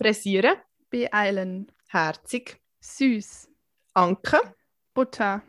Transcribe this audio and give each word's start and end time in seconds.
Pressieren, 0.00 0.56
beeilen, 0.88 1.70
herzig, 1.90 2.58
süß, 2.80 3.50
Anke, 3.92 4.40
Butter, 4.94 5.42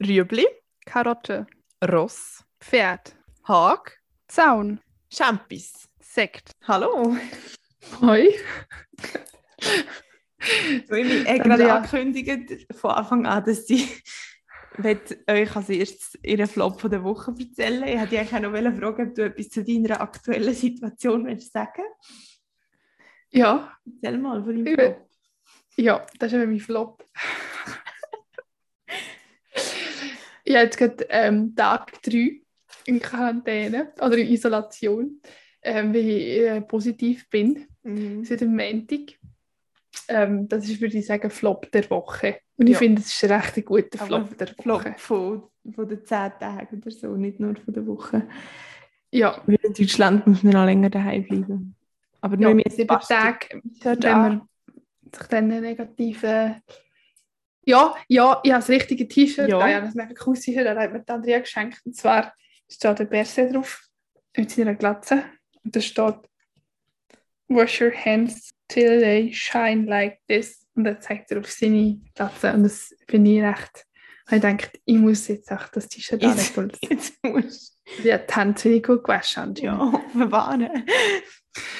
Rüebli, 0.00 0.46
Karotte, 0.86 1.46
Ross, 1.84 2.42
Pferd, 2.58 3.14
Haag, 3.44 4.00
Zaun, 4.26 4.80
Champis. 5.12 5.90
Sekt. 6.00 6.52
Hallo. 6.66 7.18
Hoi. 8.00 8.30
So, 10.88 10.94
ich 10.94 11.28
habe 11.28 11.38
gerade 11.40 11.50
Andrea. 11.50 11.76
angekündigt 11.76 12.66
von 12.74 12.92
Anfang 12.92 13.26
an, 13.26 13.44
dass 13.44 13.66
sie 13.66 13.90
wird 14.78 15.18
euch 15.28 15.54
als 15.54 15.68
erstes 15.68 16.18
ihren 16.22 16.46
Flop 16.46 16.80
von 16.80 16.90
der 16.90 17.04
Woche 17.04 17.34
erzählen. 17.38 17.82
Ich 17.82 17.98
hätte 17.98 18.08
dich 18.08 18.20
eigentlich 18.20 18.34
auch 18.34 18.40
noch 18.40 18.52
wollen 18.52 18.74
fragen, 18.74 19.08
ob 19.10 19.14
du 19.14 19.24
etwas 19.26 19.50
zu 19.50 19.62
deiner 19.62 20.00
aktuellen 20.00 20.54
Situation 20.54 21.26
willst 21.26 21.52
sagen 21.52 21.82
Ja, 23.30 23.72
Erzähl 24.02 24.18
mal 24.18 24.42
von 24.42 24.54
deinem 24.54 24.66
Ich 24.66 24.74
Flop. 24.74 25.08
ja, 25.76 26.06
das 26.18 26.32
ist 26.32 26.38
eben 26.40 26.50
mein 26.52 26.60
Flop. 26.60 27.04
ich 30.44 30.54
habe 30.54 30.64
jetzt 30.64 30.78
gerade 30.78 31.06
ähm, 31.10 31.54
Tag 31.54 32.00
3 32.02 32.40
in 32.86 33.00
Quarantäne 33.00 33.92
oder 34.00 34.16
in 34.16 34.28
Isolation, 34.28 35.20
ähm, 35.62 35.92
weil 35.92 36.08
ich 36.08 36.40
äh, 36.40 36.60
positiv 36.62 37.28
bin. 37.28 37.66
Mhm. 37.82 38.24
seit 38.24 38.40
dem 38.40 38.54
Montag. 38.56 39.18
Ähm, 40.08 40.48
das 40.48 40.68
ist, 40.68 40.80
würde 40.80 40.96
ich 40.98 41.06
sagen, 41.06 41.30
Flop 41.30 41.70
der 41.72 41.88
Woche. 41.90 42.38
Und 42.56 42.66
ich 42.66 42.72
Ja. 42.74 42.78
finde, 42.78 43.00
es 43.02 43.08
ist 43.12 43.24
ein 43.30 43.40
recht 43.40 43.64
guter 43.66 44.00
Aber 44.00 44.24
Flop 44.26 44.38
der 44.38 44.48
Woche. 44.48 44.94
Flop 44.98 45.50
von, 45.64 45.72
von 45.74 45.88
den 45.88 46.04
10 46.04 46.32
Tagen 46.38 46.78
oder 46.80 46.90
so, 46.90 47.14
nicht 47.16 47.40
nur 47.40 47.54
von 47.56 47.74
der 47.74 47.86
Woche. 47.86 48.26
Ja, 49.10 49.42
Weil 49.46 49.58
in 49.62 49.72
Deutschland 49.74 50.26
muss 50.26 50.42
man 50.42 50.52
noch 50.52 50.64
länger 50.66 50.90
daheim 50.90 51.22
bleiben. 51.24 51.74
Aber 52.20 52.34
ja 52.34 52.40
nur 52.40 52.54
mit 52.54 52.72
sieben 52.72 52.88
Tage, 53.00 53.62
hört 53.82 54.02
wenn 54.02 54.12
an. 54.12 54.22
man 54.22 54.48
sich 55.14 55.26
dann 55.28 55.44
eine 55.44 55.60
negative... 55.60 56.60
Ja, 57.64 57.94
ja, 58.08 58.40
ich 58.42 58.50
habe 58.50 58.60
das 58.60 58.68
richtige 58.70 59.06
T-Shirt. 59.06 59.48
Ja. 59.48 59.58
Ja. 59.60 59.68
Ich 59.68 59.74
habe 59.74 59.86
ein 59.86 59.92
mega 59.94 60.14
cooles 60.14 60.40
T-Shirt, 60.40 60.64
das 60.66 60.78
hat 60.78 60.92
mir 60.92 61.00
die 61.00 61.12
Andrea 61.12 61.38
geschenkt. 61.40 61.80
Und 61.84 61.94
zwar 61.94 62.32
steht 62.68 62.98
der 62.98 63.04
Berse 63.04 63.50
drauf, 63.52 63.82
mit 64.36 64.50
seiner 64.50 64.74
Glatze. 64.74 65.24
Und 65.64 65.76
da 65.76 65.80
steht 65.80 66.16
Wash 67.48 67.80
your 67.80 67.92
hands 67.92 68.50
till 68.68 69.00
they 69.00 69.32
shine 69.32 69.84
like 69.86 70.20
this. 70.28 70.66
Und 70.74 70.84
dann 70.84 71.00
zeigt 71.00 71.30
er 71.30 71.40
auf 71.40 71.50
seine 71.50 72.00
Glatze. 72.14 72.52
Und 72.52 72.64
das 72.64 72.94
finde 73.08 73.30
ich 73.30 73.42
recht... 73.42 73.84
Ich 74.30 74.42
denke, 74.42 74.68
ich 74.84 74.96
muss 74.96 75.26
jetzt 75.28 75.50
auch 75.50 75.68
das 75.68 75.88
T-Shirt 75.88 76.22
anlegen, 76.22 76.70
jetzt 76.82 77.14
musst 77.24 77.78
die 78.04 78.12
hat 78.12 78.28
die 78.28 78.34
Hände 78.34 78.54
ziemlich 78.56 78.82
gut 78.82 79.02
gewaschen. 79.02 79.54
du 79.54 79.62
ja 79.62 80.02
verwarnen. 80.12 80.84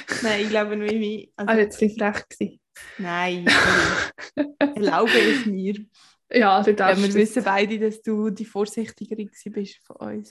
Nein, 0.22 0.40
ich 0.42 0.48
glaube 0.48 0.76
nur, 0.76 0.88
wie... 0.88 1.32
Also, 1.36 1.48
Also, 1.50 1.60
jetzt 1.62 1.80
bisschen 1.80 1.98
frech 1.98 2.28
gewesen. 2.28 2.60
nein, 2.98 3.46
erlaube 4.58 5.10
es 5.18 5.46
mir. 5.46 5.74
Ja, 6.30 6.62
Ja, 6.62 6.72
darfst 6.72 7.02
wir 7.02 7.08
das- 7.08 7.16
wissen 7.16 7.44
beide, 7.44 7.78
dass 7.78 8.02
du 8.02 8.30
die 8.30 8.44
Vorsichtigere 8.44 9.28
bist 9.50 9.78
von 9.84 9.96
uns. 9.96 10.30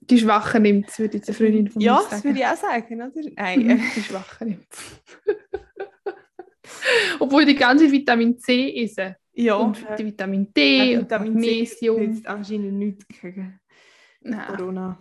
Die 0.00 0.18
Schwache 0.18 0.58
nimmt 0.60 0.88
es, 0.88 0.98
würde 0.98 1.18
jetzt 1.18 1.28
eine 1.28 1.36
Freundin 1.36 1.68
von 1.68 1.80
mir 1.80 1.86
Ja, 1.86 1.96
sagen. 1.98 2.08
das 2.10 2.24
würde 2.24 2.38
ich 2.38 2.46
auch 2.46 2.56
sagen, 2.56 3.02
oder? 3.02 3.30
Nein, 3.36 3.60
Mhm, 3.66 3.82
Die 3.94 4.02
Schwache 4.02 4.44
nimmt 4.46 4.66
Obwohl 7.20 7.44
die 7.44 7.54
ganze 7.56 7.90
Vitamin 7.90 8.38
C 8.38 8.68
ist. 8.68 8.98
ja. 9.32 9.54
und 9.56 9.84
die 9.98 10.06
Vitamin 10.06 10.52
D 10.54 10.96
und 10.96 11.02
Vitamin 11.04 11.40
C 11.40 11.50
Magnesium. 11.50 12.00
nützt 12.00 12.26
anscheinend 12.26 12.74
nichts 12.74 13.06
gegen 13.20 13.60
Nein, 14.20 14.46
Corona. 14.46 14.98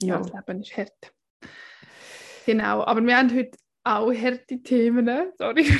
ja. 0.00 0.16
Ja. 0.16 0.20
das 0.20 0.32
Leben 0.46 0.60
ist 0.62 0.76
hart. 0.76 1.12
Genau, 2.46 2.84
aber 2.84 3.00
wir 3.04 3.16
haben 3.16 3.34
heute 3.34 3.56
auch 3.84 4.12
harte 4.12 4.62
Themen. 4.62 5.04
ne? 5.04 5.32
Sorry. 5.38 5.66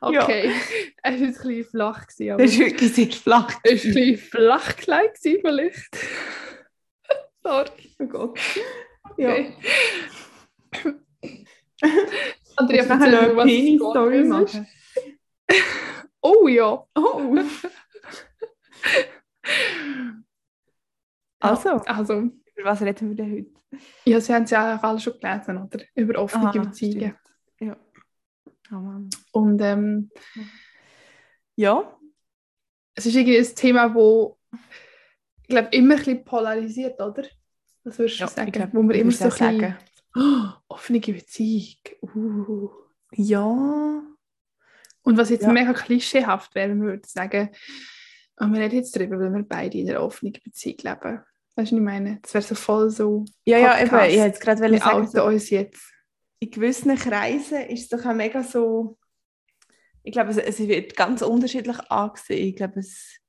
okay, 0.00 0.50
es 1.02 1.12
war 1.12 1.12
ein 1.12 1.20
bisschen 1.32 1.64
flach. 1.64 2.06
Gewesen, 2.06 2.32
aber 2.32 2.42
Das 2.42 2.52
ist 2.52 2.58
wirklich 2.58 2.92
sehr 2.94 3.10
flach. 3.10 3.48
es 3.62 3.84
war 3.84 3.90
ein 3.90 3.94
bisschen 3.94 4.18
flach 4.18 4.76
klein 4.76 5.06
gewesen, 5.14 5.40
vielleicht. 5.42 5.96
Sorry. 7.42 7.70
Oh 7.98 8.06
Gott. 8.06 8.38
Okay. 9.10 9.54
Ja. 10.82 10.92
Andrea, 12.56 12.84
erzähl 12.84 13.10
mir, 13.10 13.36
was 13.36 13.46
Penis-Story 13.46 14.18
es 14.18 14.28
machen? 14.28 14.66
Oh 16.20 16.48
ja. 16.48 16.86
Oh. 16.94 17.38
Also, 21.42 21.70
Also, 21.86 22.30
über 22.60 22.70
was 22.70 22.82
reden 22.82 23.08
wir 23.10 23.16
denn 23.16 23.32
heute? 23.32 23.50
ja, 24.04 24.20
Sie 24.20 24.34
haben 24.34 24.44
es 24.44 24.50
ja 24.50 24.76
auch 24.76 24.82
alle 24.82 24.98
schon 25.00 25.18
gelesen, 25.20 25.56
oder? 25.58 25.80
Über 25.94 26.18
offene 26.20 26.48
Aha, 26.50 26.58
Beziehungen. 26.64 27.14
stimmt. 27.16 27.20
Ja. 27.60 27.76
Oh. 28.72 29.38
Und 29.40 29.60
ähm, 29.60 30.10
Ja. 31.56 31.96
es 32.94 33.06
ist 33.06 33.14
irgendwie 33.16 33.38
ein 33.38 33.54
Thema, 33.54 33.94
wo 33.94 34.38
ich 35.42 35.48
glaube, 35.48 35.68
immer 35.72 35.94
ein 35.94 35.98
bisschen 35.98 36.24
polarisiert, 36.24 37.00
oder? 37.00 37.24
Das 37.84 37.98
würdest 37.98 38.18
du 38.20 38.24
Ja, 38.24 38.28
sagen? 38.28 38.48
ich 38.48 38.52
glaub, 38.52 38.74
wo 38.74 38.82
man 38.82 38.94
immer 38.94 39.10
so 39.10 39.24
ein 39.24 39.30
auch 39.32 39.36
bisschen, 39.38 39.60
sagen. 39.60 39.78
oh, 40.16 40.52
offene 40.74 41.00
Beziehung. 41.00 41.76
Uh. 42.02 42.70
Ja. 43.12 44.02
Und 45.02 45.16
was 45.16 45.30
jetzt 45.30 45.42
Ja. 45.42 45.52
mega 45.52 45.72
klischeehaft 45.72 46.54
wäre, 46.54 46.70
wenn 46.70 46.82
wir 46.82 46.88
würden 46.90 47.04
sagen, 47.04 47.50
oh, 48.38 48.46
wir 48.46 48.60
reden 48.60 48.76
jetzt 48.76 48.94
darüber, 48.94 49.18
weil 49.18 49.32
wir 49.32 49.42
beide 49.42 49.78
in 49.78 49.90
einer 49.90 50.02
offenen 50.02 50.34
Beziehung 50.44 50.76
leben. 50.82 51.20
Weißt 51.60 51.72
du, 51.72 51.76
was 51.76 51.80
ich 51.80 51.84
meine? 51.84 52.18
Das 52.22 52.32
wäre 52.32 52.42
so 52.44 52.54
voll 52.54 52.90
so, 52.90 53.24
Ja, 53.44 53.58
ja, 53.58 53.76
eben. 53.78 53.86
Ich 53.86 53.92
wollte 53.92 54.14
jetzt 54.14 54.40
gerade 54.40 54.62
wir 54.62 54.78
sagen, 54.78 55.06
so, 55.06 55.24
uns 55.24 55.50
jetzt. 55.50 55.92
in 56.38 56.50
gewissen 56.50 56.96
Kreisen 56.96 57.62
ist 57.66 57.82
es 57.82 57.88
doch 57.88 58.06
auch 58.08 58.14
mega 58.14 58.42
so. 58.42 58.98
Ich 60.02 60.12
glaube, 60.12 60.30
es, 60.30 60.38
es 60.38 60.58
wird 60.58 60.96
ganz 60.96 61.20
unterschiedlich 61.20 61.78
angesehen. 61.90 62.48
Ich 62.48 62.56
glaube, 62.56 62.80
es 62.80 63.20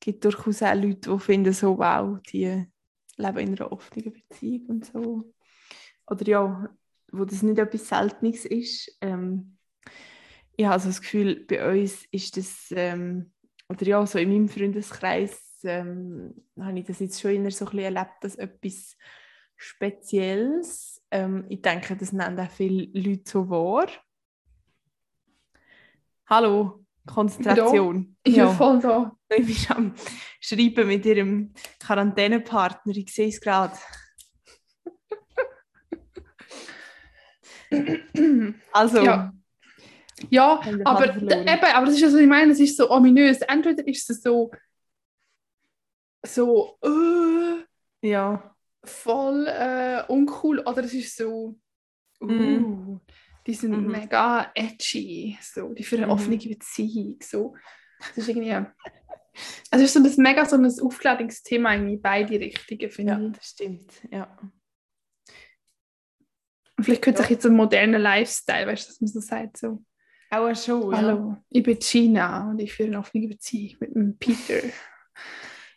gibt 0.00 0.22
durchaus 0.24 0.62
auch 0.62 0.74
Leute, 0.74 1.10
die 1.10 1.18
finden, 1.18 1.54
so, 1.54 1.78
wow, 1.78 2.18
die 2.30 2.66
leben 3.16 3.38
in 3.38 3.56
einer 3.56 3.72
offenen 3.72 4.12
Beziehung 4.12 4.66
und 4.66 4.84
so. 4.84 5.32
Oder 6.06 6.26
ja, 6.26 6.68
wo 7.10 7.24
das 7.24 7.42
nicht 7.42 7.58
etwas 7.58 7.88
Seltenes 7.88 8.44
ist. 8.44 8.98
Ähm, 9.00 9.56
ich 10.56 10.66
habe 10.66 10.74
also 10.74 10.88
das 10.88 11.00
Gefühl, 11.00 11.46
bei 11.46 11.82
uns 11.82 12.04
ist 12.10 12.36
das, 12.36 12.66
ähm, 12.72 13.32
oder 13.70 13.86
ja, 13.86 14.04
so 14.04 14.18
in 14.18 14.28
meinem 14.28 14.48
Freundeskreis 14.48 15.51
ähm, 15.64 16.34
habe 16.58 16.78
ich 16.78 16.86
das 16.86 17.00
jetzt 17.00 17.20
schon 17.20 17.32
immer 17.32 17.50
so 17.50 17.64
ein 17.66 17.70
bisschen 17.70 17.94
erlebt, 17.94 18.16
dass 18.20 18.36
etwas 18.36 18.96
Spezielles, 19.56 21.02
ähm, 21.10 21.44
ich 21.48 21.62
denke, 21.62 21.96
das 21.96 22.12
nennen 22.12 22.38
auch 22.38 22.50
viele 22.50 22.88
Leute 22.92 23.22
so 23.24 23.48
wahr. 23.48 23.88
Hallo, 26.26 26.84
Konzentration. 27.06 28.16
Ich 28.22 28.36
bin 28.36 28.48
voll 28.48 28.80
da. 28.80 29.16
Du 29.28 29.44
bist 29.44 29.70
am 29.70 29.94
Schreiben 30.40 30.88
mit 30.88 31.06
ihrem 31.06 31.52
Quarantänepartner, 31.78 32.96
ich 32.96 33.12
sehe 33.12 33.28
es 33.28 33.40
gerade. 33.40 33.76
Also, 38.72 39.02
Ja. 39.02 39.32
Ja, 40.30 40.60
aber, 40.84 41.16
eben, 41.16 41.48
aber 41.48 41.86
das 41.86 41.94
ist 41.94 42.00
ja 42.00 42.08
so, 42.08 42.18
ich 42.18 42.28
meine, 42.28 42.52
es 42.52 42.60
ist 42.60 42.76
so 42.76 42.90
ominös. 42.90 43.40
Entweder 43.40 43.86
ist 43.86 44.08
es 44.08 44.22
so, 44.22 44.50
so 46.24 46.78
äh, 46.82 47.64
ja. 48.08 48.54
voll 48.84 49.46
äh, 49.48 50.04
uncool 50.08 50.60
oder 50.60 50.84
es 50.84 50.94
ist 50.94 51.16
so, 51.16 51.58
uh, 52.20 52.26
Mhm. 52.26 53.00
die 53.46 53.54
sind 53.54 53.72
Mhm. 53.72 53.90
mega 53.90 54.50
edgy, 54.54 55.38
so, 55.40 55.72
die 55.72 55.84
für 55.84 55.96
eine 55.96 56.06
Mhm. 56.06 56.12
offene 56.12 56.36
Beziehung. 56.38 57.18
So. 57.22 57.54
Das 57.98 58.18
ist 58.18 58.28
irgendwie, 58.28 58.52
also 58.52 58.66
es 59.70 59.82
ist 59.82 59.94
so 59.94 60.02
das 60.02 60.16
mega 60.16 60.44
so 60.44 60.56
ein 60.56 60.66
Aufklärungsthema 60.66 61.74
in 61.74 62.00
beide 62.02 62.38
Richtungen, 62.40 62.90
finde 62.90 63.12
ja, 63.12 63.20
ich. 63.20 63.32
das 63.36 63.46
stimmt. 63.50 63.92
Ja. 64.10 64.36
Und 66.76 66.84
vielleicht 66.84 67.02
könnte 67.02 67.20
Ja. 67.20 67.26
sich 67.26 67.36
jetzt 67.36 67.46
ein 67.46 67.54
moderner 67.54 67.98
Lifestyle, 67.98 68.66
weißt 68.66 68.84
du, 68.84 68.88
dass 68.92 69.00
man 69.00 69.08
so 69.08 69.20
sagt, 69.20 69.56
so, 69.56 69.84
Auch 70.30 70.54
schon, 70.56 70.90
ja. 70.92 70.98
hallo, 70.98 71.36
ich 71.50 71.62
bin 71.62 71.78
Gina 71.78 72.50
und 72.50 72.58
ich 72.60 72.72
führe 72.72 72.88
eine 72.88 72.98
offene 72.98 73.28
Beziehung 73.28 73.76
mit 73.80 73.94
dem 73.94 74.18
Peter. 74.18 74.66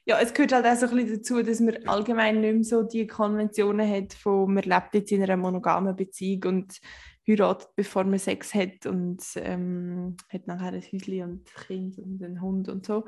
Ja, 0.08 0.20
es 0.20 0.34
gehört 0.34 0.54
halt 0.54 0.66
auch 0.66 0.76
so 0.76 0.86
ein 0.86 0.96
bisschen 0.96 1.18
dazu, 1.18 1.42
dass 1.42 1.60
man 1.60 1.88
allgemein 1.88 2.40
nicht 2.40 2.54
mehr 2.54 2.64
so 2.64 2.84
die 2.84 3.08
Konventionen 3.08 3.90
hat, 3.90 4.14
von 4.14 4.54
man 4.54 4.64
lebt 4.64 4.94
jetzt 4.94 5.12
in 5.12 5.24
einer 5.24 5.36
monogamen 5.36 5.96
Beziehung 5.96 6.44
und 6.58 6.80
heiratet, 7.28 7.70
bevor 7.76 8.04
man 8.04 8.20
Sex 8.20 8.54
hat 8.54 8.86
und 8.86 9.24
ähm, 9.38 10.16
hat 10.32 10.46
nachher 10.46 10.74
ein 10.74 10.82
Häuschen 10.82 11.24
und 11.24 11.50
ein 11.50 11.66
Kind 11.66 11.98
und 11.98 12.24
einen 12.24 12.40
Hund 12.40 12.70
und 12.70 12.86
so. 12.86 13.06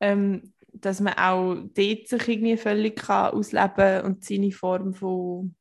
Ähm, 0.00 0.54
dass 0.72 1.00
man 1.00 1.14
auch 1.14 1.54
dort 1.54 2.06
sich 2.06 2.28
irgendwie 2.28 2.56
völlig 2.56 2.96
kann 2.96 3.32
ausleben 3.32 4.02
und 4.04 4.24
seine 4.24 4.52
Form 4.52 4.94
von 4.94 5.56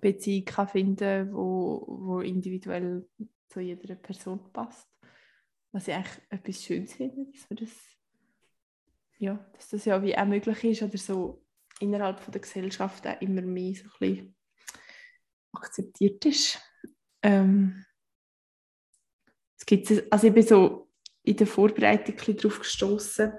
Beziehung 0.00 0.46
kann 0.46 0.68
finden 0.68 1.32
wo, 1.32 1.84
wo 1.86 2.20
individuell 2.20 3.06
zu 3.48 3.60
jeder 3.60 3.96
Person 3.96 4.40
passt. 4.52 4.88
Was 5.72 5.88
ich 5.88 5.94
eigentlich 5.94 6.20
etwas 6.30 6.64
Schönes 6.64 6.94
finde, 6.94 7.26
dass 7.32 7.50
man 7.50 7.56
das 7.58 7.89
ja, 9.20 9.38
dass 9.52 9.68
das 9.68 9.84
ja 9.84 10.02
wie 10.02 10.16
auch 10.16 10.24
möglich 10.24 10.64
ist 10.64 10.82
oder 10.82 10.98
so 10.98 11.44
innerhalb 11.78 12.20
von 12.20 12.32
der 12.32 12.40
Gesellschaft 12.40 13.06
auch 13.06 13.20
immer 13.20 13.42
mehr 13.42 13.74
so 13.74 13.84
ein 13.84 13.90
bisschen 13.98 14.36
akzeptiert 15.52 16.24
ist. 16.24 16.58
Ähm, 17.22 17.84
es 19.58 19.66
gibt, 19.66 19.90
also 20.10 20.26
ich 20.26 20.32
bin 20.32 20.46
so 20.46 20.88
in 21.22 21.36
der 21.36 21.46
Vorbereitung 21.46 22.16
ein 22.18 22.36
darauf 22.36 22.60
gestoßen. 22.60 23.32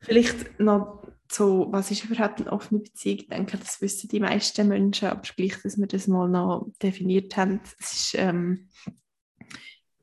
Vielleicht 0.00 0.58
noch 0.58 1.06
so, 1.30 1.66
was 1.70 1.90
ist 1.90 2.04
überhaupt 2.04 2.40
eine 2.40 2.50
offene 2.52 2.80
Beziehung? 2.80 3.18
Ich 3.18 3.28
denke, 3.28 3.58
das 3.58 3.82
wissen 3.82 4.08
die 4.08 4.20
meisten 4.20 4.68
Menschen, 4.68 5.08
aber 5.08 5.20
gleich, 5.20 5.60
dass 5.62 5.76
wir 5.76 5.86
das 5.86 6.06
mal 6.06 6.28
noch 6.28 6.70
definiert 6.82 7.36
haben. 7.36 7.60
Es 7.78 7.92
ist 7.92 8.14
ähm, 8.14 8.70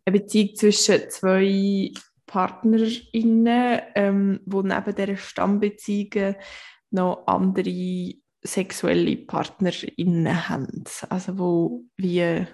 eine 0.06 0.20
Beziehung 0.20 0.56
zwischen 0.56 1.10
zwei 1.10 1.92
PartnerInnen, 2.36 3.82
ähm, 3.96 4.42
wo 4.46 4.62
neben 4.62 4.94
dieser 4.94 5.16
Stammbeziehungen 5.16 6.36
noch 6.92 7.26
andere 7.28 8.14
sexuelle 8.44 9.16
PartnerInnen 9.16 10.50
haben. 10.50 10.84
Also 11.10 11.40
wo 11.40 11.86
wie 11.96 12.46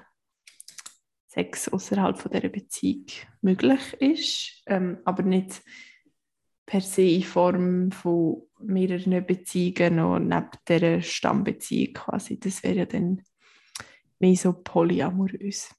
Sex 1.25 1.67
außerhalb 1.67 2.31
dieser 2.31 2.49
Beziehung 2.49 3.07
möglich 3.41 3.93
ist, 3.99 4.61
ähm, 4.67 4.99
aber 5.03 5.23
nicht 5.23 5.63
per 6.67 6.81
se 6.81 7.01
in 7.01 7.23
Form 7.23 7.91
von 7.91 8.43
mehreren 8.59 9.25
Beziehungen 9.25 9.95
noch 9.95 10.19
neben 10.19 10.49
dieser 10.69 11.01
Stammbeziehung 11.01 11.93
quasi. 11.95 12.39
Das 12.39 12.61
wäre 12.61 12.75
ja 12.75 12.85
dann 12.85 13.23
mehr 14.19 14.35
so 14.35 14.53
polyamorös. 14.53 15.73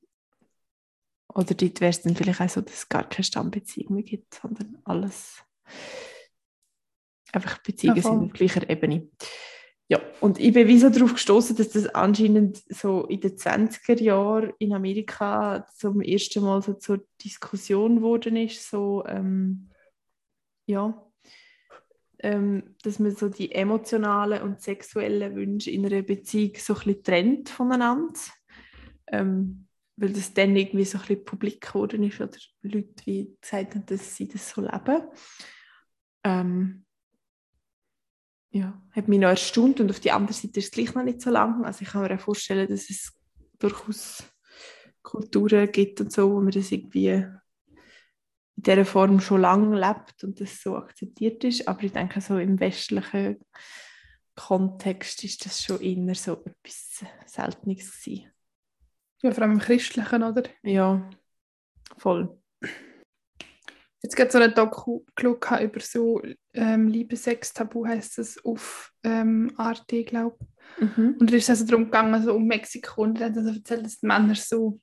Oder 1.34 1.54
dort 1.54 1.80
wäre 1.80 1.90
es 1.90 2.02
dann 2.02 2.16
vielleicht 2.16 2.40
auch 2.40 2.48
so, 2.48 2.60
dass 2.60 2.74
es 2.74 2.88
gar 2.88 3.08
keine 3.08 3.24
Stammbeziehung 3.24 3.94
mehr 3.94 4.02
gibt, 4.02 4.34
sondern 4.34 4.78
alles 4.84 5.42
einfach 7.32 7.58
Beziehungen 7.58 7.96
ja, 7.96 8.02
sind 8.02 8.24
auf 8.24 8.32
gleicher 8.32 8.68
Ebene. 8.68 9.08
Ja, 9.88 10.00
und 10.20 10.38
ich 10.38 10.52
bin 10.52 10.68
wie 10.68 10.78
so 10.78 10.88
darauf 10.88 11.14
gestoßen, 11.14 11.56
dass 11.56 11.70
das 11.70 11.86
anscheinend 11.86 12.62
so 12.68 13.04
in 13.06 13.20
den 13.20 13.36
20er 13.36 14.00
Jahren 14.00 14.52
in 14.58 14.72
Amerika 14.72 15.66
zum 15.74 16.00
ersten 16.00 16.42
Mal 16.42 16.62
so 16.62 16.74
zur 16.74 17.04
Diskussion 17.22 17.96
geworden 17.96 18.36
ist, 18.36 18.70
so 18.70 19.04
ähm, 19.06 19.68
ja, 20.66 21.10
ähm, 22.20 22.76
dass 22.84 23.00
man 23.00 23.14
so 23.14 23.28
die 23.28 23.52
emotionalen 23.52 24.42
und 24.42 24.62
sexuellen 24.62 25.34
Wünsche 25.34 25.70
in 25.70 25.84
einer 25.84 26.02
Beziehung 26.02 26.52
so 26.56 26.74
ein 26.74 26.78
bisschen 26.78 27.02
trennt 27.02 27.48
voneinander. 27.50 28.18
Ähm, 29.08 29.66
weil 30.02 30.12
das 30.12 30.34
dann 30.34 30.56
irgendwie 30.56 30.84
so 30.84 30.98
ein 30.98 31.02
bisschen 31.02 31.24
publik 31.24 31.60
geworden 31.60 32.02
ist 32.02 32.20
oder 32.20 32.36
Leute 32.62 33.06
wie 33.06 33.36
gesagt 33.40 33.76
haben, 33.76 33.86
dass 33.86 34.16
sie 34.16 34.26
das 34.26 34.50
so 34.50 34.60
leben. 34.60 35.02
Ähm, 36.24 36.84
ja, 38.50 38.82
hat 38.90 39.06
mich 39.06 39.20
noch 39.20 39.28
erstaunt 39.28 39.78
und 39.78 39.90
auf 39.90 40.00
die 40.00 40.10
andere 40.10 40.32
Seite 40.32 40.58
ist 40.58 40.66
es 40.66 40.70
gleich 40.72 40.92
noch 40.94 41.04
nicht 41.04 41.20
so 41.20 41.30
lang. 41.30 41.64
Also 41.64 41.82
ich 41.82 41.88
kann 41.88 42.02
mir 42.02 42.12
auch 42.16 42.20
vorstellen, 42.20 42.68
dass 42.68 42.90
es 42.90 43.12
durchaus 43.60 44.24
Kulturen 45.02 45.70
gibt 45.70 46.00
und 46.00 46.12
so, 46.12 46.32
wo 46.32 46.40
man 46.40 46.50
das 46.50 46.72
irgendwie 46.72 47.08
in 47.08 47.40
dieser 48.56 48.84
Form 48.84 49.20
schon 49.20 49.40
lange 49.40 49.78
lebt 49.78 50.24
und 50.24 50.40
das 50.40 50.60
so 50.60 50.76
akzeptiert 50.76 51.44
ist. 51.44 51.68
Aber 51.68 51.80
ich 51.84 51.92
denke, 51.92 52.20
so 52.20 52.38
im 52.38 52.58
westlichen 52.58 53.38
Kontext 54.34 55.22
ist 55.22 55.46
das 55.46 55.62
schon 55.62 55.80
eher 55.80 56.14
so 56.16 56.44
etwas 56.44 57.04
Seltenes 57.26 58.02
gewesen. 58.04 58.31
Ja, 59.22 59.30
vor 59.30 59.42
allem 59.42 59.52
im 59.52 59.58
Christlichen, 59.60 60.22
oder? 60.22 60.42
Ja, 60.62 61.08
voll. 61.96 62.36
Jetzt 64.02 64.16
gibt 64.16 64.28
es 64.28 64.32
so 64.32 64.38
eine 64.38 64.52
Doku 64.52 65.02
über 65.20 65.80
so 65.80 66.20
ähm, 66.54 66.88
Liebe-Sex-Tabu, 66.88 67.86
heißt 67.86 68.18
es 68.18 68.44
auf 68.44 68.92
ähm, 69.04 69.52
Arte, 69.56 70.02
glaube 70.02 70.36
ich. 70.40 70.82
Mhm. 70.82 71.16
Und 71.20 71.30
da 71.30 71.36
ist 71.36 71.44
es 71.44 71.50
also 71.50 71.66
darum 71.66 71.84
gegangen, 71.84 72.14
also 72.14 72.34
um 72.34 72.46
Mexiko. 72.46 73.02
Und 73.02 73.20
dann 73.20 73.34
hat 73.36 73.44
er 73.44 73.54
erzählt, 73.54 73.84
dass 73.84 74.00
die 74.00 74.06
Männer 74.06 74.34
so, 74.34 74.80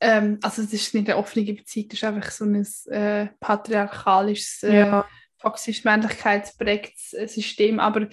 ähm, 0.00 0.38
also 0.42 0.62
es 0.62 0.72
ist 0.72 0.92
nicht 0.94 1.08
eine 1.08 1.16
offene 1.16 1.52
Beziehung, 1.52 1.88
das 1.90 1.98
ist 1.98 2.04
einfach 2.04 2.30
so 2.32 2.44
ein 2.44 2.66
äh, 2.88 3.28
patriarchalisches, 3.38 4.64
äh, 4.64 4.80
ja. 4.80 5.08
toxisch 5.40 5.84
männlichkeitsprägtes 5.84 7.12
äh, 7.12 7.28
System. 7.28 7.78
Aber 7.78 8.08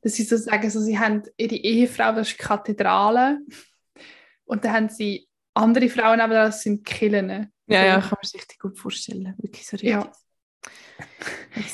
dass 0.00 0.14
sie 0.14 0.22
so 0.22 0.38
sagen, 0.38 0.70
so, 0.70 0.80
sie 0.80 0.98
haben 0.98 1.22
ihre 1.36 1.56
Ehefrau, 1.56 2.14
das 2.14 2.30
ist 2.30 2.38
Kathedrale. 2.38 3.40
Und 4.44 4.64
dann 4.64 4.72
haben 4.72 4.88
sie 4.88 5.28
andere 5.54 5.88
Frauen, 5.88 6.20
aber 6.20 6.34
das 6.34 6.62
sind 6.62 6.84
Killen. 6.84 7.52
Ja, 7.66 7.84
ja, 7.84 8.00
kann 8.00 8.10
man 8.10 8.22
sich 8.22 8.40
richtig 8.40 8.58
gut 8.58 8.78
vorstellen. 8.78 9.34
Wirklich 9.38 9.66
so 9.66 9.76
richtig. 9.76 9.90
Ja, 9.90 10.12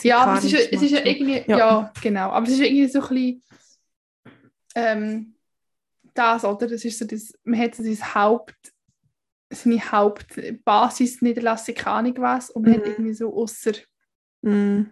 ja 0.03 0.19
aber 0.19 0.39
es 0.39 0.45
ist, 0.45 0.73
es 0.73 0.83
ist 0.83 0.91
ja 0.93 1.05
irgendwie, 1.05 1.43
ja. 1.47 1.59
ja. 1.59 1.93
genau, 2.01 2.31
aber 2.31 2.47
es 2.47 2.53
ist 2.53 2.61
irgendwie 2.61 2.89
so 2.89 3.01
ein 3.01 3.09
bisschen 3.09 3.43
ähm, 4.75 5.35
das, 6.15 6.45
oder? 6.45 6.67
Das 6.67 6.85
ist 6.85 6.99
so 6.99 7.05
das, 7.05 7.33
man 7.45 7.59
hat 7.59 7.75
so 7.75 7.83
sein 7.83 8.15
Haupt, 8.15 8.73
seine 9.51 9.81
Hauptbasis 9.81 11.23
Niederlassung, 11.23 11.75
keine 11.75 11.97
Ahnung 11.97 12.15
was, 12.19 12.51
und 12.51 12.63
man 12.63 12.73
mhm. 12.73 12.77
hat 12.77 12.87
irgendwie 12.87 13.15
so 13.15 13.35
außer 13.35 13.73
mhm. 14.43 14.91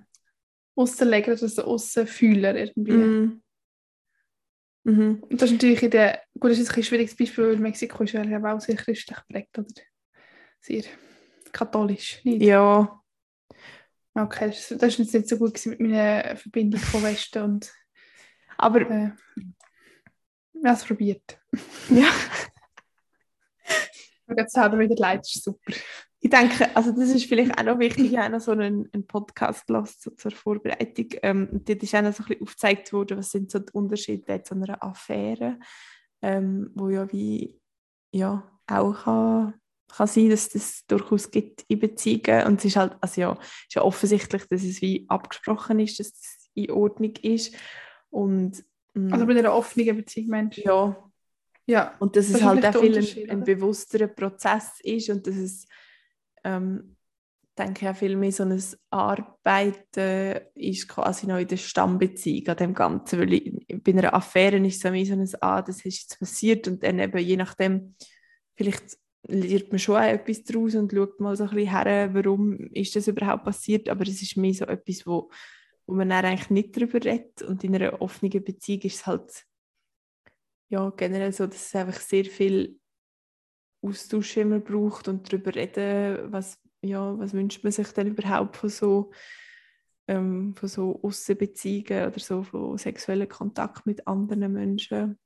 Ausserleger, 0.74 1.32
also 1.32 1.46
so 1.46 1.62
Ausserfühler 1.64 2.56
irgendwie. 2.56 2.92
Mhm. 2.92 3.42
Mhm. 4.88 5.22
Und 5.28 5.42
das 5.42 5.50
ist 5.50 5.56
natürlich 5.56 5.82
in 5.82 5.90
der, 5.90 6.22
gut, 6.40 6.50
das 6.50 6.58
ist 6.58 6.74
ein 6.74 6.82
schwieriges 6.82 7.14
Beispiel, 7.14 7.48
weil 7.48 7.58
Mexiko 7.58 8.04
ist 8.04 8.12
ja 8.12 8.22
auch 8.22 8.60
sehr 8.60 8.74
christlich 8.74 9.18
geprägt, 9.18 9.58
oder? 9.58 9.68
Sehr 10.60 10.82
katholisch, 11.52 12.24
nicht? 12.24 12.42
Ja. 12.42 12.98
Okay, 14.14 14.46
das, 14.46 14.74
das 14.78 14.98
ist 14.98 15.12
nicht 15.12 15.28
so 15.28 15.36
gut 15.36 15.64
mit 15.66 15.78
meiner 15.78 16.36
Verbindung 16.36 16.80
von 16.80 17.02
Westen 17.02 17.42
und... 17.42 17.70
Aber... 18.56 18.80
Äh, 18.80 19.10
ich 20.54 20.64
habe 20.64 20.74
es 20.74 20.84
probiert. 20.84 21.38
Ja. 21.90 22.10
Mir 24.26 24.36
geht 24.36 24.46
es 24.46 24.52
selber 24.52 24.78
wieder 24.78 24.96
leid, 24.96 25.20
das 25.20 25.36
ist 25.36 25.44
super 25.44 25.72
ich 26.20 26.30
denke, 26.30 26.74
also 26.74 26.90
das 26.90 27.10
ist 27.10 27.26
vielleicht 27.26 27.56
auch 27.58 27.64
noch 27.64 27.78
wichtig, 27.78 28.12
ich 28.12 28.18
habe 28.18 28.40
so 28.40 28.50
einen, 28.50 28.88
einen 28.92 29.06
Podcast 29.06 29.68
los 29.68 30.00
zu, 30.00 30.10
zur 30.16 30.32
Vorbereitung. 30.32 31.06
Ähm, 31.22 31.48
dort 31.52 31.82
ist 31.82 31.94
auch 31.94 32.02
noch 32.02 32.12
so 32.12 32.24
ein 32.24 32.28
bisschen 32.28 32.42
aufgezeigt 32.42 32.92
worden, 32.92 33.18
was 33.18 33.30
sind 33.30 33.50
so 33.50 33.60
die 33.60 33.72
Unterschiede 33.72 34.42
zu 34.42 34.54
einer 34.54 34.82
Affäre, 34.82 35.58
ähm, 36.22 36.70
wo 36.74 36.88
ja 36.88 37.10
wie 37.12 37.60
ja 38.10 38.50
auch 38.66 39.04
kann, 39.04 39.54
kann 39.94 40.06
sein, 40.08 40.30
dass 40.30 40.48
das 40.48 40.84
durchaus 40.88 41.30
gibt 41.30 41.64
in 41.68 41.78
Beziehungen 41.78 42.46
und 42.46 42.58
es 42.58 42.64
ist 42.64 42.76
halt, 42.76 42.96
also 43.00 43.20
ja, 43.20 43.32
ist 43.32 43.74
ja 43.74 43.82
offensichtlich, 43.82 44.44
dass 44.48 44.64
es 44.64 44.82
wie 44.82 45.06
abgesprochen 45.08 45.78
ist, 45.78 46.00
dass 46.00 46.08
es 46.08 46.50
in 46.54 46.70
Ordnung 46.72 47.14
ist 47.22 47.54
und 48.10 48.64
mh, 48.94 49.12
also 49.14 49.24
bei 49.24 49.38
einer 49.38 49.54
offenen 49.54 49.96
Beziehung, 49.96 50.30
Mensch. 50.30 50.58
Ja. 50.58 50.96
Ja. 51.66 51.94
Und 52.00 52.16
dass 52.16 52.28
das 52.28 52.40
es 52.40 52.42
halt 52.42 52.64
auch 52.64 52.80
viel 52.80 52.96
ein, 52.96 53.30
ein 53.30 53.44
bewussterer 53.44 54.06
Prozess 54.08 54.80
ist 54.82 55.10
und 55.10 55.26
dass 55.26 55.36
es 55.36 55.68
ähm, 56.44 56.96
denke 57.58 57.86
ja 57.86 57.94
viel 57.94 58.16
mehr 58.16 58.32
so 58.32 58.44
ein 58.44 58.62
Arbeiten 58.90 60.40
ist 60.54 60.88
quasi 60.88 61.26
noch 61.26 61.38
in 61.38 61.48
der 61.48 61.56
Stammbeziehung 61.56 62.48
an 62.48 62.56
dem 62.56 62.74
Ganzen, 62.74 63.18
weil 63.18 63.32
ich, 63.32 63.82
bei 63.82 63.92
einer 63.92 64.14
Affäre 64.14 64.58
ist 64.58 64.84
es 64.84 65.08
so 65.08 65.14
ein 65.14 65.28
«Ah, 65.40 65.62
das 65.62 65.84
ist 65.84 66.02
jetzt 66.02 66.18
passiert» 66.18 66.68
und 66.68 66.82
dann 66.82 66.98
eben 66.98 67.18
je 67.18 67.36
nachdem, 67.36 67.94
vielleicht 68.54 68.96
lernt 69.26 69.70
man 69.70 69.78
schon 69.78 69.96
auch 69.96 70.02
etwas 70.02 70.44
daraus 70.44 70.74
und 70.74 70.92
schaut 70.92 71.20
mal 71.20 71.36
so 71.36 71.44
ein 71.44 71.50
bisschen 71.50 71.70
her, 71.70 72.10
warum 72.14 72.58
ist 72.72 72.94
das 72.96 73.08
überhaupt 73.08 73.44
passiert, 73.44 73.88
aber 73.88 74.02
es 74.02 74.22
ist 74.22 74.36
mehr 74.36 74.54
so 74.54 74.64
etwas, 74.64 75.06
wo, 75.06 75.30
wo 75.86 75.94
man 75.94 76.08
dann 76.08 76.24
eigentlich 76.24 76.50
nicht 76.50 76.76
darüber 76.76 77.04
redet 77.04 77.42
und 77.42 77.64
in 77.64 77.74
einer 77.74 78.00
offenen 78.00 78.42
Beziehung 78.44 78.82
ist 78.82 78.96
es 78.96 79.06
halt 79.06 79.44
ja, 80.70 80.90
generell 80.90 81.32
so, 81.32 81.46
dass 81.46 81.66
es 81.66 81.74
einfach 81.74 82.00
sehr 82.00 82.26
viel 82.26 82.78
Austausch 83.82 84.36
immer 84.36 84.58
braucht 84.58 85.08
und 85.08 85.32
darüber 85.32 85.54
reden, 85.54 86.32
was, 86.32 86.58
ja, 86.82 87.18
was 87.18 87.32
wünscht 87.32 87.62
man 87.62 87.72
sich 87.72 87.88
denn 87.92 88.08
überhaupt 88.08 88.56
von 88.56 88.70
so, 88.70 89.12
ähm, 90.06 90.54
von 90.56 90.68
so 90.68 91.00
Aussenbeziehungen 91.02 92.08
oder 92.08 92.18
so 92.18 92.42
von 92.42 92.78
sexuellen 92.78 93.28
Kontakt 93.28 93.86
mit 93.86 94.06
anderen 94.06 94.52
Menschen. 94.52 95.18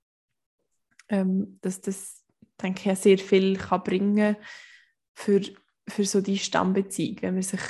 Ähm, 1.09 1.59
dass 1.61 1.81
das, 1.81 2.25
denke 2.61 2.93
ich, 2.93 2.99
sehr 2.99 3.19
viel 3.19 3.57
kann 3.57 3.83
bringen 3.83 4.37
für, 5.15 5.43
für 5.89 6.05
so 6.05 6.21
die 6.21 6.39
Stammbeziehung, 6.39 7.19
wenn 7.23 7.35
man 7.35 7.43
sich 7.43 7.61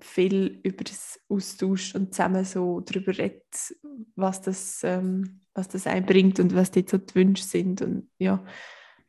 viel 0.00 0.60
über 0.62 0.84
das 0.84 1.20
austauscht 1.28 1.94
und 1.94 2.14
zusammen 2.14 2.44
so 2.44 2.80
darüber 2.80 3.16
redet, 3.16 3.74
was 4.14 4.42
das, 4.42 4.80
ähm, 4.82 5.40
was 5.54 5.68
das 5.68 5.86
einbringt 5.86 6.38
und 6.38 6.54
was 6.54 6.70
dort 6.70 6.90
so 6.90 6.98
die 6.98 7.14
Wünsche 7.14 7.44
sind 7.44 7.80
und 7.80 8.10
ja, 8.18 8.44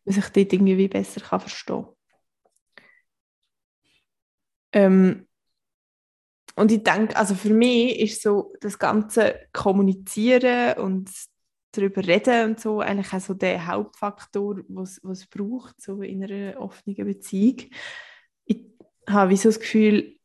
man 0.08 0.16
sich 0.16 0.30
dort 0.30 0.54
irgendwie 0.54 0.88
besser 0.88 1.22
kann 1.22 1.40
verstehen 1.40 1.86
ähm, 4.74 5.28
und 6.56 6.72
ich 6.72 6.84
denke, 6.84 7.16
also 7.16 7.36
für 7.36 7.54
mich 7.54 8.00
ist 8.00 8.24
so 8.24 8.54
das 8.62 8.80
ganze 8.80 9.48
Kommunizieren 9.54 10.80
und 10.80 11.10
darüber 11.72 12.06
reden 12.06 12.50
und 12.50 12.60
so 12.60 12.80
eigentlich 12.80 13.14
auch 13.14 13.20
so 13.20 13.34
der 13.36 13.68
Hauptfaktor, 13.68 14.62
was 14.68 15.00
es 15.04 15.28
braucht 15.28 15.80
so 15.80 16.02
in 16.02 16.24
einer 16.24 16.60
offenen 16.60 17.06
Beziehung. 17.06 17.70
Ich 18.46 18.66
habe 19.08 19.30
wie 19.30 19.38
so 19.38 19.50
das 19.50 19.60
Gefühl, 19.60 20.17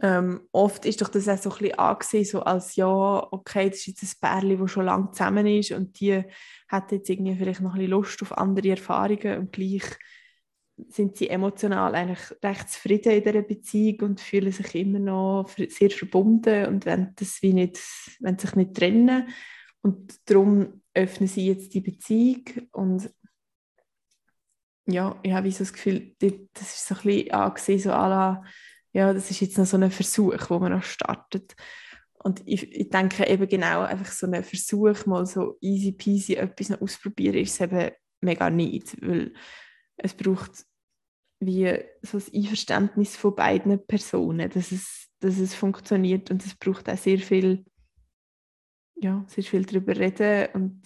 ähm, 0.00 0.42
oft 0.52 0.84
ist 0.84 1.02
doch 1.02 1.08
das 1.08 1.28
auch 1.28 1.38
so 1.38 1.50
ein 1.50 1.58
bisschen 1.58 1.78
angesehen, 1.78 2.24
so 2.24 2.40
als 2.40 2.76
ja, 2.76 3.26
okay, 3.32 3.68
das 3.68 3.80
ist 3.80 3.86
jetzt 3.88 4.02
ein 4.02 4.20
Pärchen, 4.20 4.60
das 4.60 4.70
schon 4.70 4.84
lange 4.84 5.10
zusammen 5.10 5.46
ist 5.46 5.72
und 5.72 5.98
die 5.98 6.22
hat 6.68 6.92
jetzt 6.92 7.10
irgendwie 7.10 7.34
vielleicht 7.34 7.60
noch 7.60 7.72
ein 7.72 7.78
bisschen 7.78 7.90
Lust 7.90 8.22
auf 8.22 8.38
andere 8.38 8.70
Erfahrungen 8.70 9.38
und 9.38 9.52
gleich 9.52 9.82
sind 10.88 11.16
sie 11.16 11.28
emotional 11.28 11.94
eigentlich 11.96 12.20
recht 12.42 12.70
zufrieden 12.70 13.12
in 13.12 13.24
dieser 13.24 13.42
Beziehung 13.42 14.00
und 14.10 14.20
fühlen 14.20 14.52
sich 14.52 14.74
immer 14.76 15.00
noch 15.00 15.50
sehr 15.68 15.90
verbunden 15.90 16.66
und 16.66 16.86
wenn 16.86 17.14
das 17.16 17.42
wie 17.42 17.52
nicht, 17.52 17.80
wenn 18.20 18.38
sich 18.38 18.54
nicht 18.54 18.74
trennen. 18.74 19.28
Und 19.82 20.18
darum 20.30 20.82
öffnen 20.94 21.28
sie 21.28 21.46
jetzt 21.48 21.74
die 21.74 21.80
Beziehung 21.80 22.44
und 22.72 23.10
ja, 24.86 25.18
ich 25.22 25.32
habe 25.32 25.50
so 25.50 25.58
das 25.58 25.72
Gefühl, 25.72 26.14
das 26.18 26.38
ist 26.62 26.86
so 26.86 26.94
ein 26.94 27.02
bisschen 27.02 27.30
angesehen, 27.32 27.78
so 27.80 27.88
la, 27.90 28.42
ja, 28.92 29.12
das 29.12 29.30
ist 29.30 29.40
jetzt 29.40 29.58
noch 29.58 29.66
so 29.66 29.76
ein 29.76 29.90
Versuch, 29.90 30.50
wo 30.50 30.58
man 30.58 30.72
noch 30.72 30.82
startet. 30.82 31.54
Und 32.22 32.42
ich, 32.46 32.72
ich 32.72 32.88
denke 32.88 33.26
eben 33.26 33.48
genau, 33.48 33.82
einfach 33.82 34.10
so 34.10 34.26
ein 34.26 34.42
Versuch, 34.42 35.06
mal 35.06 35.24
so 35.26 35.56
easy 35.60 35.92
peasy 35.92 36.34
etwas 36.34 36.70
noch 36.70 36.80
ausprobieren, 36.80 37.36
ist 37.36 37.60
eben 37.60 37.92
mega 38.20 38.50
nicht, 38.50 39.00
weil 39.00 39.32
es 39.96 40.14
braucht 40.14 40.64
wie 41.40 41.78
so 42.02 42.18
das 42.18 42.32
Einverständnis 42.32 43.16
von 43.16 43.34
beiden 43.34 43.86
Personen, 43.86 44.50
dass 44.50 44.72
es, 44.72 45.08
dass 45.20 45.38
es 45.38 45.54
funktioniert 45.54 46.30
und 46.30 46.44
es 46.44 46.56
braucht 46.56 46.88
auch 46.88 46.96
sehr 46.96 47.18
viel, 47.18 47.64
ja, 48.96 49.24
sehr 49.28 49.44
viel 49.44 49.64
darüber 49.64 49.96
reden 49.96 50.48
und 50.54 50.82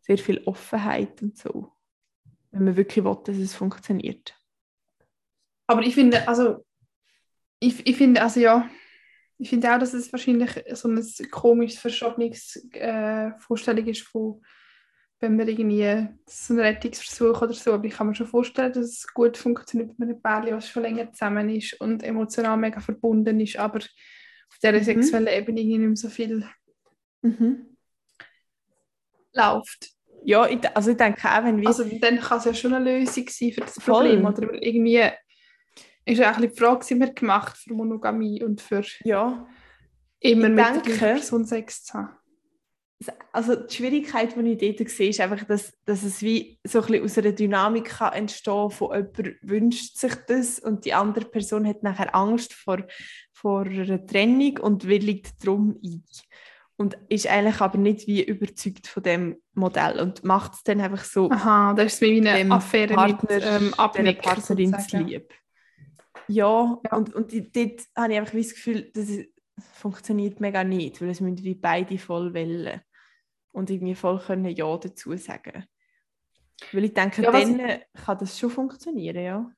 sehr 0.00 0.18
viel 0.18 0.42
Offenheit 0.44 1.22
und 1.22 1.38
so, 1.38 1.72
wenn 2.50 2.64
man 2.64 2.76
wirklich 2.76 3.04
will, 3.04 3.18
dass 3.24 3.36
es 3.36 3.54
funktioniert. 3.54 4.36
Aber 5.66 5.82
ich 5.82 5.94
finde, 5.94 6.26
also 6.26 6.64
ich, 7.66 7.86
ich 7.86 7.96
finde, 7.96 8.22
also 8.22 8.40
ja, 8.40 8.68
ich 9.38 9.50
finde 9.50 9.72
auch, 9.72 9.78
dass 9.78 9.94
es 9.94 10.12
wahrscheinlich 10.12 10.50
so 10.72 10.88
ein 10.88 11.02
komisches, 11.30 11.80
verschobenes 11.80 12.68
äh, 12.72 13.30
Vorstellung 13.38 13.86
ist 13.86 14.02
von 14.02 14.40
wenn 15.20 15.36
man 15.36 15.48
irgendwie 15.48 16.08
so 16.26 16.52
einen 16.52 16.62
Rettungsversuch 16.62 17.40
oder 17.40 17.52
so, 17.52 17.72
aber 17.72 17.84
ich 17.84 17.94
kann 17.94 18.08
mir 18.08 18.14
schon 18.14 18.26
vorstellen, 18.26 18.72
dass 18.72 18.84
es 18.84 19.06
gut 19.12 19.36
funktioniert 19.36 19.98
mit 19.98 20.08
einem 20.08 20.20
Pärchen, 20.20 20.56
was 20.56 20.68
schon 20.68 20.82
länger 20.82 21.12
zusammen 21.12 21.48
ist 21.48 21.80
und 21.80 22.02
emotional 22.02 22.56
mega 22.56 22.80
verbunden 22.80 23.40
ist, 23.40 23.56
aber 23.56 23.78
auf 23.78 24.58
dieser 24.62 24.72
mhm. 24.72 24.82
sexuellen 24.82 25.28
Ebene 25.28 25.64
nicht 25.64 25.78
mehr 25.78 25.96
so 25.96 26.08
viel 26.08 26.46
mhm. 27.22 27.76
läuft. 29.32 29.92
Ja, 30.24 30.48
also 30.74 30.90
ich 30.90 30.96
denke 30.96 31.28
auch, 31.28 31.44
wenn 31.44 31.60
wir... 31.60 31.68
Also 31.68 31.84
dann 31.84 32.18
kann 32.18 32.38
es 32.38 32.44
ja 32.44 32.54
schon 32.54 32.74
eine 32.74 32.98
Lösung 32.98 33.28
sein 33.28 33.52
für 33.52 33.60
das 33.60 33.78
Problem, 33.78 34.22
Voll. 34.22 34.32
oder 34.32 34.62
irgendwie 34.62 35.10
ist 36.04 36.18
ja 36.18 36.32
auch 36.32 36.36
ein 36.36 36.42
die 36.42 36.48
Frage, 36.48 36.84
sind 36.84 37.00
wir 37.00 37.12
gemacht 37.12 37.56
für 37.56 37.74
Monogamie 37.74 38.42
und 38.42 38.60
für 38.60 38.84
ja. 39.04 39.46
immer 40.20 40.46
ich 40.46 40.52
mit 40.52 40.58
denke, 40.58 40.98
der 40.98 41.14
Person 41.14 41.44
Sex 41.44 41.84
zu 41.84 41.94
haben? 41.94 42.16
also 43.32 43.56
die 43.56 43.74
Schwierigkeit, 43.74 44.34
die 44.36 44.52
ich 44.52 44.76
dort 44.76 44.90
sehe, 44.90 45.10
ist 45.10 45.20
einfach, 45.20 45.44
dass, 45.44 45.72
dass 45.84 46.02
es 46.02 46.22
wie 46.22 46.58
so 46.64 46.80
ein 46.80 46.86
bisschen 46.86 47.04
aus 47.04 47.18
einer 47.18 47.32
Dynamik 47.32 47.84
kann 47.86 48.12
entstehen 48.12 48.70
von 48.70 48.94
jemand 48.94 49.36
wünscht 49.42 49.96
sich 49.96 50.14
das 50.26 50.58
und 50.58 50.84
die 50.84 50.94
andere 50.94 51.24
Person 51.26 51.66
hat 51.66 51.82
nachher 51.82 52.14
Angst 52.14 52.54
vor, 52.54 52.84
vor 53.32 53.62
einer 53.62 54.06
Trennung 54.06 54.58
und 54.58 54.86
willigt 54.86 55.44
darum 55.44 55.78
ein. 55.82 56.04
Und 56.76 56.96
ist 57.08 57.28
eigentlich 57.28 57.60
aber 57.60 57.78
nicht 57.78 58.08
wie 58.08 58.22
überzeugt 58.24 58.88
von 58.88 59.02
dem 59.02 59.36
Modell 59.52 60.00
und 60.00 60.24
macht 60.24 60.54
es 60.54 60.62
dann 60.64 60.80
einfach 60.80 61.04
so 61.04 61.30
Aha, 61.30 61.72
das 61.74 61.94
ist 61.94 62.00
wie 62.00 62.28
eine 62.28 62.52
Affäre 62.52 62.94
Partner, 62.94 63.34
mit 63.34 63.44
ähm, 63.46 63.74
Abnick, 63.74 64.22
Partnerin 64.22 64.76
lieb. 64.92 65.32
Ja, 66.28 66.80
ja, 66.84 66.96
und, 66.96 67.14
und 67.14 67.32
dort 67.32 67.82
habe 67.96 68.12
ich 68.12 68.18
einfach 68.18 68.34
das 68.34 68.54
Gefühl, 68.54 68.90
dass 68.92 69.08
es 69.08 69.26
funktioniert 69.74 70.40
mega 70.40 70.64
nicht, 70.64 71.00
weil 71.00 71.10
es 71.10 71.20
müssen 71.20 71.42
wie 71.44 71.54
beide 71.54 71.98
voll 71.98 72.34
wollen 72.34 72.80
und 73.52 73.70
irgendwie 73.70 73.94
voll 73.94 74.18
können 74.20 74.46
Ja 74.46 74.76
dazu 74.76 75.16
sagen. 75.16 75.66
Weil 76.72 76.84
ich 76.84 76.94
denke, 76.94 77.22
ja, 77.22 77.30
dann 77.30 77.82
kann 77.94 78.18
das 78.18 78.38
schon 78.38 78.50
funktionieren, 78.50 79.22
ja. 79.22 79.52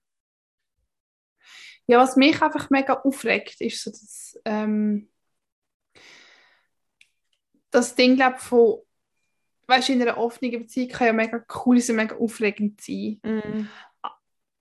Ja, 1.86 1.98
was 1.98 2.16
mich 2.16 2.40
einfach 2.42 2.68
mega 2.70 2.94
aufregt, 2.94 3.60
ist 3.60 3.82
so 3.82 3.90
das, 3.90 4.40
ähm, 4.44 5.08
das 7.70 7.94
Ding, 7.94 8.16
glaube 8.16 8.38
von, 8.38 8.80
weißt 9.68 9.88
du, 9.88 9.92
in 9.92 10.02
einer 10.02 10.18
offenen 10.18 10.62
Beziehung 10.62 10.88
kann 10.88 11.06
ja 11.06 11.12
mega 11.12 11.44
cool 11.64 11.78
sein, 11.80 11.96
mega 11.96 12.16
aufregend 12.16 12.80
sein. 12.80 13.20
Mm. 13.22 13.68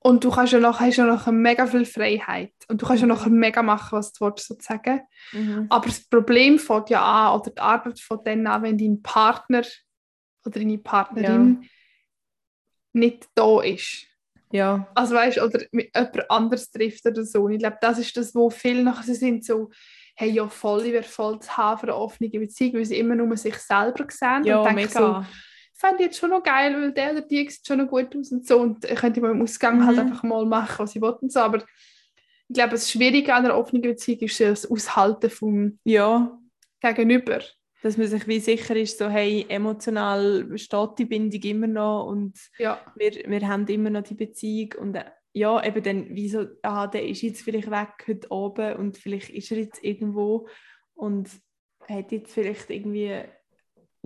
Und 0.05 0.24
du 0.24 0.29
kannst 0.29 0.53
ja 0.53 0.59
noch, 0.59 0.79
hast 0.79 0.97
ja 0.97 1.05
noch 1.07 1.25
mega 1.31 1.65
viel 1.65 1.83
Freiheit. 1.83 2.53
Und 2.67 2.79
du 2.79 2.85
kannst 2.85 3.01
ja 3.01 3.07
noch 3.07 3.25
mega 3.25 3.63
machen, 3.63 3.97
was 3.97 4.13
du 4.13 4.24
willst, 4.25 4.45
sozusagen. 4.45 5.01
Mhm. 5.31 5.65
Aber 5.67 5.88
das 5.88 6.07
Problem 6.07 6.59
fängt 6.59 6.91
ja 6.91 7.03
an, 7.03 7.41
oder 7.41 7.50
die 7.50 7.59
Arbeit 7.59 8.00
von 8.00 8.19
dann 8.24 8.45
an, 8.45 8.62
wenn 8.62 8.77
dein 8.77 9.01
Partner 9.01 9.63
oder 10.45 10.59
deine 10.59 10.77
Partnerin 10.77 11.57
ja. 11.59 11.67
nicht 12.93 13.25
da 13.33 13.62
ist. 13.62 14.05
Ja. 14.51 14.88
Also 14.93 15.15
weißt 15.15 15.39
oder 15.41 15.65
mit 15.71 15.89
jemand 15.95 16.29
anderes 16.29 16.69
trifft 16.69 17.07
oder 17.07 17.25
so. 17.25 17.45
Und 17.45 17.53
ich 17.53 17.59
glaube, 17.59 17.79
das 17.81 17.97
ist 17.97 18.15
das, 18.15 18.35
wo 18.35 18.51
viele 18.51 18.83
nachher 18.83 19.15
sind 19.15 19.43
so, 19.43 19.71
hey, 20.15 20.29
ja 20.29 20.47
voll, 20.47 20.85
ich 20.85 20.93
wäre 20.93 21.01
voll 21.01 21.39
zu 21.39 21.57
haben 21.57 21.79
für 21.79 21.88
eine 21.88 21.95
offene 21.95 22.29
Beziehung, 22.29 22.75
weil 22.75 22.85
sie 22.85 23.00
immer 23.00 23.15
nur 23.15 23.35
sich 23.38 23.57
selber 23.57 24.05
sehen 24.07 24.43
ja, 24.43 24.59
und 24.59 24.65
denken 24.65 24.81
mega. 24.81 25.24
so, 25.24 25.25
fände 25.75 25.98
ich 26.00 26.05
jetzt 26.08 26.20
schon 26.20 26.29
noch 26.29 26.44
geil, 26.44 26.74
weil 26.74 26.91
der 26.94 27.12
oder 27.12 27.22
die 27.22 27.50
sieht 27.50 27.67
schon 27.67 27.79
noch 27.79 27.88
gut 27.88 28.15
aus 28.15 28.32
und 28.32 28.48
so 28.48 28.60
und 28.60 28.86
ich 28.86 28.96
könnte 28.96 29.22
mal 29.22 29.32
im 29.32 29.41
Ausgang 29.41 29.86
halt 29.86 29.96
mhm. 29.96 30.00
halt 30.00 30.12
einfach 30.12 30.24
mal 30.24 30.46
machen, 30.46 30.79
was 30.79 30.96
ich 30.96 31.01
und 31.01 31.32
so, 31.32 31.39
aber 31.41 31.63
ich 32.48 32.53
glaube, 32.53 32.72
das 32.72 32.91
Schwierige 32.91 33.34
an 33.34 33.46
einer 33.46 33.58
offenen 33.58 33.82
Beziehung 33.82 34.20
ist 34.20 34.39
das 34.39 34.70
Aushalten 34.70 35.29
vom 35.29 35.79
ja. 35.84 36.38
Gegenüber. 36.79 37.41
Dass 37.82 37.98
man 37.98 38.08
sich 38.08 38.27
wie 38.27 38.39
sicher 38.39 38.75
ist, 38.75 38.98
so 38.98 39.10
hey, 39.10 39.46
emotional 39.50 40.58
steht 40.58 40.89
die 40.98 41.05
Bindung 41.05 41.41
immer 41.41 41.67
noch 41.67 42.08
und 42.08 42.38
ja. 42.58 42.79
wir, 42.96 43.12
wir 43.12 43.48
haben 43.48 43.67
immer 43.67 43.89
noch 43.89 44.03
die 44.03 44.15
Beziehung 44.15 44.74
und 44.79 44.96
äh, 44.96 45.05
ja, 45.34 45.63
eben 45.63 45.84
dann, 45.84 46.15
wie 46.15 46.29
so, 46.29 46.46
ah, 46.62 46.88
der 46.88 47.05
ist 47.08 47.22
jetzt 47.22 47.41
vielleicht 47.41 47.70
weg 47.70 48.05
heute 48.08 48.32
oben 48.32 48.77
und 48.77 48.98
vielleicht 48.98 49.29
ist 49.29 49.51
er 49.51 49.58
jetzt 49.58 49.84
irgendwo 49.84 50.48
und 50.94 51.29
hat 51.88 52.12
jetzt 52.12 52.34
vielleicht 52.34 52.70
irgendwie 52.70 53.24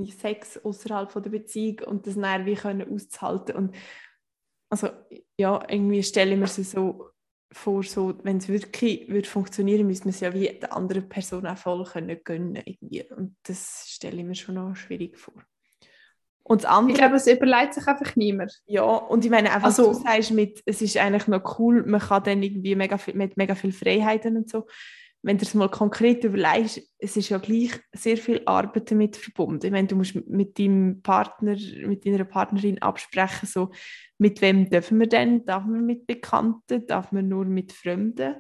Sex 0.08 0.58
außerhalb 0.64 1.12
der 1.12 1.30
Beziehung 1.30 1.80
und 1.86 2.08
das 2.08 2.16
dann 2.16 2.46
wie 2.46 2.56
können 2.56 2.92
auszuhalten. 2.94 3.56
Und 3.56 3.76
also 4.70 4.90
ja 5.38 5.64
irgendwie 5.68 6.04
stelle 6.04 6.34
ich 6.34 6.40
mir 6.40 6.48
so 6.48 7.10
vor 7.52 7.84
so 7.84 8.14
wenn 8.24 8.38
es 8.38 8.48
wirklich 8.48 9.10
würde 9.10 9.28
funktionieren 9.28 9.88
müsste 9.88 10.06
man 10.06 10.14
es 10.14 10.20
ja 10.20 10.34
wie 10.34 10.48
der 10.48 10.76
anderen 10.76 11.10
Person 11.10 11.48
auch 11.48 11.58
voll 11.58 11.84
können 11.84 12.20
gönnen 12.24 12.62
irgendwie. 12.64 13.04
Und 13.12 13.36
das 13.44 13.86
stelle 13.88 14.18
ich 14.18 14.26
mir 14.26 14.36
schon 14.36 14.56
noch 14.56 14.76
schwierig 14.76 15.18
vor. 15.18 15.34
Und 16.44 16.64
das 16.64 16.72
andere, 16.72 16.94
ich 16.94 16.98
glaube, 16.98 17.16
es 17.16 17.28
überlegt 17.28 17.76
sich 17.76 17.88
einfach 17.88 18.16
niemand. 18.16 18.52
Ja, 18.66 18.82
und 18.84 19.24
ich 19.24 19.30
meine, 19.30 19.52
einfach, 19.52 19.68
also, 19.68 19.94
du 19.94 20.00
sagst 20.00 20.32
mit, 20.32 20.64
es 20.66 20.82
ist 20.82 20.98
eigentlich 20.98 21.28
noch 21.28 21.60
cool, 21.60 21.86
man 21.86 22.00
kann 22.00 22.24
dann 22.24 22.42
irgendwie 22.42 22.76
mega 22.76 22.98
viel, 22.98 23.14
mit 23.14 23.38
mega 23.38 23.54
viel 23.54 23.72
Freiheiten 23.72 24.36
und 24.36 24.50
so 24.50 24.66
wenn 25.22 25.38
du 25.38 25.44
es 25.44 25.54
mal 25.54 25.70
konkret 25.70 26.24
überlegst, 26.24 26.82
es 26.98 27.18
ist 27.18 27.30
ja 27.30 27.40
gleich 27.40 27.72
sehr 27.92 28.18
viel 28.18 28.42
Arbeit 28.46 28.90
damit 28.90 29.18
verbunden. 29.18 29.66
Ich 29.66 29.72
meine, 29.72 29.88
du 29.88 29.96
musst 29.96 30.16
mit 30.28 30.58
deinem 30.58 31.02
Partner, 31.02 31.58
mit 31.86 32.06
deiner 32.06 32.24
Partnerin 32.24 32.82
absprechen, 32.82 33.48
so, 33.48 33.72
mit 34.18 34.42
wem 34.42 34.70
dürfen 34.70 35.00
wir 35.00 35.08
denn? 35.08 35.46
Darf 35.46 35.66
man 35.66 35.86
mit 35.86 36.08
Bekannten? 36.08 36.86
Darf 36.88 37.12
man 37.12 37.28
nur 37.28 37.46
mit 37.46 37.74
Fremden? 37.74 38.36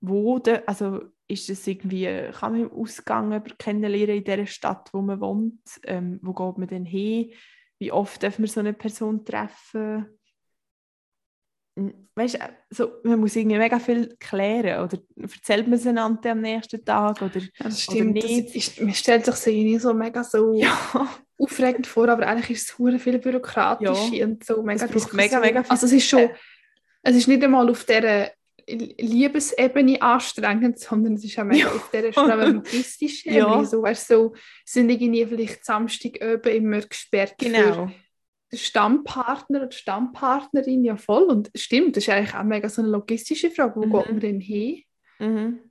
Wo, 0.00 0.40
also 0.66 1.00
ist 1.28 1.48
es 1.50 1.66
irgendwie, 1.66 2.06
kann 2.32 2.52
man 2.52 2.62
im 2.62 2.72
Ausgang 2.72 3.42
kennenlernen 3.58 4.18
in 4.18 4.24
der 4.24 4.46
Stadt, 4.46 4.90
wo 4.92 5.02
man 5.02 5.20
wohnt? 5.20 5.60
Ähm, 5.84 6.18
wo 6.22 6.32
geht 6.32 6.58
man 6.58 6.68
denn 6.68 6.84
hin? 6.84 7.32
Wie 7.78 7.92
oft 7.92 8.22
darf 8.22 8.38
man 8.38 8.48
so 8.48 8.60
eine 8.60 8.72
Person 8.72 9.24
treffen? 9.24 10.06
Weißt 11.76 12.38
also, 12.70 12.92
man 13.02 13.18
muss 13.18 13.34
irgendwie 13.34 13.58
mega 13.58 13.78
viel 13.78 14.16
klären 14.20 14.84
oder 14.84 14.98
erzählt 15.16 15.66
man 15.66 15.78
es 15.78 15.86
einander 15.86 16.30
am 16.30 16.40
nächsten 16.40 16.84
Tag 16.84 17.20
oder, 17.20 17.40
ja, 17.40 17.48
das 17.64 17.82
stimmt, 17.82 18.18
oder 18.18 18.26
nicht. 18.26 18.54
Ist, 18.54 18.80
man 18.80 18.94
stellt 18.94 19.26
sich 19.26 19.46
irgendwie 19.46 19.78
so 19.78 19.92
mega 19.92 20.22
so 20.22 20.54
ja. 20.54 20.76
aufregend 21.38 21.86
vor, 21.86 22.08
aber 22.08 22.26
eigentlich 22.26 22.50
ist 22.50 22.70
es 22.70 22.76
sehr 22.76 23.00
viel 23.00 23.18
byrokratisch 23.18 24.10
ja. 24.12 24.24
und 24.26 24.44
so 24.44 24.62
mega, 24.62 24.86
mega, 25.12 25.40
mega 25.40 25.62
viel 25.62 25.70
Also 25.70 25.86
es 25.86 25.92
ist 25.92 26.08
schon, 26.08 26.30
es 27.02 27.16
ist 27.16 27.26
nicht 27.26 27.42
einmal 27.42 27.68
auf 27.68 27.84
dieser 27.84 28.30
Liebesebene 28.66 30.00
anstrengend, 30.00 30.78
sondern 30.78 31.14
es 31.14 31.24
ist 31.24 31.38
auch 31.38 31.44
mega 31.44 31.66
ja. 31.66 31.72
auf 31.72 31.90
dieser 31.90 32.12
stravagantistischen 32.12 33.34
ja. 33.34 33.52
Ebene. 33.52 33.66
So, 33.66 33.82
weißt, 33.82 34.08
so 34.08 34.34
sind 34.64 34.88
irgendwie 34.90 35.26
vielleicht 35.26 35.64
Samstag 35.64 36.18
oben 36.22 36.54
immer 36.54 36.80
gesperrt 36.80 37.34
genau. 37.36 37.88
für 37.88 37.92
Stammpartner 38.56 39.62
oder 39.62 39.72
Stammpartnerin 39.72 40.84
ja 40.84 40.96
voll. 40.96 41.24
Und 41.24 41.50
stimmt, 41.54 41.96
das 41.96 42.04
ist 42.04 42.10
eigentlich 42.10 42.34
auch 42.34 42.44
mega 42.44 42.68
so 42.68 42.82
eine 42.82 42.90
logistische 42.90 43.50
Frage. 43.50 43.76
Wo 43.76 43.86
mhm. 43.86 43.92
geht 43.92 44.10
man 44.10 44.20
denn 44.20 44.40
hin? 44.40 44.82
Mhm. 45.18 45.70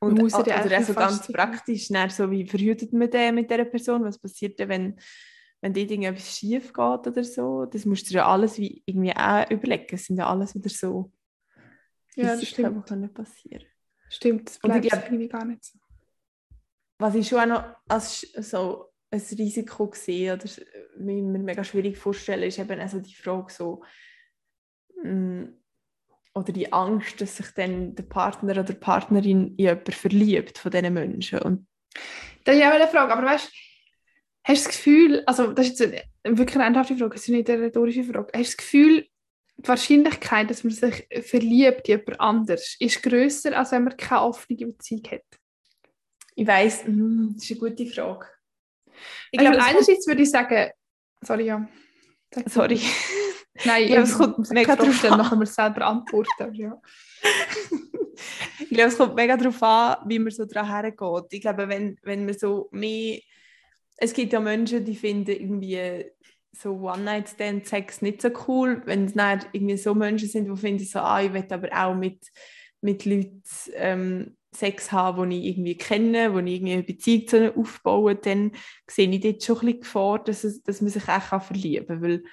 Und 0.00 0.18
muss 0.18 0.34
also, 0.34 0.50
also 0.50 0.94
ganz 0.94 1.30
praktisch, 1.30 1.88
dann, 1.88 2.10
so 2.10 2.28
wie 2.28 2.44
verhütet 2.44 2.92
man 2.92 3.08
den 3.08 3.36
mit 3.36 3.48
dieser 3.48 3.64
Person? 3.64 4.02
Was 4.02 4.18
passiert 4.18 4.58
denn, 4.58 4.68
wenn, 4.68 5.00
wenn 5.60 5.72
dort 5.72 5.90
irgendetwas 5.92 6.36
schief 6.38 6.72
geht 6.72 7.06
oder 7.06 7.22
so? 7.22 7.66
Das 7.66 7.84
musst 7.84 8.10
du 8.10 8.14
ja 8.14 8.26
alles 8.26 8.58
wie 8.58 8.82
irgendwie 8.84 9.14
auch 9.14 9.48
überlegen. 9.48 9.86
Das 9.88 10.04
sind 10.06 10.16
ja 10.16 10.28
alles 10.28 10.56
wieder 10.56 10.70
so 10.70 11.12
Ja, 12.16 12.24
das 12.24 12.40
das 12.40 12.48
stimmt. 12.48 12.68
stimmt. 12.68 12.86
können 12.88 13.14
passieren. 13.14 13.62
Stimmt, 14.08 14.48
das 14.48 14.56
Und 14.58 14.74
ich 14.74 14.80
bleibt 14.80 14.90
glaub- 14.90 15.04
irgendwie 15.04 15.28
gar 15.28 15.44
nicht 15.44 15.64
so. 15.64 15.78
Was 16.98 17.14
ich 17.14 17.28
schon 17.28 17.38
auch 17.40 17.46
noch 17.46 17.76
als 17.88 18.20
so 18.20 18.91
ein 19.12 19.20
Risiko 19.38 19.90
sehe 19.94 20.34
oder 20.34 20.44
mir 20.98 21.22
mega 21.22 21.62
schwierig 21.62 21.98
vorstellen, 21.98 22.44
ist 22.44 22.58
eben 22.58 22.80
also 22.80 22.98
die 22.98 23.14
Frage 23.14 23.52
so, 23.52 23.82
mm, 25.02 25.44
oder 26.34 26.52
die 26.52 26.72
Angst, 26.72 27.20
dass 27.20 27.36
sich 27.36 27.50
dann 27.54 27.94
der 27.94 28.04
Partner 28.04 28.52
oder 28.52 28.64
die 28.64 28.72
Partnerin 28.72 29.48
in 29.48 29.58
jemanden 29.58 29.92
verliebt 29.92 30.58
von 30.58 30.70
diesen 30.70 30.94
Menschen. 30.94 31.40
Und 31.40 31.66
Das 32.44 32.56
ist 32.56 32.62
auch 32.62 32.72
eine 32.72 32.88
Frage, 32.88 33.12
aber 33.12 33.26
weißt 33.26 33.52
hast 34.44 34.64
du 34.64 34.68
das 34.68 34.76
Gefühl, 34.76 35.22
also 35.26 35.52
das 35.52 35.68
ist 35.68 35.78
jetzt 35.78 36.06
eine, 36.24 36.38
wirklich 36.38 36.56
eine 36.56 36.64
ernsthafte 36.64 36.96
Frage, 36.96 37.14
das 37.14 37.22
ist 37.22 37.28
nicht 37.28 37.50
eine 37.50 37.62
rhetorische 37.62 38.04
Frage, 38.04 38.32
hast 38.34 38.34
du 38.34 38.42
das 38.42 38.56
Gefühl, 38.56 39.06
die 39.58 39.68
Wahrscheinlichkeit, 39.68 40.50
dass 40.50 40.64
man 40.64 40.72
sich 40.72 41.06
verliebt 41.22 41.88
in 41.88 41.98
jemand 41.98 42.20
anders, 42.20 42.76
ist 42.80 43.02
grösser, 43.02 43.56
als 43.56 43.70
wenn 43.70 43.84
man 43.84 43.96
keine 43.96 44.22
offene 44.22 44.66
Beziehung 44.66 45.02
hat? 45.10 45.22
ich 46.34 46.46
weiss, 46.46 46.84
mm, 46.86 47.34
das 47.34 47.44
ist 47.44 47.50
eine 47.50 47.70
gute 47.70 47.86
Frage. 47.86 48.26
Ich 49.30 49.40
Also 49.40 49.50
glaube, 49.50 49.64
kommt, 49.64 49.76
einerseits 49.76 50.06
würde 50.06 50.22
ich 50.22 50.30
sagen, 50.30 50.70
sorry, 51.22 51.46
ja. 51.46 51.68
Sorry. 52.46 52.80
Nein, 53.64 53.82
Ich 53.82 53.88
glaube, 53.90 54.02
es 54.08 54.18
kommt 54.18 54.50
mega 54.50 54.76
drauf 54.76 55.04
an. 55.04 55.18
nachher 55.18 55.36
wir 55.36 55.42
es 55.42 55.54
selber 55.54 55.86
antworten. 55.86 56.54
Ja. 56.54 56.80
ich 58.60 58.68
glaube, 58.70 58.88
es 58.88 58.96
kommt 58.96 59.14
mega 59.14 59.36
darauf 59.36 59.62
an, 59.62 59.96
wie 60.06 60.18
man 60.18 60.32
so 60.32 60.44
daran 60.44 60.68
hergeht. 60.68 61.24
Ich 61.30 61.40
glaube, 61.40 61.68
wenn, 61.68 61.96
wenn 62.02 62.24
man 62.24 62.36
so 62.36 62.68
mehr... 62.72 63.18
Es 63.96 64.12
gibt 64.12 64.32
ja 64.32 64.40
Menschen, 64.40 64.84
die 64.84 64.96
finden 64.96 65.30
irgendwie 65.30 66.06
so 66.52 66.72
One-Night-Stand-Sex 66.72 68.02
nicht 68.02 68.22
so 68.22 68.30
cool. 68.48 68.82
Wenn 68.84 69.06
es 69.06 69.14
dann 69.14 69.44
irgendwie 69.52 69.76
so 69.76 69.94
Menschen 69.94 70.28
sind, 70.28 70.48
die 70.50 70.56
finden 70.56 70.84
so, 70.84 70.98
ah, 70.98 71.22
ich 71.22 71.32
will 71.32 71.46
aber 71.50 71.68
auch 71.72 71.94
mit, 71.94 72.18
mit 72.80 73.04
Leuten 73.04 73.42
ähm, 73.74 74.36
Sex 74.54 74.92
haben, 74.92 75.30
die 75.30 75.40
ich 75.40 75.56
irgendwie 75.56 75.76
kenne, 75.76 76.34
wo 76.34 76.38
ich 76.38 76.54
irgendwie 76.54 76.72
eine 76.74 76.82
Beziehung 76.82 77.26
zu 77.26 77.36
ihnen 77.38 77.56
aufbaue, 77.56 78.16
dann 78.16 78.52
sehe 78.88 79.08
ich 79.08 79.20
dort 79.20 79.42
schon 79.42 79.56
ein 79.56 79.60
bisschen 79.60 79.80
Gefahr, 79.80 80.22
dass, 80.22 80.44
es, 80.44 80.62
dass 80.62 80.80
man 80.80 80.90
sich 80.90 81.08
auch 81.08 81.42
verlieben 81.42 81.86
kann. 81.86 82.02
Weil, 82.02 82.24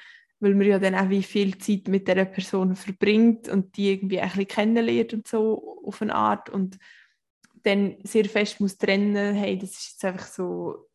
weil 0.42 0.56
man 0.56 0.68
ja 0.68 0.80
dann 0.80 0.96
auch 0.96 1.10
wie 1.10 1.24
viel 1.24 1.58
Zeit 1.58 1.88
mit 1.88 2.08
dieser 2.08 2.26
Person 2.26 2.76
verbringt 2.76 3.48
und 3.48 3.76
die 3.78 3.92
irgendwie 3.92 4.20
ein 4.20 4.30
bisschen 4.30 4.48
kennenlernt 4.48 5.14
und 5.14 5.28
so 5.28 5.82
auf 5.86 6.02
eine 6.02 6.16
Art 6.16 6.50
und 6.50 6.78
dann 7.64 7.98
sehr 8.04 8.26
fest 8.26 8.60
muss 8.60 8.78
trennen, 8.78 9.36
hey, 9.36 9.58
das 9.58 9.72
ist 9.72 9.92
jetzt 9.92 10.06
einfach 10.06 10.28
so 10.28 10.88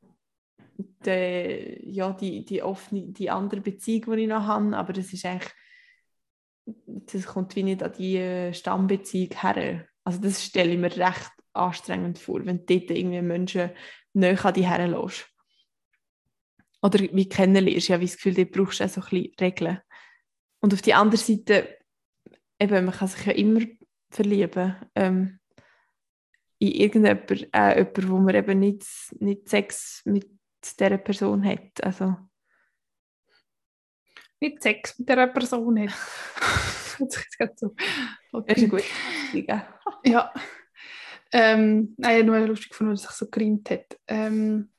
die, 0.77 1.79
ja, 1.85 2.13
die, 2.13 2.45
die, 2.45 2.63
offene, 2.63 3.13
die 3.13 3.31
andere 3.31 3.61
Beziehung, 3.61 4.17
die 4.17 4.23
ich 4.23 4.29
noch 4.29 4.47
habe, 4.47 4.77
aber 4.77 4.93
das 4.93 5.13
ist 5.13 5.25
eigentlich, 5.25 5.53
das 6.87 7.27
kommt 7.27 7.55
wie 7.57 7.63
nicht 7.63 7.83
an 7.83 7.93
die 7.93 8.51
Stammbeziehung 8.53 9.31
her. 9.41 9.87
Also 10.05 10.21
das 10.21 10.45
stelle 10.45 10.73
ich 10.73 10.79
mir 10.79 10.95
recht 10.95 11.33
anstrengend 11.55 12.19
vor, 12.19 12.45
wenn 12.45 12.65
du 12.67 12.79
dort 12.79 12.91
irgendwie 12.91 13.23
Menschen 13.23 13.71
näher 14.13 14.45
an 14.45 14.55
dich 14.55 14.67
herlässt. 14.67 15.31
Oder 16.83 17.01
wie 17.01 17.29
kennenlernst, 17.29 17.89
ja, 17.89 18.01
wie 18.01 18.07
das 18.07 18.17
Gefühl, 18.17 18.35
dort 18.35 18.53
brauchst 18.53 18.81
du 18.81 18.85
auch 18.85 18.89
so 18.89 19.01
ein 19.01 19.09
bisschen 19.09 19.35
Regeln. 19.41 19.81
Und 20.61 20.75
auf 20.75 20.83
die 20.83 20.95
andere 20.95 21.17
Seite, 21.17 21.79
eben, 22.59 22.85
man 22.85 22.95
kann 22.95 23.09
sich 23.09 23.25
ja 23.25 23.33
immer 23.33 23.61
verlieben. 24.11 24.77
Ähm, 24.95 25.41
in 26.59 26.69
irgendjemand, 26.69 27.49
äh, 27.55 27.79
jemand, 27.79 28.09
wo 28.09 28.19
man 28.19 28.35
eben 28.35 28.59
nicht, 28.59 28.87
nicht 29.19 29.49
Sex 29.49 30.03
mit 30.05 30.29
dieser 30.63 30.99
Person 30.99 31.45
hat. 31.45 31.83
Also, 31.83 32.17
Nicht 34.45 34.63
Sex 34.63 34.99
mit 34.99 35.09
dieser 35.09 35.27
Person 35.29 35.81
hat. 35.81 35.91
Hört 36.99 37.13
sich 37.13 37.25
jetzt 37.39 37.61
so. 37.61 37.75
das 38.47 38.59
ist 38.59 38.71
Beziehung. 38.71 39.63
Ja. 40.05 40.33
Ähm, 41.33 41.95
nein, 41.97 42.17
ich 42.17 42.23
habe 42.23 42.25
nur 42.25 42.47
lustig 42.47 42.69
gefunden, 42.69 42.93
dass 42.93 43.05
er 43.05 43.09
sich 43.09 43.17
so 43.17 43.31
gerinnt 43.31 43.71
hat. 43.71 43.99
Ähm, 44.07 44.71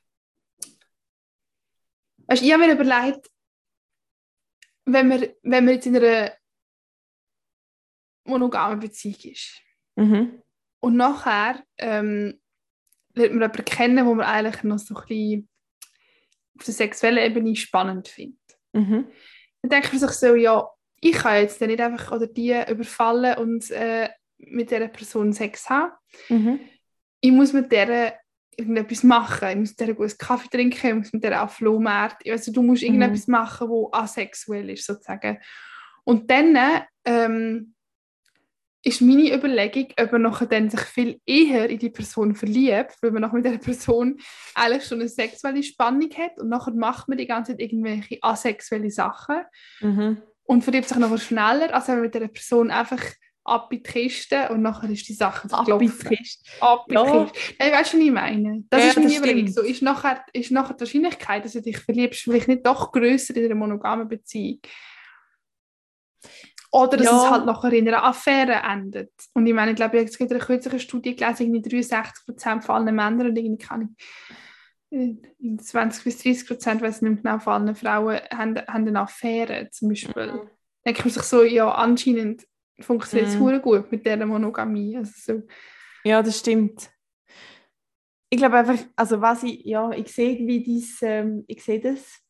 weißt, 2.28 2.42
ich 2.42 2.52
habe 2.52 2.64
mir 2.66 2.72
überlegt, 2.72 3.28
wenn 4.84 5.08
man, 5.08 5.20
wenn 5.42 5.64
man 5.64 5.74
jetzt 5.74 5.86
in 5.86 5.96
einer 5.96 6.32
monogamen 8.24 8.78
Beziehung 8.80 9.16
ist 9.32 9.60
Mhm. 9.96 10.42
und 10.80 10.96
nachher 10.96 11.64
ähm, 11.78 12.40
lernt 13.14 13.34
man 13.34 13.42
jemanden 13.42 13.64
kennen, 13.64 14.06
wo 14.06 14.14
man 14.14 14.26
eigentlich 14.26 14.62
noch 14.62 14.78
so 14.78 14.94
ein 14.94 15.06
bisschen 15.06 15.48
auf 16.58 16.64
der 16.64 16.74
sexuellen 16.74 17.18
Ebene 17.24 17.56
spannend 17.56 18.08
findet. 18.08 18.38
Mhm. 18.72 19.08
Dann 19.62 19.70
denkt 19.70 19.92
man 19.92 20.00
sich 20.00 20.10
so, 20.10 20.34
ja, 20.34 20.68
ich 21.00 21.12
kann 21.12 21.40
jetzt 21.40 21.60
nicht 21.60 21.80
einfach 21.80 22.12
oder 22.12 22.26
die 22.26 22.54
überfallen 22.68 23.38
und 23.38 23.70
äh, 23.70 24.08
mit 24.38 24.70
dieser 24.70 24.88
Person 24.88 25.32
Sex 25.32 25.68
haben. 25.68 25.92
Mhm. 26.28 26.60
ich 27.20 27.32
muss 27.32 27.52
mit 27.52 27.72
der 27.72 28.18
irgendetwas 28.56 29.02
machen. 29.02 29.48
Ich 29.48 29.56
muss 29.56 29.70
mit 29.70 29.80
der 29.80 29.94
guten 29.94 30.18
Kaffee 30.18 30.48
trinken, 30.48 30.86
ich 30.86 30.94
muss 30.94 31.12
mit 31.12 31.24
der 31.24 31.42
auf 31.42 31.54
Flohmarkt. 31.54 32.28
Also 32.28 32.52
du 32.52 32.62
musst 32.62 32.82
irgendetwas 32.82 33.26
machen, 33.26 33.68
wo 33.68 33.90
asexuell 33.92 34.70
ist, 34.70 34.86
sozusagen. 34.86 35.38
Und 36.04 36.30
dann 36.30 36.56
ähm, 37.04 37.74
ist 38.86 39.00
meine 39.02 39.34
Überlegung, 39.34 39.88
ob 40.00 40.12
man 40.12 40.22
nachher 40.22 40.46
dann 40.46 40.70
sich 40.70 40.80
viel 40.80 41.20
eher 41.26 41.68
in 41.68 41.78
die 41.78 41.90
Person 41.90 42.34
verliebt, 42.36 42.96
weil 43.02 43.10
man 43.10 43.22
nachher 43.22 43.34
mit 43.36 43.44
der 43.44 43.58
Person 43.58 44.18
eigentlich 44.54 44.84
schon 44.84 45.00
eine 45.00 45.08
sexuelle 45.08 45.62
Spannung 45.62 46.08
hat 46.16 46.38
und 46.38 46.48
nachher 46.48 46.72
macht 46.72 47.08
man 47.08 47.18
die 47.18 47.26
ganze 47.26 47.52
Zeit 47.52 47.60
irgendwelche 47.60 48.18
asexuelle 48.22 48.90
Sachen 48.90 49.40
Mhm. 49.80 50.22
und 50.44 50.62
verliebt 50.62 50.88
sich 50.88 50.96
nachher 50.98 51.18
schneller, 51.18 51.74
als 51.74 51.88
wenn 51.88 51.96
man 51.96 52.04
mit 52.04 52.14
der 52.14 52.28
Person 52.28 52.70
einfach 52.70 53.02
ab 53.44 53.72
in 53.72 53.78
die 53.78 53.82
Kiste 53.82 54.48
und 54.50 54.62
nachher 54.62 54.88
ist 54.90 55.08
die 55.08 55.14
Sache 55.14 55.48
Ab 55.52 55.68
in 55.68 55.78
die. 55.78 55.88
Kiste. 56.16 56.44
Ab 56.60 56.84
in 56.88 56.94
Ja. 56.94 57.26
Kiste. 57.26 57.54
Nein, 57.58 57.72
weißt 57.72 57.92
du, 57.92 57.96
was 57.98 58.04
ich 58.04 58.10
meine? 58.12 58.64
Das 58.70 58.82
Ja, 58.82 58.88
ist 58.88 58.96
meine 58.96 59.08
das 59.08 59.18
Überlegung. 59.18 59.48
So, 59.48 59.60
ist, 59.62 59.82
nachher, 59.82 60.24
ist 60.32 60.50
nachher 60.52 60.74
die 60.74 60.80
Wahrscheinlichkeit, 60.80 61.44
dass 61.44 61.52
du 61.52 61.62
dich 61.62 61.78
verliebst, 61.78 62.22
vielleicht 62.22 62.48
nicht 62.48 62.64
doch 62.66 62.92
grösser 62.92 63.36
in 63.36 63.44
einer 63.46 63.54
monogamen 63.56 64.08
Beziehung. 64.08 64.60
Oder 66.76 66.96
dass 66.98 67.06
Ja. 67.06 67.24
es 67.24 67.30
halt 67.30 67.46
nachher 67.46 67.72
in 67.72 67.88
einer 67.88 68.04
Affäre 68.04 68.52
endet. 68.70 69.10
Und 69.34 69.46
ich 69.46 69.54
meine, 69.54 69.70
ich 69.72 69.76
glaube, 69.76 69.98
es 69.98 70.18
gibt 70.18 70.30
eine 70.30 70.40
kürzliche 70.40 70.78
Studie 70.80 71.16
gelesen, 71.16 71.54
irgendwie 71.54 71.62
63% 71.62 72.64
von 72.64 72.74
allen 72.76 72.94
Männern 72.94 73.28
und 73.28 73.36
irgendwie 73.36 73.64
kann 73.64 73.96
ich, 74.90 74.96
äh, 74.98 75.56
20 75.58 76.04
bis 76.04 76.18
30 76.22 76.46
Prozent, 76.46 76.82
weiß 76.82 77.02
nicht 77.02 77.22
genau, 77.22 77.38
von 77.38 77.52
allen 77.54 77.74
Frauen 77.74 78.18
haben, 78.32 78.56
haben 78.58 78.88
eine 78.88 79.00
Affäre 79.00 79.68
zum 79.70 79.88
Beispiel. 79.90 80.32
Mhm. 80.32 80.50
denke 80.86 81.08
ich 81.08 81.14
sich 81.14 81.22
so, 81.24 81.42
ja, 81.42 81.68
anscheinend 81.74 82.46
funktioniert 82.80 83.28
es 83.30 83.38
Mhm. 83.38 83.60
gut 83.62 83.90
mit 83.90 84.06
dieser 84.06 84.24
Monogamie. 84.26 84.96
Also 84.96 85.12
so. 85.16 85.42
Ja, 86.04 86.22
das 86.22 86.38
stimmt. 86.38 86.90
Ich 88.30 88.38
glaube 88.38 88.56
einfach, 88.58 88.78
also 88.96 89.20
was 89.20 89.42
ich, 89.42 89.64
ja, 89.64 89.90
ich 89.92 90.12
sehe 90.12 90.38
wie 90.46 90.62
dies, 90.62 90.98
ähm, 91.02 91.44
ich 91.48 91.64
sehe 91.64 91.80
das. 91.80 92.20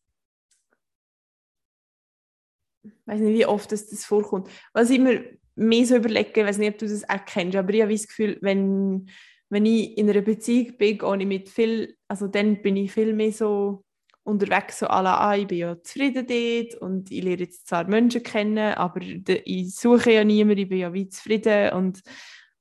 Ich 2.87 3.07
weiß 3.07 3.21
nicht, 3.21 3.39
wie 3.39 3.47
oft 3.47 3.71
das, 3.73 3.89
das 3.89 4.05
vorkommt. 4.05 4.49
Was 4.73 4.91
ich 4.91 4.99
mir 4.99 5.25
mehr 5.55 5.87
so 5.87 5.97
überlege, 5.97 6.45
weiß 6.45 6.59
nicht, 6.59 6.73
ob 6.73 6.79
du 6.79 6.89
das 6.89 7.09
auch 7.09 7.25
kennst, 7.25 7.57
aber 7.57 7.73
ich 7.73 7.83
habe 7.83 7.93
das 7.93 8.07
Gefühl, 8.07 8.39
wenn, 8.43 9.09
wenn 9.49 9.67
ich 9.67 9.97
in 9.97 10.11
einer 10.11 10.21
Beziehung 10.21 10.77
bin, 10.77 10.99
gehe 10.99 11.27
mit 11.27 11.49
viel, 11.49 11.97
also 12.09 12.27
dann 12.29 12.63
bin 12.63 12.77
ich 12.77 12.93
viel 12.93 13.13
mehr 13.15 13.33
so 13.33 13.85
unterwegs, 14.23 14.81
so 14.81 14.87
la, 14.87 15.31
ah, 15.31 15.37
ich 15.37 15.47
bin 15.47 15.59
ja 15.59 15.81
zufrieden 15.83 16.27
dort 16.27 16.83
und 16.83 17.11
ich 17.11 17.23
lerne 17.23 17.45
jetzt 17.45 17.69
zwar 17.69 17.87
Menschen 17.89 18.23
kennen, 18.23 18.75
aber 18.75 19.01
ich 19.01 19.75
suche 19.75 20.13
ja 20.13 20.25
niemanden, 20.25 20.63
ich 20.63 20.69
bin 20.69 20.79
ja 20.79 20.93
wie 20.93 21.09
zufrieden 21.09 21.73
und 21.73 22.03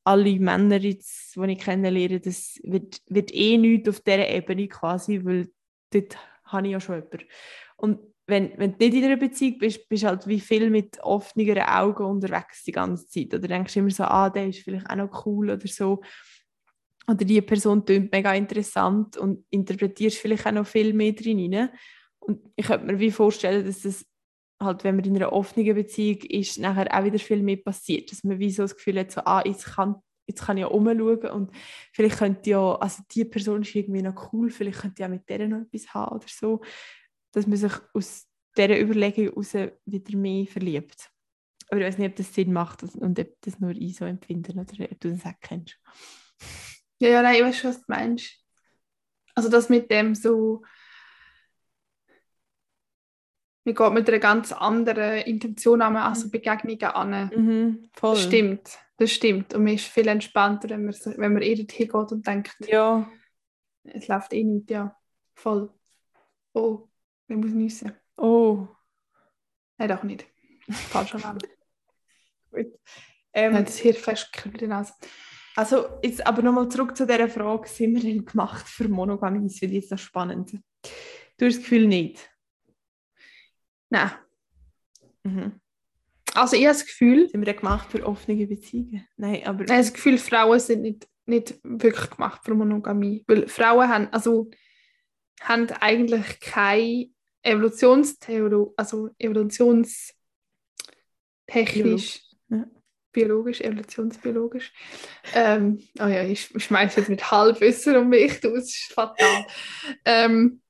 alle 0.03 0.39
Männer, 0.39 0.79
die 0.79 0.99
ich 0.99 1.57
kennenlerne, 1.57 2.19
das 2.19 2.59
wird, 2.63 3.01
wird 3.07 3.33
eh 3.33 3.57
nichts 3.57 3.89
auf 3.89 3.99
dieser 4.01 4.29
Ebene 4.29 4.67
quasi, 4.67 5.25
weil 5.25 5.49
dort 5.91 6.17
habe 6.45 6.67
ich 6.67 6.73
ja 6.73 6.79
schon 6.79 6.95
jemanden. 6.95 7.25
Und 7.77 7.99
wenn, 8.27 8.57
wenn 8.57 8.71
du 8.71 8.77
nicht 8.79 8.95
in 8.95 9.05
einer 9.05 9.17
Beziehung 9.17 9.59
bist, 9.59 9.87
bist 9.87 10.03
du 10.03 10.07
halt 10.07 10.27
wie 10.27 10.39
viel 10.39 10.69
mit 10.69 10.99
offeneren 11.01 11.63
Augen 11.63 12.05
unterwegs 12.05 12.63
die 12.63 12.71
ganze 12.71 13.07
Zeit. 13.07 13.33
Oder 13.33 13.47
denkst 13.47 13.73
du 13.73 13.79
immer 13.79 13.91
so, 13.91 14.03
ah, 14.03 14.29
der 14.29 14.47
ist 14.47 14.63
vielleicht 14.63 14.89
auch 14.89 14.95
noch 14.95 15.25
cool 15.25 15.51
oder 15.51 15.67
so. 15.67 16.01
Oder 17.07 17.23
die 17.23 17.41
Person 17.41 17.85
klingt 17.85 18.11
mega 18.11 18.33
interessant 18.33 19.17
und 19.17 19.45
interpretierst 19.51 20.17
vielleicht 20.17 20.47
auch 20.47 20.51
noch 20.51 20.65
viel 20.65 20.93
mehr 20.93 21.13
drin 21.13 21.53
rein. 21.53 21.69
Und 22.19 22.41
ich 22.55 22.65
könnte 22.65 22.87
mir 22.87 22.99
wie 22.99 23.11
vorstellen, 23.11 23.63
dass 23.63 23.81
das 23.81 24.05
halt, 24.59 24.83
wenn 24.83 24.95
man 24.95 25.05
in 25.05 25.15
einer 25.15 25.33
offenen 25.33 25.75
Beziehung 25.75 26.21
ist, 26.23 26.57
nachher 26.57 26.87
auch 26.97 27.03
wieder 27.03 27.19
viel 27.19 27.43
mehr 27.43 27.57
passiert. 27.57 28.11
Dass 28.11 28.23
man 28.23 28.39
wie 28.39 28.49
so 28.49 28.63
das 28.63 28.75
Gefühl 28.75 28.99
hat, 28.99 29.11
so, 29.11 29.21
ah, 29.21 29.43
jetzt 29.45 29.65
kann, 29.65 29.95
jetzt 30.25 30.43
kann 30.43 30.57
ich 30.57 30.61
ja 30.61 30.67
umschauen 30.67 31.29
und 31.29 31.51
vielleicht 31.93 32.17
könnte 32.17 32.49
ja, 32.49 32.75
also 32.75 33.03
die 33.11 33.25
Person 33.25 33.61
ist 33.61 33.75
irgendwie 33.75 34.01
noch 34.01 34.33
cool, 34.33 34.49
vielleicht 34.49 34.79
könnte 34.79 34.95
ich 34.95 35.01
ja 35.01 35.07
mit 35.07 35.29
der 35.29 35.47
noch 35.47 35.61
etwas 35.61 35.93
haben 35.93 36.15
oder 36.15 36.27
so. 36.27 36.61
Dass 37.35 37.47
man 37.47 37.57
sich 37.57 37.73
aus 37.93 38.27
dieser 38.57 38.79
Überlegung 38.79 39.25
heraus 39.25 39.53
wieder 39.85 40.17
mehr 40.17 40.47
verliebt. 40.47 41.11
Aber 41.69 41.81
ich 41.81 41.87
weiß 41.87 41.97
nicht, 41.97 42.09
ob 42.11 42.15
das 42.15 42.33
Sinn 42.33 42.53
macht 42.53 42.83
und 42.83 43.19
ob 43.19 43.41
das 43.41 43.59
nur 43.59 43.71
ich 43.71 43.95
so 43.97 44.05
empfinde 44.05 44.51
oder 44.53 44.63
ob 44.91 44.99
du 44.99 45.09
das 45.11 45.25
auch 45.25 45.33
kennst. 45.41 45.77
Ja, 46.99 47.09
ja, 47.09 47.21
nein, 47.21 47.35
ich 47.35 47.41
weiß 47.43 47.57
schon, 47.57 47.69
was 47.71 47.77
du 47.79 47.85
meinst. 47.87 48.43
Also 49.35 49.49
das 49.49 49.67
mit 49.69 49.91
dem 49.91 50.15
so 50.15 50.63
man 53.65 53.73
geht 53.75 53.93
mit 53.93 54.07
einer 54.09 54.19
ganz 54.19 54.51
anderen 54.51 55.21
Intention 55.23 55.81
an 55.81 55.95
also 55.97 56.29
Begegnungen 56.29 56.83
an. 56.83 57.31
Mhm, 57.35 57.89
voll. 57.93 58.13
Das 58.13 58.23
stimmt, 58.23 58.77
das 58.97 59.11
stimmt. 59.11 59.53
Und 59.55 59.63
man 59.63 59.73
ist 59.73 59.85
viel 59.87 60.07
entspannter, 60.07 60.69
wenn 60.69 60.85
man, 60.85 60.93
so- 60.93 61.17
wenn 61.17 61.33
man 61.33 61.41
eher 61.41 61.55
hingeht 61.57 61.91
und 61.93 62.25
denkt, 62.25 62.55
Ja, 62.67 63.09
es 63.83 64.07
läuft 64.07 64.33
eh 64.33 64.43
nicht, 64.43 64.69
ja. 64.69 64.95
Voll. 65.33 65.73
Oh, 66.53 66.87
man 67.27 67.39
muss 67.39 67.51
nüssen. 67.51 67.93
oh. 68.17 68.67
Nein, 69.77 69.89
doch 69.89 70.03
nicht. 70.03 70.25
Falsch 70.69 71.15
Alarm. 71.15 71.37
Gut. 72.51 72.67
Ähm, 73.33 73.55
Ähm, 73.55 73.65
das 73.65 73.77
Hirnfest 73.77 74.31
kriegt 74.31 74.61
die 74.61 74.67
Nase. 74.67 74.93
also 75.55 75.99
jetzt 76.01 76.25
aber 76.25 76.41
nochmal 76.41 76.69
zurück 76.69 76.95
zu 76.95 77.05
dieser 77.05 77.27
Frage, 77.27 77.67
sind 77.67 77.93
wir 77.93 78.01
denn 78.01 78.23
gemacht 78.23 78.67
für 78.67 78.87
Monogamie? 78.87 79.47
Das 79.47 79.59
finde 79.59 79.75
ich 79.75 79.83
jetzt 79.83 79.91
noch 79.91 79.99
spannend. 79.99 80.53
Du 81.37 81.45
hast 81.45 81.57
das 81.57 81.57
Gefühl 81.57 81.87
nicht? 81.87 82.29
Nein. 83.89 84.11
Mhm. 85.23 85.59
Also 86.33 86.55
ich 86.55 86.65
habe 86.65 86.77
das 86.77 86.85
Gefühl, 86.85 87.29
Sind 87.29 87.41
wir 87.41 87.45
denn 87.45 87.57
gemacht 87.57 87.91
für 87.91 88.05
offene 88.05 88.45
Beziehungen? 88.47 89.07
Nein, 89.17 89.45
aber... 89.45 89.63
ich 89.63 89.71
habe 89.71 89.81
das 89.81 89.93
Gefühl, 89.93 90.17
Frauen 90.17 90.59
sind 90.59 90.81
nicht, 90.81 91.07
nicht 91.25 91.59
wirklich 91.63 92.09
gemacht 92.09 92.41
für 92.43 92.53
Monogamie. 92.53 93.23
Weil 93.27 93.47
Frauen 93.47 93.89
haben, 93.89 94.07
also, 94.11 94.49
haben 95.41 95.69
eigentlich 95.79 96.39
keine 96.39 97.09
Evolutionstheorie, 97.45 98.73
also 98.75 99.09
evolutionstechnisch, 99.19 100.15
Biologisch, 101.47 102.21
ja. 102.49 102.65
biologisch, 103.11 103.61
evolutionsbiologisch. 103.61 104.73
Ähm, 105.33 105.79
oh 105.99 106.07
ja, 106.07 106.23
ich 106.23 106.51
schmeiße 106.55 106.99
jetzt 106.99 107.09
mit 107.09 107.29
Halbwissen 107.29 107.97
um 107.97 108.09
mich, 108.09 108.39
du, 108.39 108.55
das 108.55 108.65
ist 108.65 108.93
fatal. 108.93 109.45
Ähm, 110.05 110.61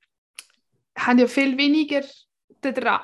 haben 0.97 1.19
ja 1.19 1.27
viel 1.27 1.57
weniger 1.57 2.03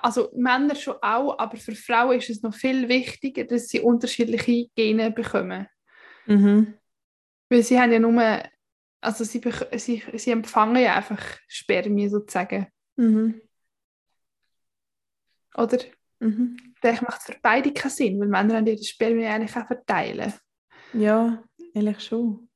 also 0.01 0.31
Männer 0.35 0.73
schon 0.73 0.95
auch, 1.03 1.37
aber 1.37 1.55
für 1.55 1.75
Frauen 1.75 2.17
ist 2.17 2.31
es 2.31 2.41
noch 2.41 2.55
viel 2.55 2.89
wichtiger, 2.89 3.43
dass 3.43 3.67
sie 3.67 3.79
unterschiedliche 3.79 4.69
Gene 4.75 5.11
bekommen. 5.11 5.67
Mhm. 6.25 6.73
Weil 7.47 7.61
sie 7.61 7.79
haben 7.79 7.91
ja 7.91 7.99
nur, 7.99 8.41
also 9.01 9.23
sie, 9.23 9.39
sie, 9.77 10.03
sie 10.15 10.31
empfangen 10.31 10.81
ja 10.81 10.95
einfach 10.95 11.21
Spermien 11.47 12.09
sozusagen, 12.09 12.65
Mhm. 13.01 13.41
Oder? 15.55 15.77
Mhm. 16.19 16.57
Das 16.81 17.01
macht 17.01 17.23
für 17.23 17.35
beide 17.41 17.73
keinen 17.73 17.91
Sinn, 17.91 18.19
weil 18.19 18.27
Männer 18.27 18.57
haben 18.57 18.67
ihre 18.67 18.83
Spermien 18.83 19.31
eigentlich 19.31 19.55
auch 19.55 19.67
verteilen. 19.67 20.33
Ja, 20.93 21.43
eigentlich 21.75 21.99
schon. 22.01 22.49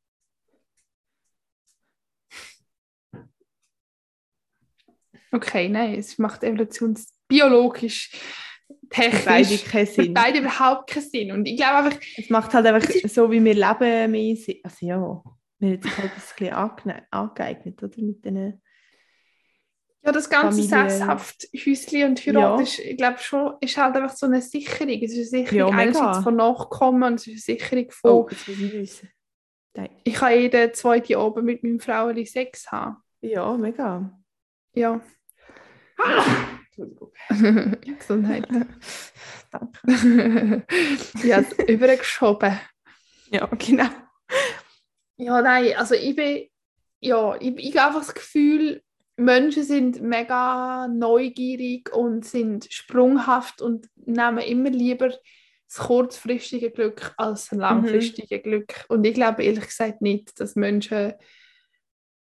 Okay, 5.31 5.67
nein, 5.67 5.95
es 5.95 6.17
macht 6.17 6.43
evolutionsbiologisch, 6.43 8.11
Für 8.89 9.01
beide 9.25 9.47
technisch, 9.49 9.65
keinen 9.65 9.87
für 9.87 10.03
Sinn. 10.03 10.13
beide 10.13 10.39
überhaupt 10.39 10.89
keinen 10.89 11.09
Sinn. 11.09 11.31
Und 11.31 11.45
ich 11.45 11.57
glaube 11.57 11.77
einfach, 11.77 11.99
Es 12.17 12.29
macht 12.29 12.53
halt 12.53 12.65
einfach 12.65 12.89
so, 13.09 13.29
wie 13.31 13.43
wir 13.43 13.53
leben, 13.53 14.11
mehr 14.11 14.35
Sinn. 14.37 14.59
Also 14.63 14.85
ja, 14.85 15.23
wir 15.59 15.71
haben 15.71 15.81
sich 15.81 15.97
halt 15.97 16.11
das 16.15 16.31
ein 16.31 16.37
bisschen 16.37 16.53
ange 16.53 17.05
angeeignet, 17.11 17.83
oder? 17.83 18.01
Mit 18.01 18.23
den... 18.23 18.61
ja, 20.05 20.11
das 20.11 20.29
ganze 20.29 20.61
Familie. 20.63 20.89
sesshaft 20.89 21.47
Häusli 21.65 22.03
und 22.03 22.19
Heirat 22.25 22.59
Ja. 22.59 22.61
ist, 22.61 22.79
ich 22.79 22.97
glaube 22.97 23.19
schon, 23.19 23.53
ist 23.61 23.77
halt 23.77 23.95
einfach 23.95 24.15
so 24.15 24.25
eine 24.27 24.41
Sicherung. 24.41 24.99
Es 25.01 25.11
ist 25.13 25.33
eine 25.33 25.43
Sicherung 25.45 25.71
Ja, 25.73 25.77
einerseits 25.77 26.19
von 26.19 26.35
Nachkommen 26.35 27.03
und 27.03 27.15
es 27.15 27.27
ist 27.27 27.49
eine 27.49 27.57
Sicherung 27.57 27.91
von, 27.91 28.11
Oh, 28.11 28.29
ich 28.29 29.03
ich 30.05 30.13
kann 30.13 30.39
jeden 30.39 30.73
zweiten 30.73 31.15
Abend 31.15 31.45
mit 31.45 31.63
meinem 31.63 31.79
Frauenli 31.79 32.25
Sex 32.25 32.71
haben. 32.71 32.97
Ja, 33.21 33.57
mega. 33.57 34.09
Ja. 34.73 35.01
Entschuldigung. 36.67 37.11
Gesundheit. 37.99 38.47
Danke. 39.51 40.65
ja, 41.23 41.43
übergeschoben. 41.67 42.59
Ja, 43.31 43.47
genau. 43.47 43.87
Ja, 45.17 45.41
nein, 45.41 45.73
also 45.77 45.95
ich 45.95 46.15
bin, 46.15 46.47
ja, 46.99 47.35
ich, 47.39 47.55
ich 47.57 47.77
habe 47.77 47.87
einfach 47.95 48.05
das 48.05 48.13
Gefühl, 48.13 48.81
Menschen 49.17 49.63
sind 49.63 50.01
mega 50.01 50.87
neugierig 50.87 51.93
und 51.93 52.25
sind 52.25 52.67
sprunghaft 52.71 53.61
und 53.61 53.89
nehmen 53.95 54.39
immer 54.39 54.69
lieber 54.69 55.07
das 55.07 55.77
kurzfristige 55.77 56.71
Glück 56.71 57.13
als 57.17 57.49
das 57.49 57.57
langfristige 57.57 58.39
Glück. 58.39 58.85
Und 58.89 59.05
ich 59.05 59.13
glaube 59.13 59.43
ehrlich 59.43 59.65
gesagt 59.65 60.01
nicht, 60.01 60.39
dass 60.39 60.55
Menschen 60.55 61.13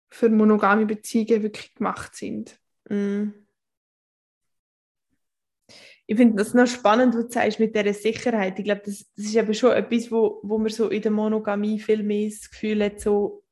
für 0.10 0.30
monogame 0.30 0.86
Beziehungen 0.86 1.44
wirklich 1.44 1.74
gemacht 1.76 2.16
sind. 2.16 2.60
Mm. 2.90 3.30
Ich 6.08 6.18
finde 6.18 6.38
das 6.38 6.56
noch 6.56 6.66
spannend, 6.66 7.14
was 7.14 7.28
du 7.28 7.32
sagst 7.32 7.60
mit 7.60 7.76
dieser 7.76 7.94
Sicherheit. 7.94 8.58
Ich 8.58 8.66
glaube, 8.66 8.82
das, 8.84 9.06
das 9.16 9.26
ist 9.26 9.36
eben 9.36 9.54
schon 9.54 9.74
etwas, 9.74 10.12
wo, 10.12 10.40
wo 10.42 10.58
man 10.58 10.70
so 10.70 10.90
in 10.90 11.04
der 11.04 11.12
Monogamie 11.12 11.80
viel 11.80 12.02
mehr 12.02 12.30
das 12.30 12.50
Gefühl 12.50 12.84
hat, 12.84 13.00
so, 13.00 13.44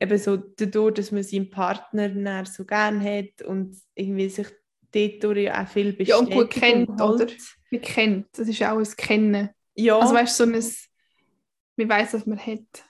eben 0.00 0.18
so 0.18 0.36
dadurch, 0.36 0.94
dass 0.94 1.12
man 1.12 1.22
seinen 1.22 1.50
Partner 1.50 2.44
so 2.46 2.64
gern 2.64 3.02
hat 3.02 3.42
und 3.42 3.76
irgendwie 3.94 4.28
sich 4.28 4.48
dort 4.92 5.36
ja 5.36 5.62
auch 5.62 5.68
viel 5.68 5.96
Ja, 6.06 6.18
und 6.18 6.30
gut 6.30 6.50
kennt, 6.50 6.88
oder? 7.00 7.26
Man 7.70 7.80
kennt, 7.82 8.26
das 8.38 8.48
ist 8.48 8.62
auch 8.62 8.78
ein 8.78 8.84
Kennen. 8.96 9.50
Ja, 9.74 9.98
Also 9.98 10.14
weißt 10.14 10.40
du, 10.40 10.44
so 10.46 10.50
ein, 10.52 10.64
man 11.76 11.88
weiß, 11.88 12.14
was 12.14 12.26
man 12.26 12.38
hat. 12.38 12.84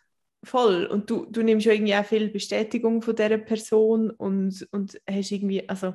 voll. 0.45 0.87
Und 0.87 1.11
du, 1.11 1.27
du 1.27 1.43
nimmst 1.43 1.67
ja 1.67 1.73
irgendwie 1.73 1.95
auch 1.95 2.05
viel 2.05 2.29
Bestätigung 2.31 3.03
von 3.03 3.17
dieser 3.17 3.39
Person 3.39 4.11
und, 4.11 4.67
und 4.71 5.01
hast 5.09 5.33
irgendwie, 5.33 5.69
also 5.69 5.95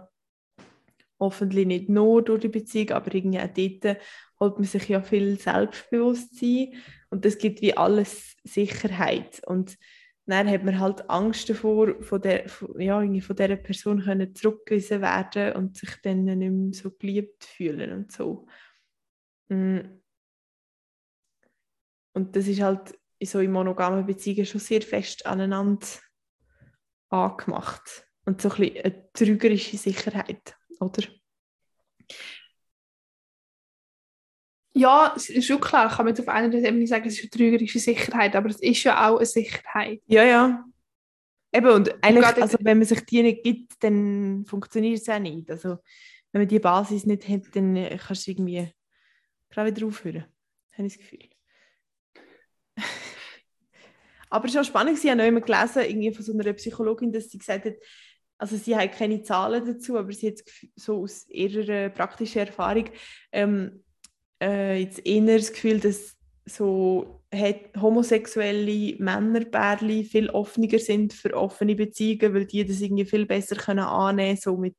hoffentlich 1.20 1.66
nicht 1.66 1.90
nur 1.90 2.22
durch 2.22 2.42
die 2.42 2.50
Beziehung, 2.50 2.92
aber 2.92 3.14
irgendwie 3.14 3.40
auch 3.40 3.48
dort 3.48 3.98
holt 4.40 4.56
man 4.56 4.66
sich 4.66 4.90
ja 4.90 5.02
viel 5.02 5.40
Selbstbewusstsein 5.40 6.74
und 7.10 7.24
das 7.24 7.38
gibt 7.38 7.62
wie 7.62 7.78
alles 7.78 8.36
Sicherheit. 8.44 9.42
Und 9.46 9.78
dann 10.26 10.50
hat 10.50 10.64
man 10.64 10.80
halt 10.80 11.10
Angst 11.10 11.50
davor, 11.50 12.02
von, 12.02 12.22
der, 12.22 12.48
von, 12.48 12.80
ja, 12.80 13.02
irgendwie 13.02 13.22
von 13.22 13.36
dieser 13.36 13.58
Person 13.58 14.02
können 14.04 14.34
zurückgewiesen 14.34 15.02
werden 15.02 15.54
und 15.54 15.76
sich 15.76 15.90
dann 16.02 16.24
nicht 16.24 16.38
mehr 16.38 16.74
so 16.74 16.92
geliebt 16.92 17.44
fühlen 17.44 17.92
und 17.92 18.12
so. 18.12 18.48
Mm. 19.50 19.80
Und 22.14 22.36
das 22.36 22.48
ist 22.48 22.62
halt 22.62 22.98
in 23.20 23.28
so 23.28 23.40
in 23.40 23.52
monogamen 23.52 24.06
Beziehungen 24.06 24.46
schon 24.46 24.62
sehr 24.62 24.82
fest 24.82 25.26
aneinander 25.26 25.88
angemacht. 27.10 28.08
Und 28.26 28.42
so 28.42 28.50
ein 28.50 28.56
bisschen 28.56 28.86
eine 28.86 29.12
trügerische 29.12 29.78
Sicherheit, 29.78 30.56
oder? 30.80 31.04
Ja, 34.76 35.14
es 35.16 35.30
ist 35.30 35.46
schon 35.46 35.62
klar, 35.62 35.88
kann 35.88 36.06
man 36.06 36.16
jetzt 36.16 36.22
auf 36.22 36.28
einer 36.28 36.52
Ebene 36.54 36.88
sagen, 36.88 37.08
es 37.08 37.16
ist 37.16 37.22
eine 37.24 37.30
trügerische 37.30 37.80
Sicherheit, 37.80 38.36
aber 38.36 38.50
es 38.50 38.60
ist 38.60 38.84
ja 38.84 39.08
auch 39.08 39.18
eine 39.18 39.26
Sicherheit. 39.26 40.02
Ja, 40.08 40.24
ja. 40.24 40.66
Eben, 41.54 41.68
und 41.70 42.04
eigentlich, 42.04 42.26
gerade- 42.26 42.42
also 42.42 42.58
wenn 42.62 42.80
man 42.80 42.88
sich 42.88 43.02
die 43.06 43.22
nicht 43.22 43.44
gibt, 43.44 43.74
dann 43.84 44.44
funktioniert 44.48 45.00
es 45.00 45.08
auch 45.10 45.20
nicht. 45.20 45.50
Also 45.52 45.78
wenn 46.32 46.42
man 46.42 46.48
die 46.48 46.58
Basis 46.60 47.06
nicht 47.06 47.30
hat, 47.30 47.56
dann 47.56 47.76
äh, 47.76 47.96
kannst 48.04 48.26
du 48.26 48.32
irgendwie 48.32 48.68
gerade 49.52 49.76
wieder 49.76 49.86
aufhören. 49.86 50.26
Habe 50.72 50.88
ich 50.88 50.94
das 50.98 50.98
Gefühl. 50.98 51.30
Aber 54.32 54.48
es 54.48 54.56
war 54.56 54.62
auch 54.62 54.66
spannend, 54.66 54.98
ich 54.98 55.08
habe 55.08 55.18
noch 55.18 55.26
immer 55.28 55.42
gelesen, 55.42 55.84
irgendwie 55.84 56.12
von 56.12 56.26
so 56.26 56.34
einer 56.34 56.54
Psychologin, 56.54 57.12
dass 57.12 57.30
sie 57.30 57.38
gesagt 57.38 57.66
hat, 57.66 57.76
also 58.40 58.58
sie 58.58 58.76
hat 58.76 58.92
keine 58.94 59.22
Zahlen 59.22 59.64
dazu, 59.64 59.96
aber 59.98 60.12
sie 60.12 60.30
hat 60.30 60.40
so 60.76 61.04
aus 61.04 61.28
ihrer 61.30 61.90
praktischen 61.90 62.40
Erfahrung 62.40 62.90
ähm, 63.32 63.84
äh, 64.44 64.82
jetzt 64.82 65.06
eher 65.06 65.38
das 65.38 65.54
Gefühl, 65.54 65.80
dass 65.80 66.16
so 66.46 67.22
homosexuelle 67.82 68.96
Männerbärli 69.00 70.04
viel 70.04 70.30
offener 70.30 70.78
sind 70.78 71.14
für 71.14 71.34
offene 71.34 71.76
Beziehungen, 71.76 72.34
weil 72.34 72.46
die 72.46 72.66
das 72.66 72.82
irgendwie 72.82 73.06
viel 73.06 73.26
besser 73.26 73.56
können 73.56 73.80
annehmen 73.80 74.38
so 74.38 74.58
mit 74.58 74.76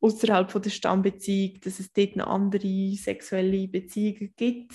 außerhalb 0.00 0.50
von 0.50 0.62
der 0.62 0.70
Stammbeziehung, 0.70 1.60
dass 1.62 1.80
es 1.80 1.92
dort 1.92 2.16
noch 2.16 2.26
andere 2.26 2.94
sexuelle 2.96 3.68
Beziehungen 3.68 4.34
gibt 4.36 4.72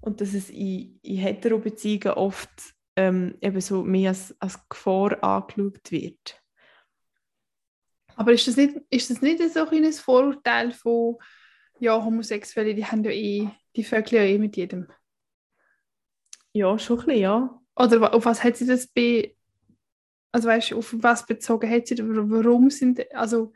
und 0.00 0.20
dass 0.20 0.34
es 0.34 0.50
in, 0.50 0.98
in 1.02 1.18
hetero-Beziehungen 1.18 2.16
oft 2.16 2.50
ähm, 2.96 3.36
eben 3.40 3.60
so 3.60 3.82
mehr 3.82 4.10
als, 4.10 4.34
als 4.40 4.58
Gefahr 4.68 5.22
angeschaut 5.22 5.90
wird. 5.90 6.42
Aber 8.16 8.32
ist 8.32 8.46
das 8.46 8.56
nicht, 8.56 8.76
ist 8.90 9.10
das 9.10 9.22
nicht 9.22 9.42
so 9.52 9.66
ein 9.66 9.92
Vorurteil 9.92 10.72
von, 10.72 11.16
ja, 11.82 12.02
Homosexuelle, 12.02 12.74
die 12.74 12.84
haben 12.84 13.02
ja 13.04 13.10
eh, 13.10 13.48
die 13.74 13.84
vögeln 13.84 14.22
ja 14.22 14.22
eh 14.22 14.38
mit 14.38 14.56
jedem? 14.56 14.86
Ja, 16.52 16.78
schon 16.78 17.00
ein 17.00 17.06
bisschen, 17.06 17.20
ja. 17.20 17.60
Oder 17.74 18.14
auf 18.14 18.24
was 18.24 18.44
hat 18.44 18.56
sie 18.56 18.66
das 18.66 18.86
be... 18.86 19.34
Also 20.30 20.48
weißt 20.48 20.70
du, 20.70 20.78
auf 20.78 20.94
was 20.98 21.26
bezogen 21.26 21.70
hat 21.70 21.86
sie 21.86 21.94
das? 21.94 22.06
Warum 22.06 22.70
sind... 22.70 23.04
Also, 23.14 23.52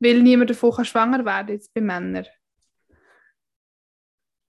weil 0.00 0.22
niemand 0.22 0.50
davon 0.50 0.72
kann 0.72 0.84
schwanger 0.84 1.24
werden 1.24 1.54
jetzt 1.54 1.74
bei 1.74 1.80
Männern. 1.80 2.26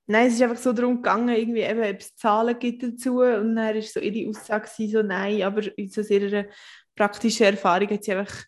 Nein, 0.07 0.27
es 0.27 0.35
ist 0.35 0.41
einfach 0.41 0.57
so 0.57 0.73
darum 0.73 0.97
gegangen, 0.97 1.35
irgendwie 1.35 1.61
eben, 1.61 1.81
ob 1.81 1.99
es 1.99 2.15
Zahlen 2.15 2.57
gibt 2.57 2.81
dazu 2.81 3.19
und 3.21 3.55
dann 3.55 3.75
war 3.75 3.81
so 3.81 3.99
ihre 3.99 4.29
Aussage 4.29 4.67
so 4.87 5.03
nein, 5.03 5.43
aber 5.43 5.61
aus 5.61 5.93
so 5.93 6.01
ihrer 6.01 6.45
praktischen 6.95 7.45
Erfahrung 7.45 7.89
hat 7.89 8.03
sie 8.03 8.13
einfach 8.13 8.43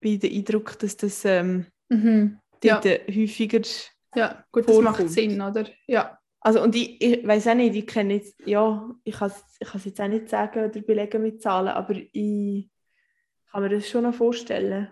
wie 0.00 0.18
den 0.18 0.32
Eindruck, 0.32 0.78
dass 0.78 0.96
das 0.96 1.24
ähm, 1.24 1.66
Mhm. 1.88 2.38
Ja. 2.62 2.80
häufiger. 2.82 3.62
Ja, 4.14 4.44
gut, 4.52 4.68
das 4.68 4.76
macht 4.80 4.96
Vorkommt. 4.96 5.10
Sinn, 5.10 5.40
oder? 5.40 5.66
Ja. 5.86 6.18
Also 6.40 6.62
und 6.62 6.74
ich, 6.76 7.00
ich 7.00 7.26
weiß 7.26 7.48
auch 7.48 7.54
nicht, 7.54 7.74
ich 7.74 7.86
kenne 7.86 8.14
jetzt, 8.14 8.38
ja, 8.44 8.90
ich 9.02 9.14
kann 9.16 9.30
es 9.30 9.42
ich 9.58 9.68
kann's 9.68 9.84
jetzt 9.86 10.00
auch 10.00 10.08
nicht 10.08 10.28
sagen 10.28 10.64
oder 10.68 10.80
belegen 10.82 11.22
mit 11.22 11.40
Zahlen, 11.40 11.68
aber 11.68 11.94
ich 12.12 12.68
kann 13.50 13.62
mir 13.62 13.70
das 13.70 13.88
schon 13.88 14.02
noch 14.02 14.14
vorstellen. 14.14 14.88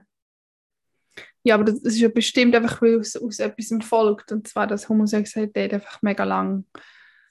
Ja, 1.43 1.57
aber 1.57 1.65
das 1.65 1.81
ist 1.81 1.99
ja 1.99 2.09
bestimmt 2.09 2.55
einfach, 2.55 2.81
weil 2.81 2.95
es 2.95 3.17
aus 3.17 3.39
etwas 3.41 3.71
folgt. 3.85 4.33
Und 4.33 4.49
zwar, 4.49 4.67
dass 4.67 4.89
Homosexualität 4.89 5.75
einfach 5.75 6.01
mega 6.03 6.25
lang, 6.25 6.65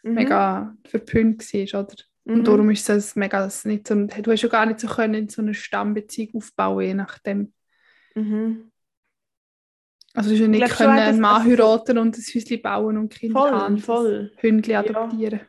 Mhm. 0.03 0.13
mega 0.13 0.75
verpönt 0.85 1.41
war, 1.53 1.83
oder? 1.83 1.95
Mhm. 2.25 2.33
Und 2.33 2.47
darum 2.47 2.69
ist 2.71 2.89
das 2.89 3.15
mega 3.15 3.49
nicht 3.65 3.87
so, 3.87 3.95
du 3.95 4.31
hast 4.31 4.41
ja 4.41 4.49
gar 4.49 4.65
nicht 4.65 4.79
so 4.79 4.87
können 4.87 5.13
in 5.13 5.29
so 5.29 5.41
eine 5.41 5.53
Stammbeziehung 5.53 6.35
aufbauen, 6.35 6.85
je 6.85 6.93
nachdem. 6.93 7.53
Mhm. 8.15 8.70
Also 10.13 10.29
du 10.29 10.35
hast 10.35 10.41
ja 10.41 10.47
nicht 10.47 10.69
können 10.71 10.89
einen 10.99 11.19
Mann 11.21 11.43
heiraten 11.45 11.97
und 11.97 12.17
ein 12.17 12.21
Häuschen 12.21 12.61
bauen 12.61 12.97
und 12.97 13.13
Kinder 13.13 13.39
Voll, 13.39 13.51
haben. 13.51 13.77
voll. 13.77 14.31
Hündchen 14.37 14.73
Ja. 14.73 14.79
adoptieren. 14.81 15.41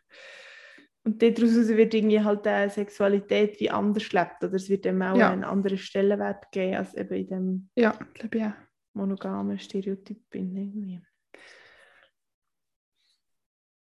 Und 1.05 1.21
daraus 1.21 1.69
wird 1.69 1.95
irgendwie 1.95 2.21
halt 2.21 2.47
eine 2.47 2.71
Sexualität 2.71 3.59
wie 3.59 3.71
anders 3.71 4.09
gelebt 4.09 4.37
oder 4.45 4.55
es 4.55 4.69
wird 4.69 4.85
dem 4.85 5.03
auch 5.03 5.17
Ja. 5.17 5.31
einen 5.31 5.43
anderen 5.43 5.77
Stellenwert 5.79 6.53
geben 6.53 6.77
als 6.77 6.95
eben 6.95 7.15
in 7.15 7.27
dem 7.27 7.69
Ja, 7.75 7.99
glaube 8.15 8.39
ich 8.39 8.45
auch. 8.45 8.53
monogamen 8.95 9.59
Stereotyp 9.59 10.31
bin 10.31 10.57
irgendwie. 10.57 11.03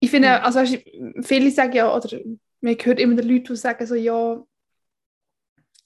Ich 0.00 0.10
finde, 0.10 0.28
Ja. 0.28 0.42
also 0.42 0.58
weißt 0.58 0.82
viele 1.22 1.50
sagen 1.50 1.72
ja, 1.72 1.94
oder 1.94 2.18
man 2.60 2.74
hört 2.82 2.98
immer 3.00 3.14
die 3.20 3.28
Leute, 3.28 3.52
die 3.52 3.56
sagen 3.56 3.86
so, 3.86 3.94
ja, 3.94 4.42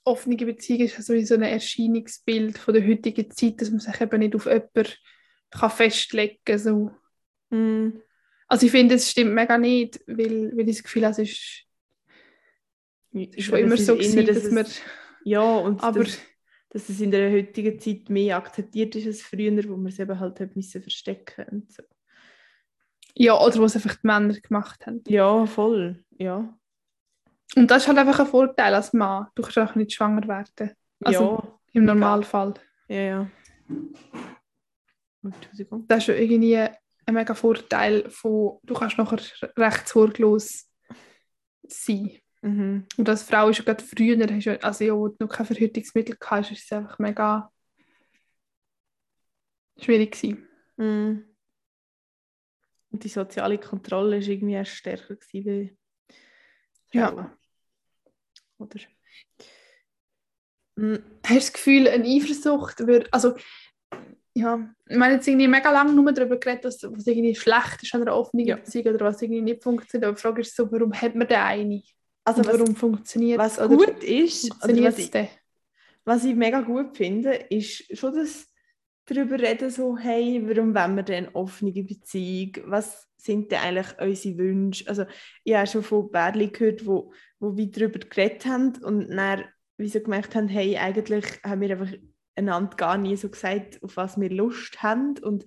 offene 0.08 0.36
Beziehung 0.36 0.80
ist 0.82 1.02
so 1.02 1.14
wie 1.14 1.24
so 1.24 1.34
ein 1.34 1.42
Erscheinungsbild 1.42 2.58
von 2.58 2.74
der 2.74 2.86
heutigen 2.86 3.30
Zeit, 3.30 3.60
dass 3.60 3.70
man 3.70 3.80
sich 3.80 4.00
eben 4.00 4.18
nicht 4.18 4.34
auf 4.34 4.46
jemanden 4.46 4.92
kann 5.50 5.70
festlegen 5.70 6.38
kann. 6.44 6.58
So. 6.58 6.90
Mhm. 7.50 8.02
Also 8.48 8.66
ich 8.66 8.72
finde, 8.72 8.94
es 8.94 9.10
stimmt 9.10 9.34
mega 9.34 9.58
nicht, 9.58 10.00
weil, 10.06 10.56
weil 10.56 10.68
ich 10.68 10.76
das 10.76 10.82
Gefühl 10.82 11.04
habe, 11.04 11.12
es 11.12 11.18
ist, 11.18 11.64
es 13.12 13.36
ist 13.36 13.44
schon 13.44 13.58
immer 13.58 13.76
so 13.76 13.94
gewesen, 13.94 14.26
dass 14.26 14.50
man, 14.50 14.66
Ja, 15.24 15.42
und 15.42 15.82
aber 15.82 16.04
dass, 16.04 16.18
dass 16.70 16.88
es 16.88 17.00
in 17.00 17.10
der 17.10 17.30
heutigen 17.30 17.78
Zeit 17.78 18.08
mehr 18.08 18.36
akzeptiert 18.36 18.94
ist 18.96 19.06
als 19.06 19.22
früher, 19.22 19.68
wo 19.68 19.76
man 19.76 19.88
es 19.88 19.98
eben 19.98 20.18
halt 20.18 20.40
hat 20.40 20.56
müssen 20.56 20.82
verstecken 20.82 21.46
und 21.50 21.72
so. 21.72 21.82
ja, 23.14 23.38
oder 23.38 23.60
was 23.60 23.76
einfach 23.76 23.96
die 23.96 24.06
Männer 24.06 24.34
gemacht 24.34 24.86
haben. 24.86 25.02
Ja, 25.08 25.44
voll, 25.46 26.04
ja. 26.18 26.57
Und 27.58 27.70
das 27.70 27.82
ist 27.82 27.88
halt 27.88 27.98
einfach 27.98 28.20
ein 28.20 28.26
Vorteil 28.26 28.74
als 28.74 28.92
Mann. 28.92 29.26
Du 29.34 29.42
kannst 29.42 29.58
auch 29.58 29.74
nicht 29.74 29.92
schwanger 29.92 30.26
werden. 30.28 30.72
Also 31.02 31.60
im 31.72 31.84
Normalfall. 31.84 32.54
ja, 32.88 32.96
ja, 32.96 33.02
ja. 33.02 33.30
Entschuldigung. 35.22 35.84
das 35.88 35.98
ist 35.98 36.06
ja 36.08 36.14
irgendwie 36.14 36.56
ein 36.56 37.14
mega 37.14 37.34
Vorteil 37.34 38.08
von, 38.10 38.58
du 38.62 38.74
kannst 38.74 38.96
nachher 38.98 39.18
recht 39.56 39.88
sorglos 39.88 40.70
sein. 41.66 42.12
Mhm. 42.42 42.86
Und 42.96 43.08
als 43.08 43.24
Frau 43.24 43.48
ist 43.48 43.58
ja 43.58 43.64
gerade 43.64 43.82
früher, 43.84 44.16
hast 44.18 44.46
du 44.46 44.50
ja- 44.52 44.60
also 44.60 44.84
ja, 44.84 44.94
wo 44.94 45.08
du 45.08 45.16
noch 45.20 45.28
kein 45.28 45.46
Verhütungsmittel 45.46 46.16
hast, 46.24 46.52
ist 46.52 46.64
es 46.64 46.72
einfach 46.72 46.98
mega 46.98 47.50
schwierig 49.80 50.12
gewesen. 50.12 50.48
Mhm. 50.76 51.24
Und 52.90 53.04
die 53.04 53.08
soziale 53.08 53.58
Kontrolle 53.58 54.20
war 54.20 54.28
irgendwie 54.28 54.54
erst 54.54 54.72
stärker 54.72 55.16
gewesen 55.16 55.76
Ja. 56.92 57.36
Oder? 58.58 58.80
Mhm. 60.76 61.02
Hast 61.22 61.30
du 61.30 61.34
das 61.34 61.52
Gefühl, 61.52 61.88
eine 61.88 62.06
Eifersucht 62.06 62.86
würde, 62.86 63.08
also 63.10 63.34
ja, 64.34 64.68
ich 64.88 64.96
meine 64.96 65.14
jetzt 65.14 65.26
irgendwie 65.26 65.48
mega 65.48 65.70
lange 65.70 65.92
nur 65.92 66.12
darüber 66.12 66.36
geredet, 66.36 66.64
was, 66.64 66.82
was 66.82 67.06
irgendwie 67.06 67.34
schlecht 67.34 67.82
ist 67.82 67.94
an 67.94 68.02
einer 68.02 68.14
offenen 68.16 68.46
Ja. 68.46 68.56
Beziehung 68.56 68.94
oder 68.94 69.06
was 69.06 69.20
irgendwie 69.20 69.40
nicht 69.40 69.62
funktioniert, 69.62 70.06
aber 70.06 70.14
die 70.14 70.22
Frage 70.22 70.40
ist 70.42 70.54
so, 70.54 70.70
warum 70.70 70.92
hat 70.92 71.14
man 71.16 71.26
den 71.26 71.38
eine? 71.38 71.82
Also 72.24 72.44
was, 72.44 72.52
warum 72.58 72.76
funktioniert 72.76 73.38
was? 73.38 73.58
Oder 73.58 73.68
gut 73.76 74.04
ist, 74.04 74.52
oder 74.62 74.82
was 74.84 74.98
ich, 74.98 75.10
denn? 75.10 75.28
was 76.04 76.24
ich 76.24 76.36
mega 76.36 76.60
gut 76.60 76.96
finde, 76.96 77.32
ist 77.34 77.96
schon 77.98 78.14
das 78.14 78.46
darüber 79.06 79.40
reden, 79.40 79.70
so, 79.70 79.96
hey, 79.96 80.42
warum 80.46 80.74
wollen 80.74 80.96
wir 80.96 81.02
denn 81.02 81.28
offene 81.34 81.72
Beziehung? 81.72 82.52
Was 82.66 83.08
sind 83.16 83.50
denn 83.50 83.58
eigentlich 83.60 83.98
unsere 83.98 84.38
Wünsche? 84.38 84.88
Also 84.88 85.06
ich 85.42 85.54
habe 85.54 85.66
schon 85.66 85.82
von 85.82 86.10
Bärli 86.10 86.48
gehört, 86.48 86.86
wo, 86.86 87.12
wo 87.40 87.56
wir 87.56 87.70
darüber 87.70 87.98
geredet 87.98 88.46
haben 88.46 88.76
und 88.82 89.08
dann 89.08 89.44
wie 89.76 89.88
so 89.88 90.00
gemerkt 90.00 90.34
haben, 90.34 90.48
hey, 90.48 90.76
eigentlich 90.76 91.24
haben 91.44 91.60
wir 91.60 91.70
einfach 91.70 91.96
einander 92.34 92.76
gar 92.76 92.98
nie 92.98 93.16
so 93.16 93.28
gesagt, 93.28 93.82
auf 93.82 93.96
was 93.96 94.18
wir 94.20 94.30
Lust 94.30 94.82
haben 94.82 95.18
und 95.18 95.44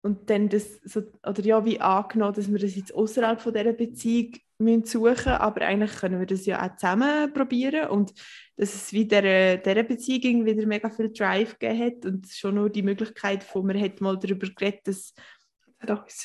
und 0.00 0.30
dann 0.30 0.48
das 0.48 0.80
so, 0.84 1.02
oder 1.26 1.42
ja, 1.42 1.64
wie 1.64 1.80
angenommen, 1.80 2.34
dass 2.34 2.50
wir 2.50 2.58
das 2.58 2.76
jetzt 2.76 2.94
außerhalb 2.94 3.40
von 3.40 3.52
dieser 3.52 3.72
Beziehung 3.72 4.32
müssen 4.58 4.86
suchen 4.86 5.32
aber 5.32 5.62
eigentlich 5.62 5.92
können 5.96 6.18
wir 6.18 6.26
das 6.26 6.46
ja 6.46 6.64
auch 6.64 6.76
zusammen 6.76 7.32
probieren 7.32 7.90
und 7.90 8.12
dass 8.56 8.74
es 8.74 8.92
wie 8.92 9.06
dieser, 9.06 9.56
dieser 9.56 9.82
Beziehung 9.84 10.46
wieder 10.46 10.66
mega 10.66 10.90
viel 10.90 11.12
Drive 11.12 11.58
gegeben 11.58 11.80
hat 11.84 12.06
und 12.06 12.28
schon 12.28 12.56
nur 12.56 12.70
die 12.70 12.82
Möglichkeit 12.82 13.44
von, 13.44 13.66
man 13.66 13.80
hat 13.80 14.00
mal 14.00 14.18
darüber 14.18 14.48
geredet, 14.48 14.86
dass 14.86 15.14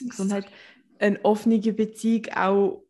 Gesundheit 0.10 0.46
eine 1.00 1.24
offene 1.24 1.60
Beziehung 1.60 2.28
auch, 2.36 2.83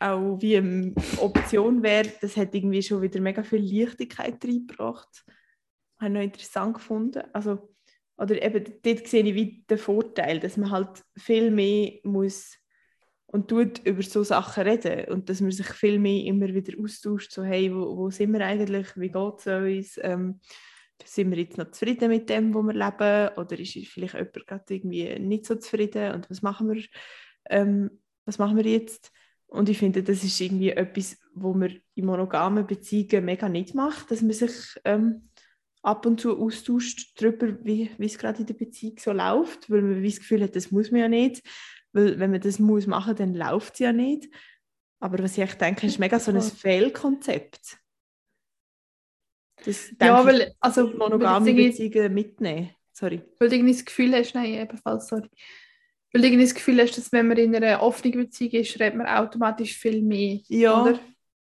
auch 0.00 0.40
wie 0.40 0.56
eine 0.56 0.94
Option 1.18 1.82
wäre, 1.82 2.08
das 2.20 2.36
hat 2.36 2.54
irgendwie 2.54 2.82
schon 2.82 3.02
wieder 3.02 3.20
mega 3.20 3.42
viel 3.42 3.60
Leichtigkeit 3.60 4.42
reingebracht. 4.42 5.24
Habe 5.98 6.08
ich 6.08 6.14
noch 6.14 6.22
interessant 6.22 6.74
gefunden. 6.74 7.22
Also, 7.32 7.74
oder 8.16 8.42
eben 8.42 8.64
dort 8.82 9.06
sehe 9.06 9.24
ich 9.24 9.34
wie 9.34 9.64
den 9.68 9.78
Vorteil, 9.78 10.40
dass 10.40 10.56
man 10.56 10.70
halt 10.70 11.04
viel 11.16 11.50
mehr 11.50 11.92
muss 12.02 12.56
und 13.26 13.48
tut 13.48 13.78
über 13.86 14.02
so 14.02 14.22
Sachen 14.22 14.64
reden 14.64 15.12
und 15.12 15.28
dass 15.28 15.40
man 15.40 15.52
sich 15.52 15.68
viel 15.68 15.98
mehr 15.98 16.24
immer 16.24 16.48
wieder 16.48 16.82
austauscht, 16.82 17.32
so 17.32 17.44
hey, 17.44 17.72
wo, 17.72 17.96
wo 17.96 18.10
sind 18.10 18.32
wir 18.32 18.44
eigentlich, 18.44 18.88
wie 18.96 19.10
geht 19.10 19.38
es 19.38 19.46
uns, 19.46 20.00
ähm, 20.02 20.40
sind 21.04 21.30
wir 21.30 21.38
jetzt 21.38 21.56
noch 21.56 21.70
zufrieden 21.70 22.08
mit 22.08 22.28
dem, 22.28 22.52
wo 22.52 22.62
wir 22.62 22.74
leben 22.74 23.36
oder 23.36 23.58
ist 23.58 23.72
vielleicht 23.88 24.14
jemand 24.14 24.46
gerade 24.46 24.74
irgendwie 24.74 25.18
nicht 25.18 25.46
so 25.46 25.54
zufrieden 25.54 26.12
und 26.12 26.28
was 26.28 26.42
machen 26.42 26.70
wir, 26.70 26.82
ähm, 27.48 27.90
was 28.24 28.38
machen 28.38 28.56
wir 28.56 28.64
jetzt? 28.64 29.12
Und 29.50 29.68
ich 29.68 29.78
finde, 29.78 30.02
das 30.04 30.22
ist 30.22 30.40
irgendwie 30.40 30.70
etwas, 30.70 31.18
wo 31.34 31.52
man 31.52 31.80
in 31.96 32.06
monogamen 32.06 32.66
Beziehungen 32.66 33.24
mega 33.24 33.48
nicht 33.48 33.74
macht, 33.74 34.10
dass 34.10 34.22
man 34.22 34.32
sich 34.32 34.52
ähm, 34.84 35.28
ab 35.82 36.06
und 36.06 36.20
zu 36.20 36.38
austauscht 36.38 37.20
darüber, 37.20 37.48
wie, 37.64 37.90
wie 37.98 38.06
es 38.06 38.16
gerade 38.16 38.40
in 38.40 38.46
der 38.46 38.54
Beziehung 38.54 38.96
so 38.98 39.12
läuft, 39.12 39.68
weil 39.68 39.82
man 39.82 40.04
das 40.04 40.18
Gefühl 40.18 40.44
hat, 40.44 40.54
das 40.54 40.70
muss 40.70 40.92
man 40.92 41.00
ja 41.00 41.08
nicht, 41.08 41.42
weil 41.92 42.20
wenn 42.20 42.30
man 42.30 42.40
das 42.40 42.60
muss 42.60 42.86
machen, 42.86 43.16
dann 43.16 43.34
läuft 43.34 43.74
es 43.74 43.80
ja 43.80 43.92
nicht. 43.92 44.28
Aber 45.00 45.18
was 45.18 45.36
ich 45.36 45.42
echt 45.42 45.60
denke, 45.60 45.86
ist 45.86 45.98
mega 45.98 46.20
so 46.20 46.30
ein. 46.30 46.40
Fehlkonzept. 46.40 47.78
Das 49.64 49.90
Ja, 50.00 50.24
weil, 50.24 50.54
also, 50.60 50.86
monogame 50.86 51.52
Beziehungen 51.52 52.14
mitnehmen. 52.14 52.70
Sorry. 52.92 53.22
weil 53.38 53.48
du 53.48 53.56
irgendwie 53.56 53.72
das 53.72 53.84
Gefühl 53.84 54.14
hast, 54.14 54.34
nein, 54.34 54.54
ebenfalls, 54.54 55.08
sorry. 55.08 55.30
Weil 56.12 56.24
irgendwie 56.24 56.44
das 56.44 56.54
Gefühl 56.54 56.80
hast, 56.80 56.96
dass 56.98 57.12
wenn 57.12 57.28
man 57.28 57.36
in 57.36 57.54
einer 57.54 57.82
offenen 57.82 58.18
Beziehung 58.18 58.52
ist, 58.52 58.78
redet 58.80 58.96
man 58.96 59.06
automatisch 59.06 59.76
viel 59.76 60.02
mehr. 60.02 60.40
Ja. 60.48 60.82
Oder? 60.82 60.98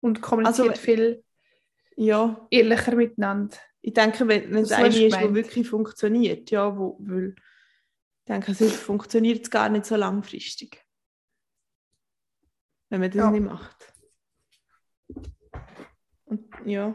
Und 0.00 0.20
kommuniziert 0.20 0.68
Also, 0.68 0.80
viel 0.80 1.24
Ja, 1.96 2.46
ehrlicher 2.50 2.94
miteinander. 2.94 3.56
ich 3.82 3.94
denke, 3.94 4.26
wenn, 4.28 4.50
wenn 4.52 4.62
es 4.62 4.72
eine 4.72 4.88
ist, 4.88 5.16
die 5.20 5.34
wirklich 5.34 5.68
funktioniert, 5.68 6.50
ja, 6.50 6.76
wo, 6.76 6.96
weil 7.00 7.34
ich 7.36 8.24
denke, 8.28 8.54
sonst 8.54 8.76
funktioniert 8.76 9.42
es 9.44 9.50
gar 9.50 9.68
nicht 9.70 9.86
so 9.86 9.96
langfristig. 9.96 10.84
Wenn 12.90 13.00
man 13.00 13.10
das 13.10 13.18
Ja. 13.18 13.30
nicht 13.30 13.44
macht. 13.44 13.92
Und 16.26 16.44
ja. 16.64 16.94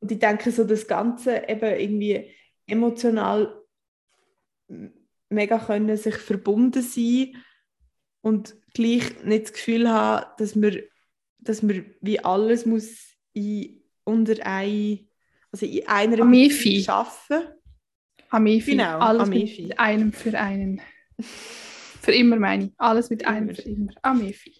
Und 0.00 0.10
ich 0.10 0.18
denke, 0.18 0.50
so 0.50 0.64
das 0.64 0.86
Ganze 0.88 1.46
eben 1.48 1.78
irgendwie 1.78 2.34
emotional 2.66 3.62
mega 5.32 5.58
können 5.58 5.96
sich 5.96 6.16
verbunden 6.16 6.82
sein 6.82 7.36
und 8.20 8.54
gleich 8.74 9.22
nicht 9.24 9.44
das 9.46 9.52
Gefühl 9.52 9.88
haben, 9.90 10.26
dass 10.38 10.54
man, 10.54 10.78
dass 11.38 11.62
man 11.62 11.84
wie 12.00 12.20
alles 12.20 12.66
muss 12.66 13.16
in, 13.32 13.82
unter 14.04 14.34
ein, 14.46 15.08
also 15.50 15.66
in 15.66 15.86
einer 15.86 16.20
Amifi. 16.20 16.82
Schaffen. 16.82 17.42
Amifi. 18.30 18.72
Genau, 18.72 18.98
Alles 18.98 19.22
Amifi. 19.28 19.62
mit 19.64 19.78
einem 19.78 20.12
für 20.12 20.38
einen. 20.38 20.80
für 21.20 22.12
immer 22.12 22.36
meine 22.36 22.66
ich. 22.66 22.72
Alles 22.78 23.10
mit 23.10 23.26
einem 23.26 23.48
Immer. 23.48 23.54
für 23.54 23.62
immer. 23.62 23.92
Amifi. 24.02 24.54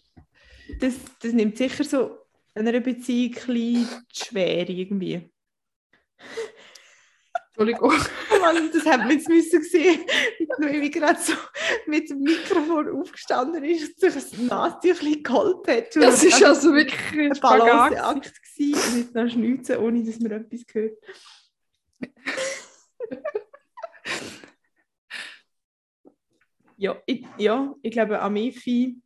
Das, 0.81 0.95
das 1.21 1.33
nimmt 1.33 1.57
sicher 1.57 1.85
so 1.85 2.19
einer 2.55 2.81
Beziehung 2.81 3.35
ein 3.35 3.35
bisschen 3.35 3.89
die 4.13 4.25
Schwere 4.25 4.73
irgendwie. 4.73 5.31
Entschuldigung. 7.55 7.93
Oh 7.93 8.39
das 8.73 8.87
hat 8.87 9.01
man 9.01 9.11
jetzt 9.11 9.29
müssen 9.29 9.63
sehen, 9.63 10.01
wie 10.59 10.87
ich 10.87 10.93
gerade 10.93 11.21
so 11.21 11.35
mit 11.87 12.09
dem 12.09 12.21
Mikrofon 12.21 13.01
aufgestanden 13.01 13.63
ist 13.63 13.89
und 13.89 14.01
sich 14.01 14.15
das 14.15 14.39
Nasentüchchen 14.39 15.23
geholt 15.23 15.69
hat. 15.69 15.95
Und 15.95 16.03
das 16.03 16.25
war 16.41 16.49
also 16.49 16.73
wirklich 16.75 17.13
ein 17.13 17.39
Balanceakt. 17.41 18.33
Und 18.59 18.97
jetzt 18.97 19.15
noch 19.15 19.29
schneuzen, 19.29 19.77
ohne 19.77 20.03
dass 20.03 20.19
man 20.21 20.33
etwas 20.33 20.65
hört. 20.73 20.99
ja, 26.77 27.01
ich, 27.07 27.27
ja, 27.37 27.75
ich 27.83 27.93
glaube, 27.93 28.21
Amifi 28.21 29.03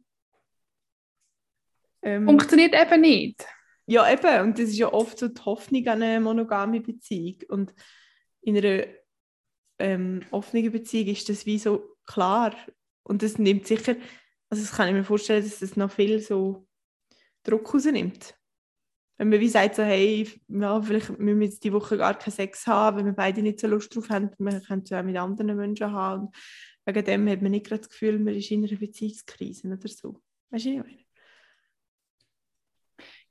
Ähm, 2.07 2.25
Funktioniert 2.25 2.75
eben 2.75 3.01
nicht. 3.01 3.45
Ja, 3.87 4.09
eben. 4.11 4.43
Und 4.43 4.59
das 4.59 4.69
ist 4.69 4.79
ja 4.79 4.93
oft 4.93 5.19
so 5.19 5.27
die 5.27 5.43
Hoffnung 5.43 5.87
an 5.89 6.03
eine 6.03 6.21
monogame 6.21 6.81
Beziehung. 6.81 7.39
Und 7.49 7.75
in 8.47 8.57
einer 8.57 8.87
ähm, 9.79 10.23
offenen 10.31 10.71
Beziehung 10.71 11.09
ist 11.09 11.29
das 11.29 11.47
wie 11.47 11.59
so 11.59 11.97
klar. 12.07 12.55
Und 13.03 13.23
das 13.23 13.39
nimmt 13.39 13.67
sicher, 13.67 13.97
also 14.49 14.63
das 14.63 14.73
kann 14.73 14.89
ich 14.89 14.95
mir 14.95 15.05
vorstellen, 15.05 15.43
dass 15.43 15.59
das 15.59 15.77
noch 15.77 15.91
viel 15.91 16.21
so 16.21 16.67
Druck 17.43 17.75
rausnimmt. 17.75 18.39
Wenn 19.19 19.31
man 19.31 19.41
wie 19.41 19.49
sagt, 19.49 19.75
so, 19.75 19.83
hey, 19.83 20.29
ja, 20.49 20.81
vielleicht 20.81 21.19
müssen 21.19 21.41
wir 21.41 21.47
jetzt 21.47 21.65
die 21.65 21.73
Woche 21.73 21.97
gar 21.97 22.17
keinen 22.17 22.33
Sex 22.33 22.67
haben, 22.67 22.99
wenn 22.99 23.07
wir 23.07 23.13
beide 23.15 23.43
nicht 23.43 23.59
so 23.59 23.67
Lust 23.67 23.95
drauf 23.95 24.11
haben, 24.11 24.31
wir 24.39 24.61
können 24.61 24.83
es 24.85 24.93
auch 24.93 25.03
mit 25.03 25.17
anderen 25.17 25.57
Menschen 25.57 25.91
haben. 25.91 26.27
Und 26.27 26.37
wegen 26.85 27.05
dem 27.05 27.29
hat 27.29 27.43
man 27.43 27.51
nicht 27.51 27.67
gerade 27.67 27.81
das 27.81 27.89
Gefühl, 27.89 28.19
man 28.21 28.35
ist 28.35 28.51
in 28.51 28.65
einer 28.65 28.77
Beziehungskrise 28.79 29.67
oder 29.69 29.89
so. 29.89 30.21
Weißt 30.51 30.67
du, 30.67 30.71
ich 30.71 30.77
meine? 30.77 31.05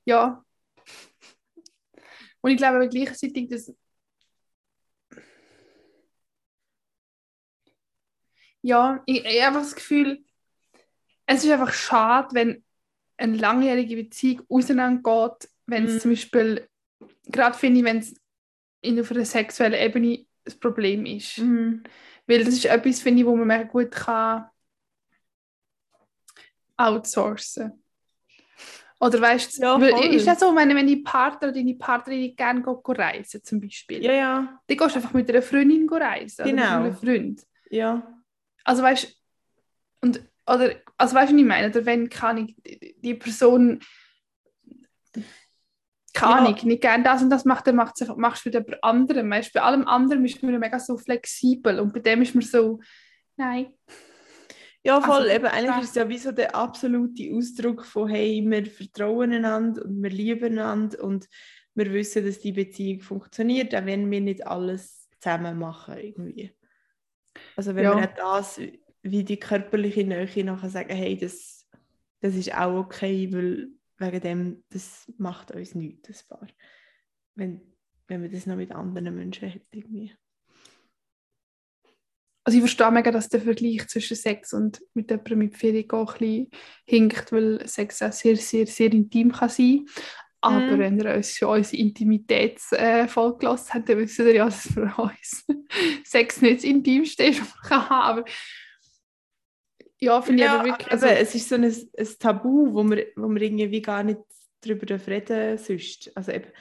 Ja. 0.04 0.44
Und 2.42 2.50
ich 2.50 2.56
glaube 2.58 2.76
aber 2.76 2.88
gleichzeitig, 2.88 3.48
dass. 3.48 3.72
Ja, 8.66 9.00
ich, 9.06 9.24
ich 9.24 9.42
habe 9.42 9.46
einfach 9.58 9.60
das 9.60 9.76
Gefühl, 9.76 10.24
es 11.26 11.44
ist 11.44 11.50
einfach 11.52 11.72
schade, 11.72 12.28
wenn 12.32 12.64
eine 13.16 13.36
langjährige 13.36 13.94
Beziehung 13.94 14.42
auseinandergeht, 14.48 15.48
wenn 15.66 15.84
es 15.84 15.94
Mhm. 15.94 16.00
zum 16.00 16.10
Beispiel, 16.10 16.68
gerade 17.26 17.56
finde 17.56 17.78
ich, 17.78 17.84
wenn 17.84 17.98
es 17.98 18.14
in- 18.80 18.98
auf 19.00 19.12
einer 19.12 19.24
sexuellen 19.24 19.80
Ebene 19.80 20.26
ein 20.48 20.60
Problem 20.60 21.06
ist. 21.06 21.38
Mhm. 21.38 21.84
Weil 22.26 22.44
das 22.44 22.54
ist 22.54 22.64
etwas, 22.64 23.00
finde 23.00 23.20
ich, 23.20 23.26
wo 23.26 23.36
man 23.36 23.46
mega 23.46 23.62
gut 23.62 23.92
kann 23.92 24.46
outsourcen. 26.76 27.84
Oder 28.98 29.20
weißt 29.20 29.58
du, 29.58 29.62
Ja, 29.62 29.76
ist 30.00 30.26
das 30.26 30.40
so, 30.40 30.56
wenn, 30.56 30.74
wenn 30.74 30.88
dein 30.88 31.04
Partner 31.04 31.48
oder 31.50 31.52
deine 31.56 31.74
Partnerin 31.76 32.34
gerne 32.34 32.62
go, 32.62 32.78
go 32.80 32.90
reisen 32.92 33.44
zum 33.44 33.60
Beispiel, 33.60 34.02
Ja, 34.02 34.12
ja, 34.12 34.60
dann 34.66 34.76
gehst 34.76 34.96
du 34.96 34.98
einfach 34.98 35.12
mit 35.14 35.30
einer 35.30 35.40
Freundin 35.42 35.86
go 35.86 35.94
reisen 35.96 36.42
oder 36.42 36.50
Genau. 36.50 36.78
mit 36.82 36.86
einem 36.86 36.96
Freund. 36.96 37.46
ja. 37.70 38.12
Also 38.66 38.82
weißt 38.82 39.04
du, 39.04 39.08
und 40.02 40.28
oder 40.46 40.74
also 40.96 41.14
weißt 41.14 41.30
du, 41.30 41.34
was 41.34 41.40
ich 41.40 41.46
meine? 41.46 41.70
Oder 41.70 41.86
wenn 41.86 42.08
kann 42.08 42.38
ich 42.38 42.56
die, 42.98 43.14
Person 43.14 43.80
keine 46.12 46.32
Ja. 46.32 46.38
Ahnung, 46.38 46.58
nicht 46.62 46.80
gerne 46.80 47.04
das 47.04 47.22
und 47.22 47.30
das 47.30 47.44
macht, 47.44 47.66
dann 47.66 47.76
macht's 47.76 48.00
einfach, 48.00 48.16
machst 48.16 48.44
du 48.44 48.50
wieder 48.50 48.60
bei 48.60 48.80
anderem. 48.82 49.30
Weißt, 49.30 49.52
bei 49.52 49.60
allem 49.62 49.86
anderen 49.86 50.24
ist 50.24 50.42
man 50.42 50.58
mega 50.58 50.80
so 50.80 50.96
flexibel 50.96 51.78
und 51.78 51.92
bei 51.92 52.00
dem 52.00 52.22
ist 52.22 52.34
man 52.34 52.42
so, 52.42 52.80
nein. 53.36 53.72
Ja, 54.82 55.00
voll. 55.00 55.22
Also, 55.22 55.34
Eben, 55.34 55.46
eigentlich 55.46 55.82
ist 55.82 55.90
es 55.90 55.94
ja 55.96 56.08
wie 56.08 56.18
so 56.18 56.32
der 56.32 56.54
absolute 56.54 57.34
Ausdruck 57.34 57.84
von, 57.84 58.08
hey, 58.08 58.42
wir 58.46 58.66
vertrauen 58.66 59.32
einander 59.32 59.84
und 59.84 60.02
wir 60.02 60.10
lieben 60.10 60.58
einander 60.58 61.02
und 61.04 61.28
wir 61.74 61.92
wissen, 61.92 62.24
dass 62.24 62.40
die 62.40 62.52
Beziehung 62.52 63.00
funktioniert, 63.00 63.74
auch 63.74 63.84
wenn 63.84 64.10
wir 64.10 64.20
nicht 64.20 64.46
alles 64.46 65.08
zusammen 65.20 65.58
machen 65.58 65.98
irgendwie. 65.98 66.55
Also 67.56 67.74
wenn 67.74 67.84
Ja. 67.84 67.96
wir 67.96 68.08
auch 68.08 68.38
das, 68.38 68.60
wie 69.02 69.24
die 69.24 69.38
körperliche 69.38 70.04
Nähe 70.04 70.44
nachher 70.44 70.70
sagen, 70.70 70.94
hey, 70.94 71.16
das, 71.16 71.66
das 72.20 72.34
ist 72.34 72.54
auch 72.54 72.78
okay, 72.78 73.32
weil 73.32 73.68
wegen 73.98 74.20
dem, 74.20 74.64
das 74.70 75.10
macht 75.18 75.52
uns 75.52 75.74
nichts, 75.74 76.08
das 76.08 76.22
Paar. 76.24 76.46
Wenn, 77.34 77.60
wenn 78.08 78.20
man 78.20 78.30
das 78.30 78.46
noch 78.46 78.56
mit 78.56 78.72
anderen 78.72 79.14
Menschen 79.14 79.52
hat 79.52 79.62
irgendwie. 79.72 80.14
Also 82.44 82.58
ich 82.58 82.62
verstehe 82.62 82.92
mega, 82.92 83.10
dass 83.10 83.28
der 83.28 83.40
Vergleich 83.40 83.88
zwischen 83.88 84.16
Sex 84.16 84.52
und 84.52 84.80
mit 84.94 85.10
jemandem 85.10 85.38
mit 85.38 85.56
Ferien 85.56 85.88
gehen 85.88 85.98
ein 85.98 86.06
bisschen 86.06 86.50
hinkt, 86.84 87.32
weil 87.32 87.66
Sex 87.66 88.00
auch 88.02 88.12
sehr, 88.12 88.36
sehr, 88.36 88.66
sehr 88.68 88.92
intim 88.92 89.32
kann 89.32 89.48
sein 89.48 89.84
Aber 90.40 90.60
Mhm. 90.60 90.78
wenn 90.78 90.98
ihr 91.00 91.14
uns 91.14 91.36
schon 91.36 91.48
unsere 91.56 91.82
Intimitätsfolge 91.82 93.38
gelassen 93.38 93.74
habt, 93.74 93.88
dann 93.88 93.98
wisst 93.98 94.18
ihr 94.18 94.34
ja, 94.34 94.44
dass 94.44 94.68
für 94.72 94.82
uns 94.98 95.44
Sex 96.04 96.40
nicht 96.42 96.58
das 96.58 96.64
Intimste 96.64 97.24
ist, 97.24 97.40
was 97.40 97.54
man 97.54 97.62
kann 97.68 97.88
haben. 97.88 98.18
Aber 98.20 98.30
ja, 99.98 100.20
finde 100.22 100.42
ich 100.42 100.48
Ja, 100.48 100.60
aber 100.60 100.68
wirklich... 100.68 100.90
also, 100.92 101.06
es 101.06 101.34
ist 101.34 101.48
so 101.48 101.54
ein, 101.54 101.64
ein 101.64 102.08
Tabu, 102.18 102.74
wo 102.74 102.84
wir, 102.84 103.06
wo 103.16 103.28
wir 103.28 103.42
irgendwie 103.42 103.82
gar 103.82 104.02
nicht 104.02 104.20
darüber 104.60 104.86
reden 105.06 105.58
sonst. 105.58 106.12
Also 106.14 106.32
eben, 106.32 106.52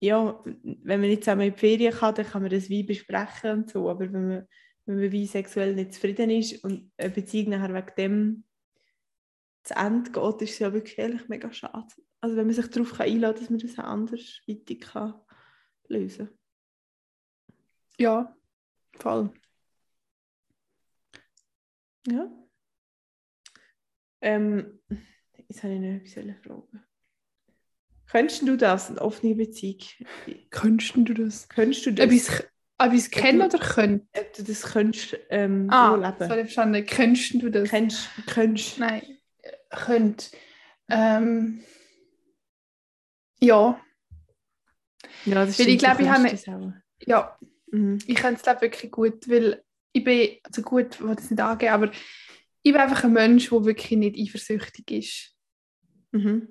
ja, 0.00 0.42
wenn 0.44 1.00
man 1.00 1.08
nicht 1.08 1.24
zusammen 1.24 1.42
in 1.48 1.52
die 1.54 1.58
Ferien 1.58 1.92
kann, 1.92 2.14
dann 2.14 2.26
kann 2.26 2.42
man 2.42 2.50
das 2.50 2.68
wie 2.68 2.82
besprechen 2.84 3.50
und 3.52 3.70
so, 3.70 3.88
aber 3.88 4.00
wenn 4.12 4.28
man, 4.28 4.48
wenn 4.86 5.00
man 5.00 5.10
wie 5.12 5.26
sexuell 5.26 5.74
nicht 5.74 5.94
zufrieden 5.94 6.30
ist 6.30 6.62
und 6.64 6.92
eine 6.96 7.10
Beziehung 7.10 7.50
nachher 7.50 7.74
wegen 7.74 7.94
dem 7.96 8.44
zu 9.68 9.76
Ende 9.76 10.10
geht, 10.10 10.42
ist 10.42 10.52
es 10.52 10.58
ja 10.58 10.72
wirklich 10.72 10.98
ehrlich 10.98 11.28
mega 11.28 11.52
schade. 11.52 11.86
Also 12.20 12.36
wenn 12.36 12.46
man 12.46 12.54
sich 12.54 12.68
darauf 12.68 12.92
kann 12.92 13.06
einladen 13.06 13.34
kann, 13.34 13.42
dass 13.42 13.50
man 13.50 13.58
das 13.60 13.78
auch 13.78 13.90
anders 13.90 14.40
weiter 14.46 14.74
kann 14.74 15.14
lösen 15.88 16.28
ja, 18.00 18.32
voll. 18.96 19.32
Ja. 22.06 22.30
Ähm, 24.20 24.80
jetzt 25.48 25.62
habe 25.62 25.74
ich 25.74 25.80
noch 25.80 25.88
etwas 25.88 26.44
fragen. 26.44 26.84
Könntest 28.06 28.42
du 28.42 28.56
das, 28.56 28.88
eine 28.88 29.02
offene 29.02 29.34
Beziehung? 29.34 29.80
Könntest 30.50 30.96
du 30.96 31.02
das? 31.12 31.48
Könntest 31.48 31.84
du 31.86 31.92
das? 31.92 32.06
Etwas, 32.06 32.46
etwas 32.78 33.10
kennen 33.10 33.42
oder 33.42 33.58
können? 33.58 34.08
ob 34.16 34.32
du 34.32 34.44
das 34.44 34.62
könntest 34.62 35.18
ähm, 35.28 35.68
Ah, 35.70 35.94
so 35.94 36.00
das 36.00 36.18
leben? 36.18 36.30
habe 36.30 36.40
ich 36.40 36.46
verstanden. 36.46 36.86
Könntest 36.86 37.34
du 37.34 37.50
das? 37.50 37.68
Kennst, 37.68 38.08
könntest. 38.26 38.78
Nein, 38.78 39.17
könnt. 39.70 40.30
Ähm, 40.88 41.62
ja, 43.40 43.80
Ja, 45.24 45.44
das 45.46 45.58
Weil 45.58 45.68
ich 45.68 45.78
stimmt, 45.78 45.96
glaube, 45.96 46.02
ich 46.02 46.08
habe 46.08 46.38
ja, 47.06 47.38
Mhm. 47.70 47.98
ich 48.06 48.14
kann 48.16 48.34
es 48.34 48.42
glaube 48.42 48.62
wirklich 48.62 48.90
gut, 48.90 49.28
weil 49.28 49.62
ich 49.92 50.02
bin, 50.04 50.36
also 50.42 50.62
gut, 50.62 50.94
ich 50.94 51.00
will 51.02 51.14
das 51.14 51.30
nicht 51.30 51.40
angeben, 51.40 51.72
aber 51.72 51.90
ich 52.62 52.72
bin 52.72 52.80
einfach 52.80 53.04
ein 53.04 53.12
Mensch, 53.12 53.50
der 53.50 53.64
wirklich 53.64 53.98
nicht 53.98 54.18
eifersüchtig 54.18 54.90
ist. 54.90 55.36
Mhm. 56.12 56.48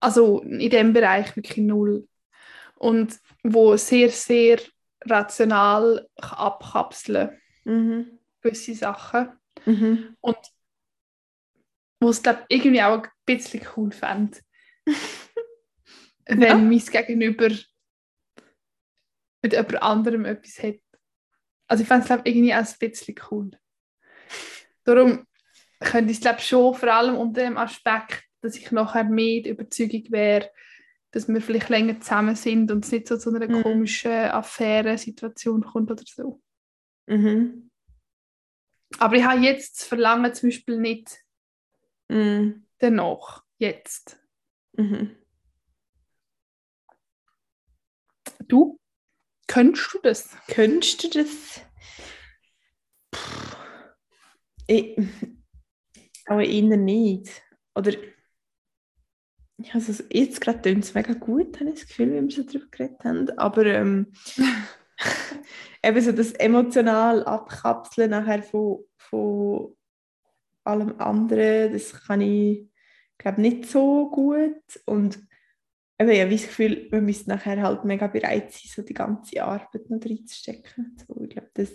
Also 0.00 0.40
in 0.42 0.70
dem 0.70 0.92
Bereich 0.92 1.34
wirklich 1.36 1.58
null. 1.58 2.08
Und 2.76 3.18
wo 3.42 3.76
sehr, 3.76 4.10
sehr 4.10 4.60
rational 5.04 6.08
abkapseln 6.16 7.30
Mhm. 7.64 8.18
gewisse 8.42 8.74
Sachen. 8.74 9.28
Mhm. 9.64 10.16
Und 10.20 10.36
wo 12.00 12.10
es 12.10 12.22
glaube 12.22 12.44
irgendwie 12.48 12.82
auch 12.82 13.02
ein 13.02 13.08
bisschen 13.24 13.66
cool 13.76 13.90
fände, 13.92 14.38
wenn 16.26 16.40
Ja. 16.40 16.54
mein 16.56 16.78
Gegenüber 16.78 17.48
mit 19.42 19.52
jemand 19.52 19.82
anderem 19.82 20.24
etwas 20.24 20.62
hat. 20.62 20.80
Also 21.68 21.82
ich 21.82 21.88
fände 21.88 22.02
es 22.02 22.06
glaube 22.08 22.28
irgendwie 22.28 22.54
auch 22.54 22.58
ein 22.58 22.74
bisschen 22.78 23.14
cool. 23.30 23.50
Darum 24.84 25.26
könnte 25.80 26.10
ich 26.10 26.18
es 26.18 26.22
glaube 26.22 26.40
schon 26.40 26.74
vor 26.74 26.92
allem 26.92 27.16
unter 27.16 27.42
dem 27.42 27.56
Aspekt, 27.56 28.24
dass 28.40 28.56
ich 28.56 28.70
nachher 28.70 29.04
mehr 29.04 29.42
die 29.42 29.50
Überzeugung 29.50 30.04
wäre, 30.10 30.50
dass 31.10 31.28
wir 31.28 31.40
vielleicht 31.40 31.68
länger 31.68 32.00
zusammen 32.00 32.36
sind 32.36 32.70
und 32.70 32.84
es 32.84 32.92
nicht 32.92 33.08
so 33.08 33.16
zu 33.16 33.34
einer 33.34 33.48
Mhm. 33.48 33.62
komischen 33.62 34.10
Affäre-Situation 34.12 35.62
kommt 35.64 35.90
oder 35.90 36.04
so. 36.06 36.40
Mhm. 37.06 37.70
Aber 38.98 39.16
ich 39.16 39.24
habe 39.24 39.40
jetzt 39.40 39.80
das 39.80 39.86
Verlangen 39.88 40.32
zum 40.34 40.48
Beispiel 40.48 40.78
nicht 40.78 41.18
Mhm. 42.08 42.66
danach. 42.78 43.44
Jetzt. 43.58 44.18
Mhm. 44.72 45.16
Du? 48.48 48.78
Könntest 49.46 49.94
du 49.94 49.98
das? 50.02 50.36
Könntest 50.48 51.04
du 51.04 51.08
das? 51.08 51.60
Puh. 53.10 53.56
Ich, 54.66 54.98
aber 56.26 56.44
eher 56.44 56.76
nicht. 56.76 57.42
Oder 57.74 57.92
ich 59.58 59.74
also 59.74 60.02
jetzt 60.12 60.40
gerade 60.40 60.60
tönt 60.60 60.84
es 60.84 60.94
mega 60.94 61.14
gut, 61.14 61.58
habe 61.60 61.70
ich 61.70 61.80
das 61.80 61.88
Gefühl, 61.88 62.12
wie 62.12 62.22
wir 62.22 62.30
schon 62.30 62.46
darüber 62.46 62.66
geredet 62.70 63.04
haben. 63.04 63.38
Aber 63.38 63.64
ähm, 63.64 64.12
eben 65.82 66.00
so 66.00 66.12
das 66.12 66.32
emotional 66.32 67.24
Abkapseln 67.24 68.10
nachher 68.10 68.42
von, 68.42 68.84
von 68.98 69.76
allem 70.66 70.98
anderen, 71.00 71.72
das 71.72 71.92
kann 71.92 72.20
ich 72.20 72.68
glaube 73.18 73.40
nicht 73.40 73.66
so 73.66 74.10
gut. 74.10 74.62
Und 74.84 75.18
ich 75.98 76.06
habe 76.06 76.30
das 76.30 76.42
Gefühl, 76.42 76.88
wir 76.90 77.00
müssen 77.00 77.30
nachher 77.30 77.62
halt 77.62 77.84
mega 77.84 78.06
bereit 78.06 78.52
sein, 78.52 78.70
so 78.74 78.82
die 78.82 78.94
ganze 78.94 79.42
Arbeit 79.42 79.88
noch 79.88 80.04
reinzustecken. 80.04 80.96
So, 81.06 81.22
ich 81.22 81.30
glaube, 81.30 81.50
das 81.54 81.72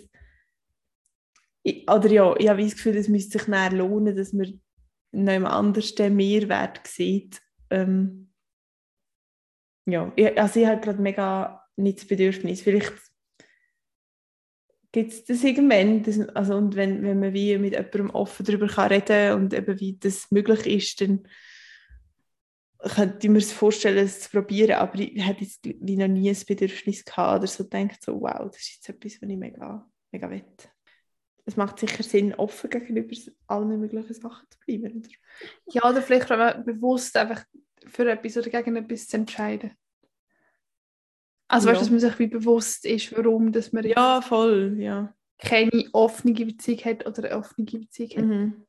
ich, 1.64 1.88
oder 1.88 2.08
ja, 2.10 2.34
ich 2.36 2.48
habe 2.48 2.62
das 2.62 2.74
Gefühl, 2.74 2.96
es 2.96 3.08
müsste 3.08 3.38
sich 3.38 3.48
näher 3.48 3.72
lohnen, 3.72 4.16
dass 4.16 4.32
man 4.32 4.60
jemand 5.12 5.54
anders 5.54 5.94
den 5.94 6.16
Mehrwert 6.16 6.86
sieht. 6.86 7.40
Ähm, 7.70 8.32
ja, 9.86 10.12
also 10.36 10.60
ich 10.60 10.66
habe 10.66 10.80
gerade 10.80 11.00
mega 11.00 11.64
nicht 11.76 11.98
das 11.98 12.08
Bedürfnis. 12.08 12.62
Vielleicht 12.62 12.92
gibt 14.92 15.12
es 15.12 15.24
das 15.24 15.42
irgendwann? 15.42 16.02
Das, 16.02 16.20
also, 16.28 16.54
und 16.54 16.76
wenn, 16.76 17.02
wenn 17.02 17.18
man 17.18 17.32
wie 17.32 17.56
mit 17.58 17.72
jemandem 17.72 18.10
offen 18.10 18.44
darüber 18.44 18.68
kann 18.68 18.88
reden 18.88 19.34
und 19.34 19.54
eben 19.54 19.80
wie 19.80 19.96
das 19.98 20.30
möglich 20.30 20.66
ist, 20.66 21.00
dann 21.00 21.26
könnte 22.78 23.26
ich 23.26 23.30
mir 23.30 23.40
vorstellen, 23.40 24.04
es 24.04 24.20
zu 24.20 24.30
probieren, 24.30 24.72
aber 24.72 24.98
ich 24.98 25.24
hätte 25.24 25.44
jetzt 25.44 25.60
wie 25.64 25.96
noch 25.96 26.08
nie 26.08 26.28
ein 26.28 26.46
Bedürfnis 26.46 27.04
gehabt 27.04 27.38
oder 27.38 27.46
so 27.46 27.64
gedacht, 27.64 28.02
so 28.02 28.20
wow, 28.20 28.50
das 28.50 28.60
ist 28.60 28.74
jetzt 28.74 28.88
etwas, 28.88 29.22
was 29.22 29.30
ich 29.30 29.36
mega, 29.36 29.88
mega 30.10 30.30
will. 30.30 30.44
Es 31.44 31.56
macht 31.56 31.78
sicher 31.78 32.02
Sinn, 32.02 32.34
offen 32.34 32.70
gegenüber 32.70 33.16
allen 33.46 33.80
möglichen 33.80 34.14
Sachen 34.14 34.46
zu 34.48 34.58
bleiben. 34.64 34.98
Oder? 34.98 35.08
Ja, 35.72 35.90
oder 35.90 36.02
vielleicht 36.02 36.28
bewusst 36.28 37.16
einfach 37.16 37.44
für 37.86 38.08
etwas 38.10 38.36
oder 38.36 38.50
gegen 38.50 38.76
etwas 38.76 39.08
zu 39.08 39.16
entscheiden. 39.16 39.72
Also 41.52 41.68
Ja. 41.68 41.74
weißt 41.74 41.82
dass 41.82 41.90
man 41.90 42.00
sich 42.00 42.18
wie 42.18 42.28
bewusst 42.28 42.86
ist, 42.86 43.14
warum 43.14 43.52
dass 43.52 43.72
man 43.72 43.84
Ja, 43.84 44.22
voll, 44.22 44.76
ja. 44.78 45.14
keine 45.38 45.84
offene 45.92 46.32
Beziehung 46.32 46.80
hat 46.86 47.06
oder 47.06 47.24
eine 47.24 47.36
offene 47.36 47.66
Beziehung 47.66 48.10
hat. 48.16 48.24
Mhm. 48.24 48.66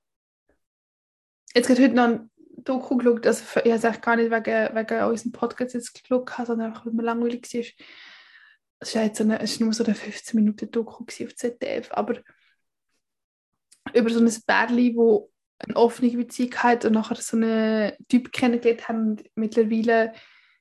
Jetzt 1.56 1.68
gerade 1.68 1.82
heute 1.84 1.94
noch 1.94 2.04
ein 2.04 2.30
Doku 2.58 2.98
geschaut, 2.98 3.26
also 3.26 3.42
ich 3.42 3.56
habe 3.56 3.70
es 3.70 3.86
eigentlich 3.86 4.02
gar 4.02 4.16
nicht 4.18 4.32
wegen, 4.32 4.76
wegen 4.76 5.04
unserem 5.06 5.32
Podcast 5.32 5.74
jetzt 5.76 5.94
geschaut, 5.94 6.30
sondern 6.46 6.68
einfach, 6.68 6.86
weil 6.86 6.94
mir 6.94 7.04
langweilig 7.04 7.54
war. 7.54 7.62
Es 8.80 8.96
war, 8.96 9.04
jetzt 9.04 9.18
so 9.18 9.24
eine, 9.24 9.40
es 9.40 9.60
war 9.60 9.66
nur 9.66 9.74
so 9.74 9.86
eine 9.86 9.96
15 9.96 10.38
Minuten 10.38 10.70
Doku 10.70 11.06
gewesen 11.06 11.28
auf 11.28 11.36
ZDF, 11.36 11.90
aber 11.94 12.20
über 13.94 14.10
so 14.10 14.20
ein 14.20 14.34
Bärli, 14.46 14.94
wo 14.96 15.32
eine 15.60 15.78
offene 15.78 16.12
Beziehung 16.12 16.54
hat 16.56 16.84
und 16.84 16.94
nachher 16.94 17.16
so 17.16 17.38
einen 17.38 17.94
Typ 18.10 18.34
kennengelernt 18.34 18.90
haben 18.90 19.24
mittlerweile 19.36 20.12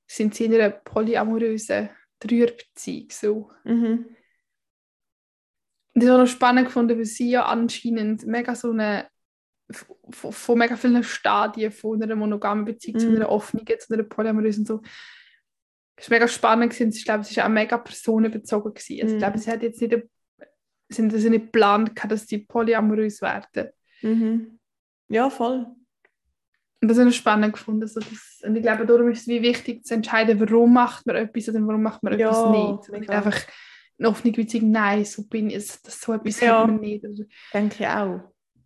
sind 0.06 0.34
sie 0.36 0.44
in 0.44 0.54
einer 0.54 0.70
polyamorösen 0.70 1.90
Dreierbeziehung 2.26 3.08
so. 3.10 3.50
Mhm. 3.64 4.16
Und 5.94 6.02
das 6.02 6.08
habe 6.10 6.22
ich 6.22 6.30
noch 6.30 6.34
spannend 6.34 6.66
gefunden, 6.66 6.96
weil 6.96 7.04
sie 7.04 7.30
ja 7.30 7.44
anscheinend 7.46 8.26
mega 8.26 8.54
so 8.54 8.70
eine 8.70 9.08
von, 10.10 10.32
von 10.32 10.58
mega 10.58 10.76
vielen 10.76 11.02
Stadien 11.04 11.70
von 11.72 12.02
einer 12.02 12.16
monogamen 12.16 12.64
Beziehung 12.64 12.98
zu 12.98 13.08
Mhm. 13.08 13.16
einer 13.16 13.28
offenen, 13.30 13.66
zu 13.78 13.92
einer 13.94 14.02
polyamorösen 14.02 14.64
so. 14.66 14.82
Es 15.96 16.10
war 16.10 16.16
mega 16.16 16.28
spannend 16.28 16.72
gewesen. 16.72 16.92
Ich 16.96 17.04
glaube, 17.04 17.20
es 17.20 17.36
war 17.36 17.44
auch 17.46 17.48
mega 17.50 17.78
personenbezogen 17.78 18.74
gewesen. 18.74 19.02
Also 19.02 19.06
ich 19.06 19.14
Mhm. 19.14 19.18
glaube, 19.18 19.38
sie 19.38 19.50
hat 19.50 19.62
jetzt 19.62 19.80
nicht, 19.80 19.94
eine- 19.94 20.08
sie 20.90 21.30
nicht 21.30 21.44
geplant, 21.46 21.92
dass 22.08 22.26
sie 22.26 22.38
polyamorös 22.38 23.22
werden. 23.22 23.70
Mhm. 24.02 24.58
Ja, 25.08 25.30
voll. 25.30 25.66
Und 26.82 26.88
das 26.88 26.98
habe 26.98 27.08
ich 27.10 27.16
spannend 27.16 27.52
gefunden. 27.52 27.86
So 27.86 28.00
das, 28.00 28.40
und 28.44 28.56
ich 28.56 28.62
glaube, 28.62 28.84
darum 28.86 29.08
ist 29.10 29.20
es 29.22 29.28
wie 29.28 29.40
wichtig 29.40 29.84
zu 29.84 29.94
entscheiden, 29.94 30.38
warum 30.40 30.72
macht 30.74 31.06
man 31.06 31.16
etwas 31.16 31.48
oder 31.48 31.60
warum 31.66 31.82
macht 31.82 32.02
man 32.02 32.18
Ja, 32.18 32.28
etwas 32.28 32.50
nicht. 32.50 32.88
Und 32.90 32.98
nicht 33.00 33.10
einfach 33.10 33.40
eine 33.98 34.08
offene 34.08 34.32
Beziehung, 34.32 34.72
nein, 34.72 35.04
so 35.04 35.22
bin 35.28 35.48
ich, 35.48 35.54
das, 35.54 35.80
das 35.82 36.00
so 36.00 36.12
etwas 36.12 36.40
Ja. 36.40 36.60
hat 36.62 36.66
man 36.66 36.80
nicht. 36.80 37.04
Oder, 37.04 37.24
Denke 37.54 37.76
ich 37.84 37.86
auch. 37.88 38.20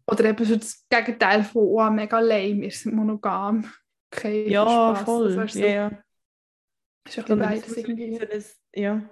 oder 0.07 0.25
eben 0.25 0.45
so 0.47 0.57
das 0.57 0.87
Gegenteil 0.89 1.45
von, 1.45 1.63
oh, 1.63 1.91
mega 1.91 2.19
lame, 2.21 2.63
wir 2.63 2.71
sind 2.71 2.95
monogam. 2.95 3.71
Okay, 4.11 4.49
Ja, 4.51 4.63
Spaß. 4.65 5.05
voll. 5.05 5.35
Das 5.37 5.53
so, 5.53 5.59
ja, 5.59 5.67
ja. 5.67 5.87
ist 7.07 7.19
ein 7.19 7.25
bisschen 7.25 7.39
beides 7.39 7.77
irgendwie. 7.77 8.19
ein- 8.21 8.45
ja. 8.75 9.03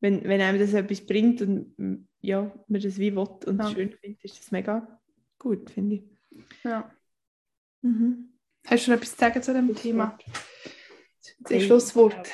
Wenn, 0.00 0.22
wenn 0.24 0.40
einem 0.42 0.58
das 0.58 0.74
etwas 0.74 1.00
bringt 1.06 1.40
und 1.40 2.06
ja, 2.20 2.52
man 2.68 2.80
das 2.82 2.98
wie 2.98 3.14
will 3.16 3.26
und 3.46 3.58
Ja. 3.62 3.70
schön 3.70 3.92
findet, 3.92 4.22
ist 4.24 4.38
das 4.38 4.50
mega 4.50 5.00
gut, 5.38 5.70
finde 5.70 5.96
ich. 5.96 6.04
Ja. 6.64 6.90
Mhm. 7.86 8.32
Hast 8.66 8.86
du 8.86 8.90
noch 8.90 8.96
etwas 8.96 9.12
zu 9.12 9.18
sagen 9.18 9.42
zu 9.42 9.52
dem 9.52 9.74
Thema? 9.74 10.18
Das 11.40 11.52
Hey, 11.52 11.60
Schlusswort. 11.60 12.28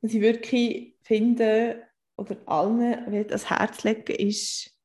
Was 0.00 0.14
ich 0.14 0.20
wirklich 0.20 0.96
finde, 1.02 1.82
oder 2.16 2.36
allen 2.46 3.10
will 3.10 3.26
ans 3.26 3.50
Herz 3.50 3.82
legen, 3.82 4.14
ist, 4.14 4.78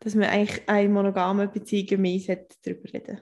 dass 0.00 0.14
man 0.16 0.28
eigentlich 0.28 0.68
eine 0.68 0.88
monogame 0.88 1.46
Beziehung 1.46 2.00
mehr 2.00 2.46
darüber 2.64 2.92
reden 2.92 3.20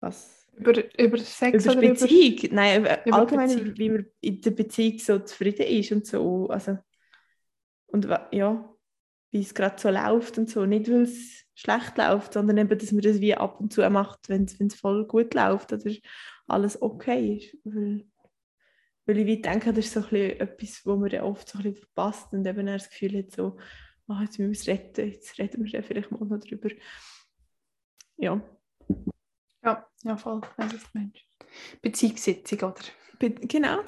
Was 0.00 0.46
Über, 0.54 1.00
über 1.00 1.18
Sex 1.18 1.64
über 1.64 1.72
oder 1.72 1.82
über... 1.82 1.94
Beziehung, 1.94 2.54
nein, 2.54 2.80
über, 2.82 3.06
über 3.06 3.16
allgemein, 3.16 3.48
Beziehung. 3.48 3.78
wie 3.78 3.90
man 3.90 4.06
in 4.20 4.40
der 4.42 4.50
Beziehung 4.50 4.98
so 4.98 5.18
zufrieden 5.20 5.66
ist 5.66 5.92
und 5.92 6.06
so. 6.06 6.48
Also, 6.48 6.76
und 7.86 8.06
ja, 8.32 8.71
wie 9.32 9.40
es 9.40 9.54
gerade 9.54 9.80
so 9.80 9.90
läuft 9.90 10.38
und 10.38 10.48
so. 10.48 10.64
Nicht, 10.66 10.88
weil 10.90 11.02
es 11.02 11.44
schlecht 11.54 11.98
läuft, 11.98 12.34
sondern 12.34 12.58
eben, 12.58 12.78
dass 12.78 12.92
man 12.92 13.02
das 13.02 13.20
wie 13.20 13.34
ab 13.34 13.60
und 13.60 13.72
zu 13.72 13.88
macht, 13.90 14.28
wenn 14.28 14.44
es 14.44 14.74
voll 14.74 15.06
gut 15.06 15.34
läuft 15.34 15.72
oder 15.72 15.90
alles 16.46 16.80
okay 16.80 17.36
ist. 17.36 17.56
Weil, 17.64 18.06
weil 19.06 19.18
ich 19.18 19.26
wie 19.26 19.42
denke, 19.42 19.72
das 19.72 19.86
ist 19.86 19.94
so 19.94 20.00
ein 20.00 20.08
bisschen 20.10 20.40
etwas, 20.40 20.86
wo 20.86 20.96
man 20.96 21.10
dann 21.10 21.22
oft 21.22 21.48
so 21.48 21.58
ein 21.58 21.64
bisschen 21.64 21.82
verpasst 21.84 22.32
und 22.32 22.46
eben 22.46 22.66
das 22.66 22.88
Gefühl 22.90 23.18
hat, 23.18 23.32
so, 23.32 23.58
ah, 24.08 24.20
jetzt 24.22 24.38
müssen 24.38 24.52
wir 24.52 24.58
es 24.60 24.66
retten, 24.68 25.10
jetzt 25.10 25.38
reden 25.38 25.64
wir 25.64 25.72
dann 25.72 25.82
vielleicht 25.84 26.10
mal 26.10 26.24
noch 26.26 26.38
drüber. 26.40 26.68
Ja. 28.18 28.40
Ja, 29.64 29.86
ja, 30.04 30.16
voll. 30.16 30.40
Das 30.56 30.72
ist 30.72 30.94
Mensch. 30.94 31.26
Beziehungssitzung, 31.80 32.58
oder? 32.60 32.82
Be- 33.18 33.30
Genau. 33.30 33.78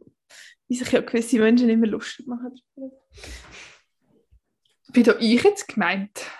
Wie 0.68 0.74
sich 0.76 0.90
ja 0.90 1.00
gewisse 1.00 1.38
Menschen 1.38 1.68
immer 1.68 1.86
lustig 1.86 2.26
machen. 2.26 2.52
Wie 4.92 5.02
da 5.02 5.14
ich 5.18 5.42
jetzt 5.42 5.68
gemeint? 5.68 6.30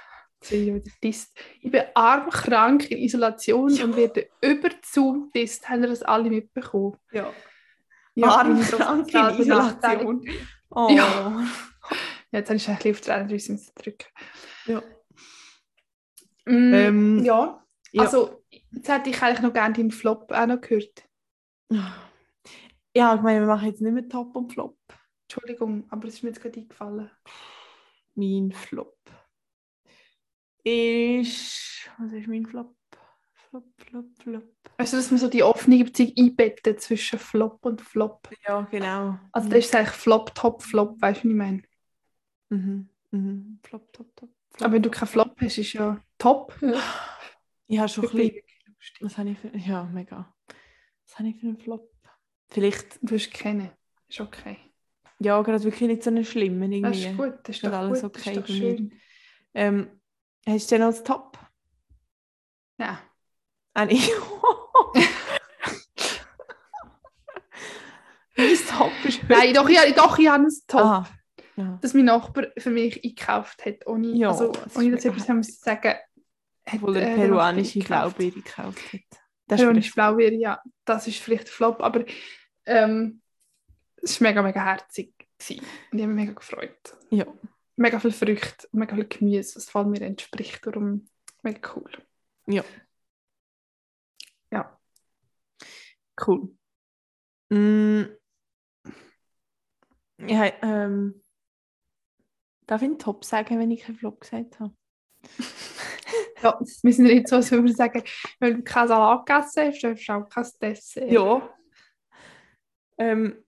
Ich 0.48 1.30
bin 1.62 1.82
armkrank 1.94 2.90
in 2.90 2.98
Isolation 2.98 3.70
Ja. 3.70 3.84
und 3.84 3.96
werde 3.96 4.28
über 4.40 4.68
Zoom 4.84 5.30
disst. 5.34 5.68
Haben 5.68 5.82
wir 5.82 5.88
das 5.88 6.02
alle 6.02 6.30
mitbekommen? 6.30 6.96
Ja. 7.10 7.32
Ja, 8.14 8.28
Arm 8.28 8.52
meine 8.52 8.64
so 8.64 8.76
krank 8.76 9.06
soziale 9.06 9.34
in 9.34 9.42
Isolation. 9.42 10.28
Oh. 10.70 10.88
Ja. 10.90 11.44
Jetzt 12.30 12.48
habe 12.48 12.56
ich 12.56 12.68
ein 12.68 12.76
bisschen 12.76 12.92
auf 12.92 13.00
die 13.00 13.10
31 13.10 13.50
müssen 13.50 13.72
drücken. 13.74 14.06
Ja. 14.66 14.82
Mm, 16.44 16.74
Ähm, 16.74 17.24
ja. 17.24 17.64
ja. 17.92 18.02
also 18.02 18.42
jetzt 18.50 18.88
hätte 18.88 19.10
ich 19.10 19.20
eigentlich 19.22 19.40
noch 19.40 19.52
gerne 19.52 19.74
deinen 19.74 19.90
Flop 19.90 20.30
auch 20.32 20.46
noch 20.46 20.60
gehört. 20.60 21.04
Ja, 22.94 23.14
ich 23.14 23.20
meine, 23.20 23.40
wir 23.40 23.46
machen 23.46 23.66
jetzt 23.68 23.80
nicht 23.80 23.92
mehr 23.92 24.08
Top 24.08 24.34
und 24.36 24.52
Flop. 24.52 24.78
Entschuldigung, 25.28 25.86
aber 25.90 26.06
es 26.08 26.14
ist 26.14 26.22
mir 26.22 26.30
jetzt 26.30 26.40
gerade 26.40 26.60
eingefallen. 26.60 27.10
Mein 28.16 28.52
Flop 28.52 28.96
ist. 30.66 31.88
Was 31.98 32.12
ist 32.12 32.26
mein 32.26 32.44
Flop? 32.44 32.74
Flop, 33.32 33.64
Flop, 33.78 34.06
Flop. 34.18 34.44
Also, 34.76 34.96
dass 34.96 35.10
man 35.10 35.18
so 35.18 35.28
die 35.28 35.42
offene 35.42 35.82
Beziehung 35.84 36.12
einbettet 36.18 36.80
zwischen 36.80 37.18
Flop 37.18 37.64
und 37.64 37.80
Flop. 37.80 38.28
Ja, 38.46 38.62
genau. 38.62 39.18
Also, 39.32 39.48
das 39.48 39.60
ist 39.60 39.74
eigentlich 39.74 39.90
Flop, 39.90 40.34
Top, 40.34 40.62
Flop, 40.62 41.00
weißt 41.00 41.24
du, 41.24 41.28
was 41.28 41.30
ich 41.30 41.36
meine? 41.36 41.62
Mhm. 42.50 42.88
Mhm. 43.12 43.60
Flop, 43.62 43.92
top, 43.92 44.14
top. 44.16 44.30
Flop. 44.50 44.62
Aber 44.62 44.74
wenn 44.74 44.82
du 44.82 44.90
keinen 44.90 45.08
Flop 45.08 45.40
hast, 45.40 45.58
ist 45.58 45.72
ja 45.72 46.02
top. 46.18 46.58
ich 47.68 47.78
habe 47.78 47.88
schon 47.88 48.04
ein 48.04 48.10
bisschen. 48.10 48.42
Was 49.00 49.18
habe 49.18 49.30
ich 49.30 49.38
für. 49.38 49.56
Ja, 49.56 49.84
mega. 49.84 50.34
Was 51.06 51.18
habe 51.18 51.28
ich 51.28 51.36
für 51.36 51.46
einen 51.46 51.58
Flop? 51.58 51.90
Vielleicht. 52.48 52.98
Du 53.02 53.10
wirst 53.10 53.32
kennen. 53.32 53.70
Ist 54.08 54.20
okay. 54.20 54.58
Ja, 55.18 55.40
gerade 55.42 55.62
wirklich 55.64 55.88
nicht 55.88 56.02
so 56.02 56.10
einen 56.10 56.24
schlimmen 56.24 56.70
Das 56.70 56.96
irgendwie. 56.96 57.06
ist 57.06 57.16
gut, 57.16 57.34
das 57.44 57.56
ist 57.56 57.62
Ist 57.62 57.64
doch 57.64 57.72
alles 57.72 58.02
gut, 58.02 58.16
das 58.16 58.22
okay 58.26 58.30
ist 58.30 58.36
doch 58.38 58.46
bei 58.46 58.52
mir. 58.52 58.76
schön. 58.76 58.92
Ähm, 59.54 60.00
hast 60.46 60.70
du 60.70 60.74
den 60.74 60.82
als 60.82 61.02
Top? 61.02 61.38
Ja. 62.78 63.00
Ah, 63.74 63.84
nicht. 63.86 64.10
mein 68.36 68.56
Top 68.68 68.92
ist 69.04 69.20
Nein, 69.28 69.54
doch, 69.54 69.68
ich, 69.68 69.78
doch, 69.94 70.18
ich 70.18 70.28
habe 70.28 70.44
einen 70.44 70.52
Top, 70.66 70.80
Ah, 70.82 71.08
ja. 71.56 71.78
dass 71.80 71.94
mein 71.94 72.04
Nachbar 72.04 72.46
für 72.58 72.70
mich 72.70 73.02
eingekauft 73.04 73.64
hat, 73.64 73.86
ohne, 73.86 74.08
Ja, 74.08 74.28
also, 74.30 74.52
das 74.52 74.66
ist 74.66 74.76
ohne 74.76 74.90
dass 74.90 75.04
etwas 75.04 75.28
haben 75.28 75.36
müssen 75.38 75.58
sagen 75.62 75.94
hat, 76.66 76.74
Obwohl 76.74 76.96
er 76.96 77.12
äh, 77.12 77.14
peruanische 77.14 77.78
Blaubeere 77.80 78.32
gekauft 78.32 78.92
hat. 78.92 79.00
Das 79.46 79.60
Peruanische 79.60 79.88
ist 79.88 79.94
Blaubeere, 79.94 80.34
ja, 80.34 80.60
das 80.84 81.06
ist 81.06 81.18
vielleicht 81.18 81.46
ein 81.46 81.52
Flop, 81.52 81.80
aber 81.80 82.04
ähm, 82.66 83.22
es 84.02 84.20
war 84.20 84.28
mega, 84.28 84.42
mega 84.42 84.64
herzig. 84.64 85.12
gewesen. 85.38 85.64
Und 85.92 85.98
ich 85.98 86.04
habe 86.04 86.12
mich 86.12 86.24
mega 86.24 86.32
gefreut. 86.32 86.96
Ja. 87.10 87.26
Mega 87.76 88.00
viel 88.00 88.12
Früchte, 88.12 88.68
mega 88.72 88.94
viel 88.94 89.06
Gemüse, 89.06 89.56
was 89.56 89.68
vor 89.68 89.84
mir 89.84 90.00
entspricht. 90.02 90.66
Darum 90.66 91.08
mega 91.42 91.60
cool. 91.74 91.90
Ja. 92.46 92.64
Ja. 94.50 94.78
Cool. 96.26 96.56
Mm. 97.50 98.04
Ja, 100.18 100.50
ähm, 100.62 101.22
darf 102.66 102.80
ich 102.80 102.88
einen 102.88 102.98
Top 102.98 103.24
sagen, 103.24 103.58
wenn 103.58 103.70
ich 103.70 103.82
keinen 103.82 103.96
Flop 103.96 104.20
gesagt 104.20 104.60
habe? 104.60 104.74
Ja, 106.42 106.58
wir 106.60 106.92
sind 106.92 107.06
nicht 107.06 107.28
so, 107.28 107.36
als 107.36 107.50
würden 107.50 107.64
wir 107.64 107.74
sagen, 107.74 108.02
wenn 108.40 108.56
du 108.58 108.62
keinen 108.62 108.88
Salat 108.88 109.24
gegessen 109.26 109.68
hast, 109.68 109.82
darfst 109.82 110.08
du 110.08 110.12
auch 110.12 110.28
kein 110.28 110.46
Dessert. 110.60 111.10
Ja. 111.10 111.56
Ähm, 112.98 113.45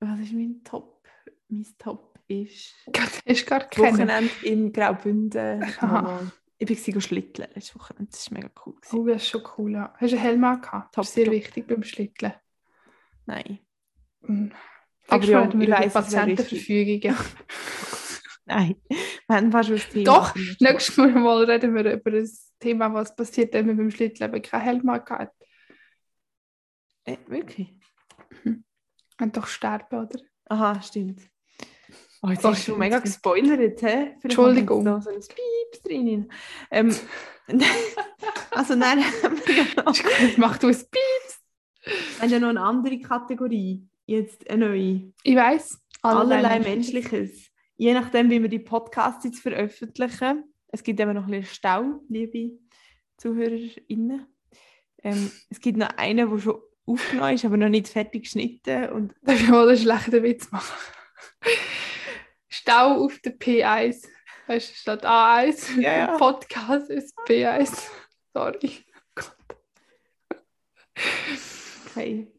was 0.00 0.20
ist 0.20 0.32
mein 0.32 0.62
Top? 0.64 1.06
Mein 1.48 1.66
Top 1.78 2.18
ist 2.28 2.74
Das 2.92 3.20
du 3.26 3.46
gar 3.46 3.60
keinen. 3.60 3.92
Wochenende 3.94 4.30
in 4.42 4.72
Graubünden. 4.72 5.60
Mal- 5.80 6.32
Ich 6.58 6.68
war 6.68 7.00
schlitteln 7.00 7.48
letztes 7.54 7.74
Wochenende. 7.76 8.10
Das 8.10 8.30
war 8.30 8.38
mega 8.38 8.50
cool. 8.66 8.74
gewesen. 8.74 8.98
Oh, 8.98 9.06
das 9.06 9.22
ist 9.22 9.28
schon 9.28 9.42
cool. 9.56 9.72
Ja. 9.72 9.94
Hast 9.96 10.12
du 10.12 10.16
einen 10.16 10.24
Helm 10.24 10.40
gehabt? 10.60 10.94
Top, 10.94 11.04
ist 11.04 11.14
sehr 11.14 11.24
top. 11.26 11.34
wichtig 11.34 11.66
beim 11.66 11.82
Schlitteln. 11.82 12.32
Nein. 13.26 13.58
Mhm. 14.22 14.52
Aber 15.08 15.24
Mal 15.24 15.30
ja, 15.30 15.52
wir 15.52 15.60
ich 15.62 15.70
weiss, 15.70 15.80
richtig. 15.84 15.92
Patientenverfügungen. 15.92 17.16
Nein, 18.46 18.76
wir 18.88 19.36
haben 19.36 19.52
fast 19.52 19.70
Thema. 19.90 20.04
Doch, 20.04 20.34
Nächstes 20.58 20.96
Mal 20.96 21.10
mal 21.12 21.44
reden 21.44 21.74
wir 21.74 21.92
über 21.92 22.10
das 22.10 22.52
Thema, 22.58 22.92
was 22.92 23.14
passiert, 23.14 23.52
wenn 23.54 23.66
man 23.66 23.76
beim 23.76 23.90
Schlittleben 23.90 24.40
keinen 24.42 24.62
Helm 24.62 24.90
hat. 24.90 25.32
Äh, 27.04 27.16
wirklich? 27.26 27.74
Und 29.20 29.36
doch 29.36 29.46
sterben, 29.46 30.06
oder? 30.06 30.20
Aha, 30.46 30.80
stimmt. 30.82 31.22
Oh, 32.22 32.28
jetzt 32.28 32.44
hast 32.44 32.66
du 32.66 32.76
mega 32.76 32.98
gespoilert, 32.98 33.80
hä? 33.82 34.16
Entschuldigung. 34.22 34.82
noch 34.82 35.02
so 35.02 35.10
ein 35.10 35.20
Pieps 35.20 35.82
drin. 35.84 36.30
Ähm, 36.70 36.94
also 38.50 38.74
nein, 38.74 38.98
haben 39.22 39.36
wir 39.44 39.54
ja 39.54 39.82
noch, 39.82 39.96
Mach 40.36 40.58
du 40.58 40.66
ein 40.66 40.74
Pieps. 40.74 41.42
wir 41.84 42.22
haben 42.22 42.30
ja 42.30 42.38
noch 42.40 42.48
eine 42.48 42.60
andere 42.60 42.98
Kategorie. 42.98 43.86
Jetzt 44.06 44.48
eine 44.50 44.68
neue. 44.68 45.12
Ich 45.22 45.36
weiß. 45.36 45.80
Allerlei 46.02 46.60
Menschliches. 46.60 47.50
Je 47.76 47.94
nachdem, 47.94 48.30
wie 48.30 48.42
wir 48.42 48.48
die 48.48 48.58
Podcasts 48.58 49.24
jetzt 49.24 49.40
veröffentlichen. 49.40 50.44
Es 50.68 50.82
gibt 50.82 50.98
immer 50.98 51.14
noch 51.14 51.24
ein 51.24 51.30
bisschen 51.30 51.54
Stau, 51.54 52.00
liebe 52.08 52.58
ZuhörerInnen. 53.18 54.26
Ähm, 55.02 55.30
es 55.48 55.60
gibt 55.60 55.78
noch 55.78 55.90
einen, 55.96 56.30
der 56.30 56.38
schon 56.38 56.60
aufgenommen 56.88 57.34
ist, 57.34 57.44
aber 57.44 57.56
noch 57.56 57.68
nicht 57.68 57.88
fertig 57.88 58.24
geschnitten. 58.24 58.90
Und 58.90 59.14
Darf 59.22 59.40
ich 59.40 59.48
mal 59.48 59.68
einen 59.68 59.78
schlechten 59.78 60.22
Witz 60.22 60.50
machen? 60.50 60.76
Stau 62.48 63.04
auf 63.04 63.18
der 63.20 63.38
P1. 63.38 64.06
Weißt 64.46 64.70
du, 64.70 64.74
statt 64.74 65.04
A1. 65.04 65.80
Ja, 65.80 65.98
ja. 65.98 66.16
Podcast 66.18 66.90
ist 66.90 67.16
P1. 67.26 67.88
Sorry. 68.32 68.84
Okay. 71.86 72.32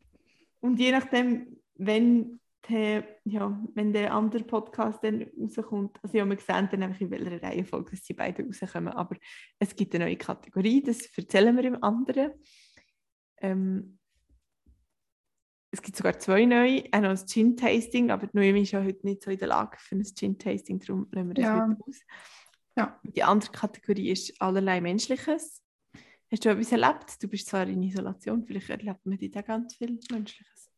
Und 0.62 0.80
je 0.80 0.92
nachdem, 0.92 1.58
wenn 1.76 2.40
der, 2.68 3.04
ja, 3.24 3.60
wenn 3.74 3.94
der 3.94 4.14
andere 4.14 4.44
Podcast 4.44 5.04
dann 5.04 5.26
rauskommt, 5.40 5.98
also 6.04 6.18
ja, 6.18 6.26
wir 6.26 6.38
sehen 6.38 6.70
dann 6.72 6.84
einfach 6.84 7.02
in 7.02 7.12
welcher 7.12 7.42
Reihenfolge 7.42 7.92
dass 7.92 8.02
die 8.02 8.14
beiden 8.14 8.48
rauskommen, 8.48 8.94
aber 8.94 9.16
es 9.60 9.76
gibt 9.76 9.96
eine 9.96 10.06
neue 10.06 10.18
Kategorie, 10.18 10.84
das 10.84 11.06
erzählen 11.18 11.56
wir 11.56 11.64
im 11.64 11.84
anderen. 11.84 12.32
Ähm, 13.42 13.99
es 15.72 15.82
gibt 15.82 15.96
sogar 15.98 16.18
zwei 16.18 16.46
neue, 16.46 16.84
einmal 16.92 17.12
das 17.12 17.26
Gin-Tasting, 17.26 18.10
aber 18.12 18.28
die 18.28 18.38
Noemi 18.38 18.62
ist 18.62 18.72
ja 18.72 18.84
heute 18.84 19.06
nicht 19.06 19.24
so 19.24 19.30
in 19.30 19.38
der 19.38 19.48
Lage 19.50 19.78
für 19.80 19.96
ein 19.96 20.04
Gin-Tasting, 20.04 20.80
darum 20.80 21.08
lassen 21.12 21.28
wir 21.28 21.34
das 21.36 21.44
Ja. 21.46 21.68
heute 21.68 21.78
aus. 21.88 22.00
Ja. 22.76 23.00
Die 23.04 23.24
andere 23.24 23.52
Kategorie 23.52 24.10
ist 24.12 24.42
allerlei 24.42 24.82
Menschliches. 24.82 25.62
Hast 26.32 26.46
du 26.46 26.50
etwas 26.50 26.72
erlebt? 26.72 27.22
Du 27.22 27.28
bist 27.28 27.48
zwar 27.48 27.68
in 27.68 27.84
Isolation, 27.84 28.44
vielleicht 28.46 28.70
erlebt 28.70 29.06
man 29.06 29.18
dort 29.18 29.38
auch 29.38 29.46
ganz 29.48 29.76
viel 29.76 30.00
Menschliches. 30.12 30.72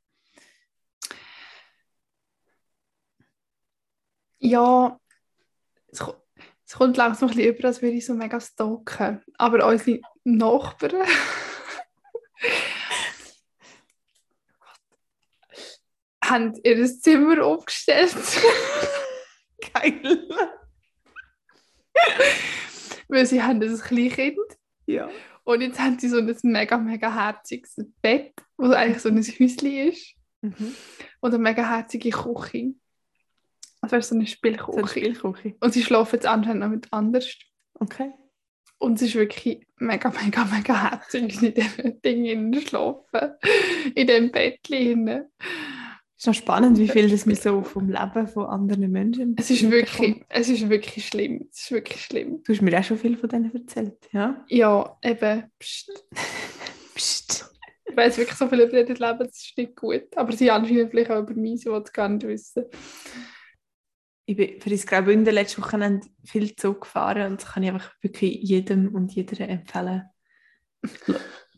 Ja, 4.40 5.00
es, 5.90 6.04
es 6.66 6.74
kommt 6.74 6.98
langsam 6.98 7.30
ein 7.30 7.36
bisschen 7.36 7.56
über, 7.56 7.68
als 7.68 7.82
würde 7.82 7.96
ich 7.96 8.06
so 8.06 8.14
mega 8.16 8.40
stalken. 8.40 9.22
Aber 9.38 9.68
unsere 9.68 10.00
Nachbarn 10.24 11.06
haben 16.32 16.54
ihr 16.64 16.86
Zimmer 16.88 17.44
aufgestellt, 17.46 18.16
Geil! 19.74 20.28
weil 23.08 23.26
sie 23.26 23.42
haben 23.42 23.62
ein 23.62 23.78
Kleinkind. 23.78 24.38
ja. 24.88 25.10
Und 25.44 25.62
jetzt 25.62 25.80
haben 25.80 25.98
sie 25.98 26.08
so 26.08 26.18
ein 26.20 26.38
mega, 26.44 26.78
mega 26.78 27.12
herziges 27.14 27.76
Bett, 28.02 28.34
wo 28.58 28.70
eigentlich 28.72 29.00
so 29.00 29.10
ein 29.10 29.18
Häuschen 29.18 29.90
ist. 29.90 30.14
Mhm. 30.42 30.76
Und 31.20 31.34
eine 31.34 31.42
mega 31.42 31.68
herzige 31.68 32.12
Küche. 32.12 32.76
Das 33.82 33.92
wäre 33.92 34.04
so 34.04 34.14
eine 34.14 34.26
So 34.26 34.32
Spielküche. 34.34 34.78
eine 34.78 34.88
Spielküche. 34.88 35.56
Und 35.60 35.74
sie 35.74 35.82
schlafen 35.82 36.18
jetzt 36.18 36.28
anscheinend 36.28 36.60
noch 36.62 36.70
mit 36.70 36.88
anders. 36.94 37.28
Okay. 37.74 38.12
Und 38.78 38.96
es 38.96 39.02
ist 39.02 39.16
wirklich 39.16 39.66
mega, 39.78 40.10
mega, 40.24 40.46
mega 40.46 40.92
herzig 40.92 41.24
in 41.42 41.54
diesem 41.56 42.02
Ding 42.04 42.62
schlafen. 42.62 43.32
In 43.96 44.08
diesem 44.08 44.32
Bettchen. 44.32 45.26
Es 46.22 46.28
ist 46.28 46.36
noch 46.36 46.44
spannend, 46.44 46.78
wie 46.78 46.88
viel 46.88 47.10
das 47.10 47.26
wir 47.26 47.36
so 47.36 47.64
vom 47.64 47.90
Leben 47.90 48.28
von 48.28 48.46
anderen 48.46 48.92
Menschen 48.92 49.36
ist, 49.38 49.50
mitbekommen. 49.50 49.72
wirklich, 49.72 50.24
es 50.30 50.50
ist 50.50 50.70
wirklich 50.70 51.08
schlimm. 51.08 51.48
Es 51.52 51.62
ist 51.62 51.72
wirklich 51.72 52.00
schlimm. 52.00 52.44
Du 52.44 52.54
hast 52.54 52.62
mir 52.62 52.80
auch 52.80 52.84
schon 52.84 53.00
viel 53.00 53.18
von 53.18 53.28
denen 53.28 53.52
erzählt, 53.52 53.98
ja? 54.12 54.46
Ja, 54.48 55.00
eben. 55.02 55.52
Psst. 55.58 55.90
Psst. 56.94 57.52
Ich 57.86 57.98
weiß 57.98 58.20
wirklich 58.20 58.38
so 58.38 58.48
viel 58.48 58.60
über 58.60 58.84
das 58.84 59.00
Leben, 59.00 59.18
das 59.18 59.36
ist 59.36 59.58
nicht 59.58 59.76
gut. 59.76 60.16
Aber 60.16 60.32
sie 60.32 60.52
anscheinend 60.52 60.92
vielleicht 60.92 61.10
auch 61.10 61.24
über 61.24 61.34
mich, 61.34 61.62
sie 61.62 61.72
wollen 61.72 61.82
es 61.82 61.92
gar 61.92 62.08
nicht 62.08 62.28
wissen. 62.28 62.66
Ich 64.26 64.38
bin 64.38 64.62
für 64.62 64.70
das 64.70 64.86
Graubünden 64.86 65.34
letzte 65.34 65.60
Wochenende 65.60 66.06
viel 66.24 66.56
Zug 66.56 66.82
gefahren 66.82 67.32
und 67.32 67.42
das 67.42 67.52
kann 67.52 67.64
ich 67.64 67.72
einfach 67.72 67.96
wirklich 68.00 68.36
jedem 68.44 68.94
und 68.94 69.12
jeder 69.12 69.50
empfehlen. 69.50 70.04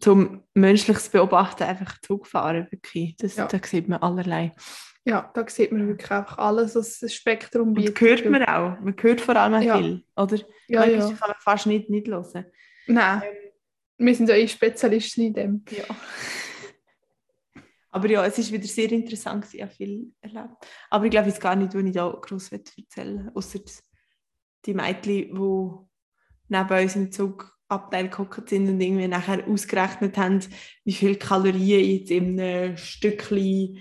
Zum 0.04 0.44
menschliches 0.54 1.08
Beobachten 1.10 1.64
einfach 1.64 2.00
Zug 2.02 2.28
fahren, 2.28 2.68
wirklich. 2.70 3.16
Das, 3.18 3.38
Ja. 3.38 3.48
Da 3.48 3.58
sieht 3.64 3.88
man 3.88 4.02
allerlei. 4.02 4.52
Ja, 5.06 5.32
da 5.34 5.48
sieht 5.48 5.72
man 5.72 5.88
wirklich 5.88 6.12
einfach 6.12 6.38
alles, 6.38 6.76
was 6.76 7.00
das 7.00 7.14
Spektrum 7.14 7.70
Und 7.70 7.74
bietet. 7.76 8.02
hört 8.02 8.30
man 8.30 8.44
auch. 8.44 8.80
Man 8.82 8.96
hört 9.00 9.22
vor 9.22 9.36
allem 9.36 9.54
auch 9.54 9.62
Ja. 9.62 9.78
viel, 9.78 10.04
oder? 10.16 10.38
Ja, 10.68 10.80
Manchmal 10.82 11.00
ja. 11.00 11.16
kann 11.16 11.30
man 11.30 11.36
fast 11.40 11.66
nicht, 11.68 11.90
nicht 11.90 12.08
hören. 12.08 12.46
Nein, 12.88 13.22
wir 13.98 14.16
sind 14.16 14.28
ja 14.30 14.36
eh 14.36 14.48
Spezialisten 14.48 15.22
in 15.28 15.34
dem. 15.34 15.66
Ja. 15.72 15.84
Aber 17.92 18.10
ja, 18.10 18.26
es 18.26 18.38
ist 18.40 18.52
wieder 18.52 18.66
sehr 18.68 18.92
interessant, 18.92 19.46
ich 19.54 19.62
habe 19.62 19.72
viel 19.72 20.12
erlebt. 20.20 20.50
Aber 20.90 21.06
ich 21.06 21.12
glaube 21.12 21.30
jetzt 21.30 21.40
gar 21.40 21.56
nicht, 21.56 21.74
was 21.76 21.84
ich 21.84 21.92
da 21.92 22.10
gross 22.22 22.52
erzählen 22.52 23.26
will, 23.26 23.32
außer 23.36 23.60
die 24.66 24.74
Mädchen, 24.74 25.04
die 25.06 25.30
neben 26.50 26.84
uns 26.84 26.96
im 26.96 27.12
Zugabteil 27.74 28.10
gehockt 28.10 28.50
sind 28.50 28.70
und 28.70 28.80
irgendwie 28.80 29.08
nachher 29.08 29.48
ausgerechnet 29.48 30.18
haben, 30.18 30.40
wie 30.84 30.94
viele 30.94 31.16
Kalorien 31.16 32.00
jetzt 32.00 32.12
in 32.12 32.40
einem 32.40 32.78
Stückchen 32.78 33.80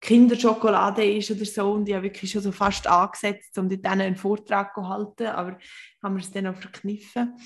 Kinderschokolade 0.00 1.04
ist 1.04 1.30
oder 1.30 1.44
so. 1.44 1.72
Und 1.72 1.88
ich 1.88 1.94
habe 1.94 2.04
wirklich 2.04 2.30
schon 2.30 2.42
so 2.42 2.50
fast 2.50 2.86
angesetzt, 2.88 3.56
um 3.58 3.68
dort 3.68 3.86
einen 3.86 4.16
Vortrag 4.16 4.74
zu 4.74 4.88
halten, 4.88 5.26
aber 5.26 5.58
haben 6.02 6.16
wir 6.16 6.22
es 6.22 6.30
dann 6.32 6.48
auch 6.48 6.56
verkniffen. 6.56 7.36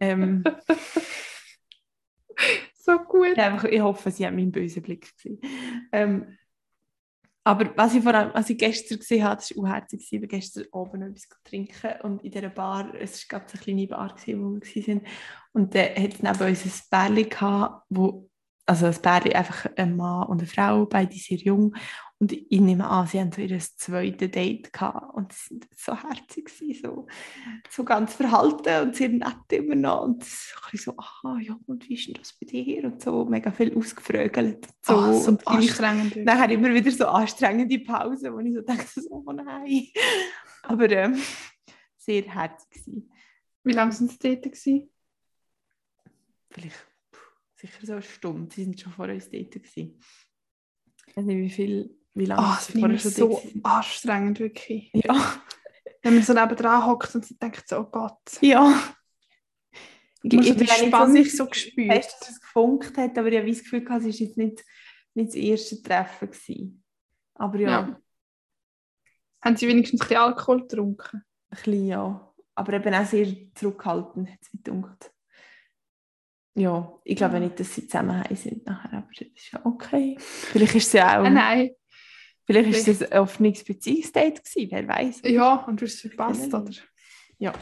Ähm, 0.00 0.44
So 2.72 2.98
gut. 3.00 3.36
einfach, 3.38 3.64
ich 3.64 3.80
hoffe, 3.82 4.10
sie 4.10 4.24
haben 4.24 4.36
meinen 4.36 4.50
bösen 4.50 4.82
Blick 4.82 5.14
gesehen. 5.14 5.40
Ähm, 5.92 6.37
aber 7.48 7.74
was 7.76 7.94
ich, 7.94 8.02
vor 8.02 8.12
allem, 8.12 8.30
was 8.34 8.50
ich 8.50 8.58
gestern 8.58 8.98
gesehen 8.98 9.24
habe, 9.24 9.36
das 9.36 9.56
war 9.56 9.62
unherzig. 9.62 10.06
Ich 10.12 10.20
war 10.20 10.28
gestern 10.28 10.64
oben 10.70 11.00
etwas 11.00 11.28
trinken 11.44 11.94
und 12.02 12.22
in 12.22 12.30
dieser 12.30 12.50
Bar, 12.50 12.94
es 12.94 13.26
war 13.30 13.40
eine 13.40 13.62
kleine 13.62 13.86
Bar, 13.86 14.14
gewesen, 14.14 14.42
wo 14.42 14.60
wir 14.60 14.86
waren. 14.86 15.00
Und 15.52 15.74
da 15.74 15.80
hat 15.80 16.14
es 16.14 16.22
neben 16.22 16.50
uns 16.50 16.64
ein 16.66 16.88
Pärchen 16.90 17.30
gehabt, 17.30 17.86
wo, 17.88 18.28
also 18.66 18.84
ein 18.84 19.00
Pärchen, 19.00 19.32
einfach 19.32 19.66
ein 19.76 19.96
Mann 19.96 20.26
und 20.26 20.40
eine 20.40 20.46
Frau, 20.46 20.84
beide 20.84 21.14
sehr 21.14 21.38
jung. 21.38 21.74
Und 22.20 22.32
ich 22.32 22.60
nehme 22.60 22.88
an, 22.88 23.06
sie 23.06 23.20
haben 23.20 23.30
so 23.30 23.40
ihr 23.40 23.58
zweites 23.60 24.30
Date 24.32 24.72
gehabt 24.72 25.14
und 25.14 25.32
sie 25.32 25.48
sind 25.54 25.68
so 25.76 25.94
herzig 25.94 26.46
gewesen, 26.46 26.80
so, 26.82 27.06
so 27.70 27.84
ganz 27.84 28.12
verhalten 28.14 28.88
und 28.88 28.96
sehr 28.96 29.08
nett 29.10 29.36
immer 29.52 29.76
noch. 29.76 30.02
Und 30.02 30.26
ich 30.72 30.82
so, 30.82 30.96
aha, 30.96 31.38
ja, 31.40 31.56
und 31.66 31.88
wie 31.88 31.94
ist 31.94 32.08
denn 32.08 32.14
das 32.14 32.32
bei 32.32 32.46
dir? 32.46 32.84
Und 32.86 33.00
so 33.00 33.24
mega 33.24 33.52
viel 33.52 33.76
ausgefrögelt. 33.76 34.66
Und 34.66 34.74
so, 34.84 34.94
Ah, 34.96 35.12
so 35.12 35.30
und 35.30 35.46
anstrengend. 35.46 36.16
nachher 36.24 36.50
immer 36.50 36.74
wieder 36.74 36.90
so 36.90 37.06
anstrengende 37.06 37.78
Pausen, 37.78 38.32
wo 38.34 38.40
ich 38.40 38.52
so 38.54 38.62
dachte, 38.62 39.00
so, 39.00 39.08
oh 39.24 39.32
nein. 39.32 39.86
Aber 40.64 40.90
ähm, 40.90 41.16
sehr 41.96 42.22
herzig 42.24 42.68
gewesen. 42.70 43.12
Wie 43.62 43.72
lange 43.72 43.92
sind 43.92 44.10
sie 44.10 44.18
dort? 44.18 44.42
Gewesen? 44.42 44.90
Vielleicht 46.50 46.76
sicher 47.54 47.86
so 47.86 47.92
eine 47.92 48.02
Stunde. 48.02 48.52
Sie 48.54 48.64
sind 48.64 48.80
schon 48.80 48.92
vor 48.92 49.06
uns 49.08 49.30
dort 49.30 49.52
gewesen. 49.52 50.00
Ich 51.06 51.16
weiß 51.16 51.24
nicht, 51.24 51.36
wie 51.38 51.50
viel, 51.50 51.97
wie 52.18 52.26
lange 52.26 52.42
Ah, 52.42 52.54
das 52.56 52.66
sie 52.66 52.72
finde 52.72 52.94
ich 52.96 53.02
so 53.02 53.42
anstrengend, 53.62 54.38
wirklich. 54.40 54.90
Ja, 54.92 55.42
Wenn 56.02 56.14
man 56.14 56.22
so 56.22 56.32
nebendran 56.32 56.86
hockt 56.86 57.14
und 57.14 57.24
sie 57.24 57.38
denkt 57.38 57.68
so, 57.68 57.78
oh 57.78 57.84
Gott. 57.84 58.18
ja. 58.40 58.82
Ich, 60.22 60.34
ich 60.34 60.56
die 60.56 60.66
Spannung 60.66 61.12
sicher, 61.12 61.36
so 61.36 61.46
gespürt. 61.46 61.92
fest, 61.94 62.16
dass 62.20 62.30
es 62.30 62.40
gefunkt 62.40 62.96
hat, 62.98 63.16
aber 63.16 63.28
ich 63.28 63.38
habe 63.38 63.48
das 63.48 63.60
Gefühl, 63.62 63.82
es 63.84 63.88
war 63.88 64.00
jetzt 64.00 64.36
nicht, 64.36 64.64
nicht 65.14 65.28
das 65.28 65.34
erste 65.36 65.80
Treffen. 65.82 66.30
Gewesen. 66.30 66.84
Aber 67.34 67.58
ja, 67.60 67.70
Ja. 67.70 68.00
Haben 69.44 69.56
sie 69.56 69.68
wenigstens 69.68 70.00
ein 70.00 70.08
bisschen 70.08 70.22
Alkohol 70.22 70.62
getrunken? 70.62 71.22
ein 71.50 71.56
bisschen 71.56 71.86
ja. 71.86 72.34
Aber 72.56 72.72
eben 72.72 72.92
auch 72.94 73.06
sehr 73.06 73.28
zurückhaltend, 73.54 74.28
hat 74.30 74.38
es 74.42 74.52
mich 74.52 74.64
gedacht. 74.64 75.12
Ja, 76.56 76.92
ich 77.04 77.14
glaube 77.16 77.38
nicht, 77.38 77.60
dass 77.60 77.72
sie 77.76 77.86
zusammen 77.86 78.24
sind 78.34 78.66
nachher, 78.66 78.98
aber 78.98 79.08
das 79.16 79.28
ist 79.28 79.52
ja 79.52 79.64
okay. 79.64 80.16
Vielleicht 80.18 80.74
ist 80.74 80.92
ja 80.92 81.20
auch, 81.20 81.24
Ah, 81.24 81.30
nein. 81.30 81.70
Vielleicht 82.48 82.70
ist 82.70 82.88
es 83.02 83.12
ein 83.12 83.18
offenes 83.18 83.62
Beziehungsdate 83.64 84.42
gewesen, 84.42 84.68
wer 84.70 84.88
weiß. 84.88 85.20
Ja, 85.24 85.64
und 85.66 85.80
du 85.80 85.86
hast 85.86 85.94
es 85.94 86.00
verpasst, 86.00 86.52
oder? 86.52 86.70
Ja, 87.38 87.52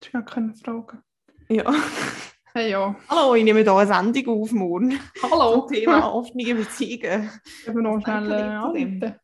Du 0.00 0.06
hast 0.06 0.12
gar 0.12 0.24
keine 0.24 0.54
Fragen. 0.54 1.02
ja. 1.48 1.72
Hey, 2.56 2.70
ja. 2.70 2.94
Hallo, 3.08 3.34
ich 3.34 3.42
nehme 3.42 3.62
hier 3.62 3.72
eine 3.74 3.86
Sendung 3.92 4.40
auf 4.42 4.52
morgen. 4.52 5.00
Hallo. 5.22 5.62
Zum 5.66 5.74
Thema 5.74 6.12
offene 6.14 6.54
Beziehungen. 6.54 7.30
Können 7.64 7.76
wir 7.76 7.82
noch 7.82 8.00
schnell 8.00 8.30
äh, 8.30 8.34
anrufen? 8.34 9.14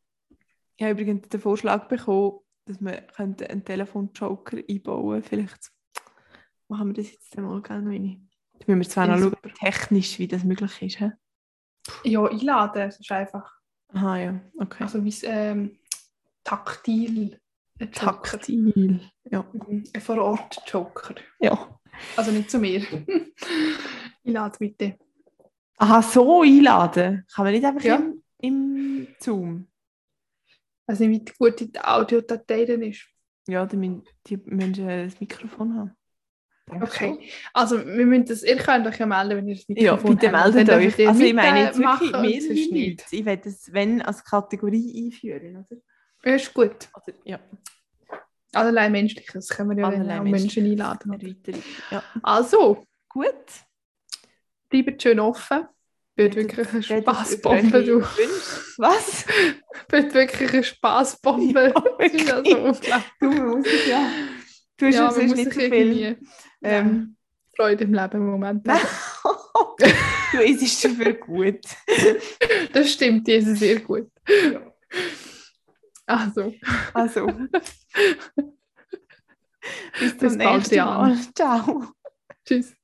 Ich 0.76 0.83
habe 0.83 0.93
übrigens 0.93 1.28
den 1.28 1.41
Vorschlag 1.41 1.87
bekommen, 1.87 2.41
dass 2.64 2.81
wir 2.81 3.03
könnten 3.03 3.47
einen 3.47 3.64
Telefonjoker 3.64 4.59
einbauen 4.68 5.22
Vielleicht 5.22 5.70
machen 6.66 6.89
wir 6.89 6.95
das 6.95 7.12
jetzt 7.12 7.37
mal 7.37 7.62
gerne 7.62 7.83
noch 7.83 7.93
rein. 7.93 8.28
Jetzt 8.55 8.66
müssen 8.66 8.81
wir 8.81 8.89
zwar 8.89 9.07
noch 9.07 9.18
schauen, 9.18 9.55
technisch, 9.61 10.18
wie 10.18 10.26
das 10.26 10.43
möglich 10.43 10.83
ist. 10.83 10.99
He? 10.99 11.11
Ja, 12.05 12.24
einladen. 12.24 12.83
Das 12.83 12.99
ist 12.99 13.12
einfach. 13.12 13.59
Aha, 13.93 14.16
ja, 14.18 14.41
okay. 14.59 14.84
Also 14.84 15.05
wie 15.05 15.14
ähm, 15.24 15.78
taktil. 16.45 17.41
Ein 17.78 17.91
Joker. 17.93 18.22
Taktil. 18.22 19.01
Ja. 19.24 19.45
Mhm, 19.53 19.84
Ein 19.93 20.01
Vor-Ort-Joker. 20.01 21.14
ja. 21.41 21.78
Also 22.16 22.30
nicht 22.30 22.51
zu 22.51 22.59
mir. 22.59 22.82
einladen 24.24 24.57
bitte. 24.59 24.99
Aha, 25.76 26.03
so 26.03 26.43
einladen. 26.43 27.24
Kann 27.34 27.45
man 27.45 27.53
nicht 27.55 27.64
einfach 27.64 27.82
Ja. 27.84 27.97
im, 27.97 28.22
im 28.38 29.07
Zoom? 29.18 29.66
Also 30.86 31.05
nicht, 31.05 31.30
wie 31.30 31.34
gut 31.38 31.61
die 31.61 31.80
Audiodatei 31.80 32.64
dann 32.64 32.82
ist. 32.82 33.07
Ja, 33.49 33.64
die, 33.66 33.76
müssen- 33.76 34.05
die 34.26 34.36
müssen 34.36 34.86
das 34.86 35.20
Mikrofon 35.20 35.74
haben. 35.76 35.97
Okay. 36.80 37.30
Also 37.52 37.78
wir 37.84 38.06
müssen 38.06 38.26
das, 38.26 38.42
ihr 38.42 38.56
könnt 38.56 38.86
euch 38.86 38.98
ja 38.98 39.06
melden, 39.06 39.36
wenn 39.38 39.48
ihr 39.48 39.54
das 39.54 39.64
schon. 39.64 39.76
Ja, 39.76 39.92
Mikrofon 39.92 40.16
bitte 40.16 40.32
habt. 40.32 40.54
meldet 40.54 40.74
euch. 40.74 41.08
Also 41.08 41.22
ich 41.22 41.34
meine 41.34 41.60
jetzt 41.64 41.78
wirklich 41.78 42.12
mehrere 42.12 42.40
sonst 42.40 42.72
nicht. 42.72 43.00
Leute. 43.00 43.16
Ich 43.16 43.24
werde 43.24 43.42
das 43.44 43.72
wenn 43.72 44.02
als 44.02 44.24
Kategorie 44.24 45.04
einführen. 45.06 45.66
Oder? 45.68 45.80
Ja, 46.24 46.34
ist 46.36 46.52
gut. 46.54 46.88
Also, 46.92 47.12
ja, 47.24 47.40
Allerlei 48.52 48.90
Menschliches 48.90 49.48
können 49.48 49.70
wir 49.70 49.78
ja 49.78 49.90
dann 49.90 50.10
auch. 50.10 50.24
Menschen 50.24 50.64
einladen. 50.64 51.12
Erweiterung. 51.12 51.62
Ja. 51.90 52.02
Also, 52.22 52.84
Gut. 53.08 53.44
bleibt 54.68 55.02
schön 55.02 55.20
offen. 55.20 55.66
Wird 56.16 56.34
wirklich 56.36 56.68
eine 56.72 56.82
Spaßbombe, 56.82 57.84
du. 57.84 58.00
Was? 58.76 59.24
Wird 59.88 60.12
wirklich 60.12 60.52
eine 60.52 60.64
Spaßbombe. 60.64 61.72
Ja, 61.74 61.84
das 61.98 62.12
ist 62.12 62.28
ja 62.28 62.36
so 62.38 62.44
wirklich. 62.44 62.56
unglaublich. 62.56 63.04
Du 63.20 63.28
musst 63.30 63.86
ja. 63.86 64.10
Du 64.76 64.86
hast 64.86 64.94
Ja, 64.94 65.22
nicht 65.22 65.52
so 65.52 65.60
viel. 65.60 66.18
Ähm, 66.62 67.16
Freude 67.56 67.84
im 67.84 67.94
Leben 67.94 68.16
im 68.18 68.26
Moment 68.26 68.68
haben. 68.68 68.80
du 70.32 70.38
isst 70.38 70.84
dafür 70.84 71.14
gut. 71.14 71.61
Das 72.72 72.92
stimmt, 72.92 73.26
die 73.26 73.32
ist 73.32 73.56
sehr 73.56 73.80
gut. 73.80 74.11
Also, 76.06 76.54
Also. 76.94 77.26
Bis 79.98 80.18
zum 80.18 80.38
bald, 80.38 80.56
nächsten. 80.58 80.76
Mal. 80.76 81.18
Ciao. 81.34 81.84
tschüss. 82.44 82.74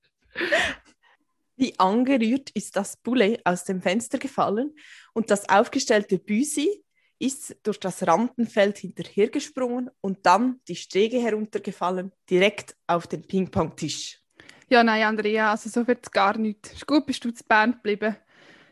Wie 1.57 1.79
angerührt 1.79 2.51
ist 2.51 2.77
das 2.77 2.97
Poulet 2.99 3.41
aus 3.45 3.65
dem 3.65 3.81
Fenster 3.81 4.19
gefallen 4.19 4.75
und 5.15 5.31
das 5.31 5.49
aufgestellte 5.49 6.19
Büsi 6.19 6.85
ist 7.19 7.57
durch 7.63 7.81
das 7.81 8.07
Rampenfeld 8.07 8.79
hinterhergesprungen 8.79 9.91
und 10.01 10.25
dann 10.25 10.61
die 10.69 10.77
Stege 10.77 11.19
heruntergefallen, 11.21 12.13
direkt 12.29 12.77
auf 12.87 13.07
den 13.07 13.23
Ping-Pong-Tisch. 13.27 14.21
Ja, 14.69 14.83
nein, 14.83 15.03
Andrea, 15.05 15.53
also 15.53 15.69
so 15.71 15.87
wird 15.87 16.05
es 16.05 16.11
gar 16.11 16.37
nicht. 16.37 16.73
Ist 16.73 16.87
gut, 16.87 17.07
bist 17.07 17.25
du 17.25 17.31
zu 17.33 17.45
Bern 17.45 17.73
geblieben. 17.73 18.17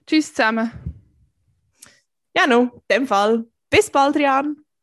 Tschüss 0.07 0.35
zusammen. 0.35 0.71
Ja, 2.37 2.47
no, 2.47 2.63
in 2.63 2.83
dem 2.91 3.07
Fall. 3.07 3.45
Bis 3.71 3.91
bald, 3.91 4.17
Rian. 4.17 4.64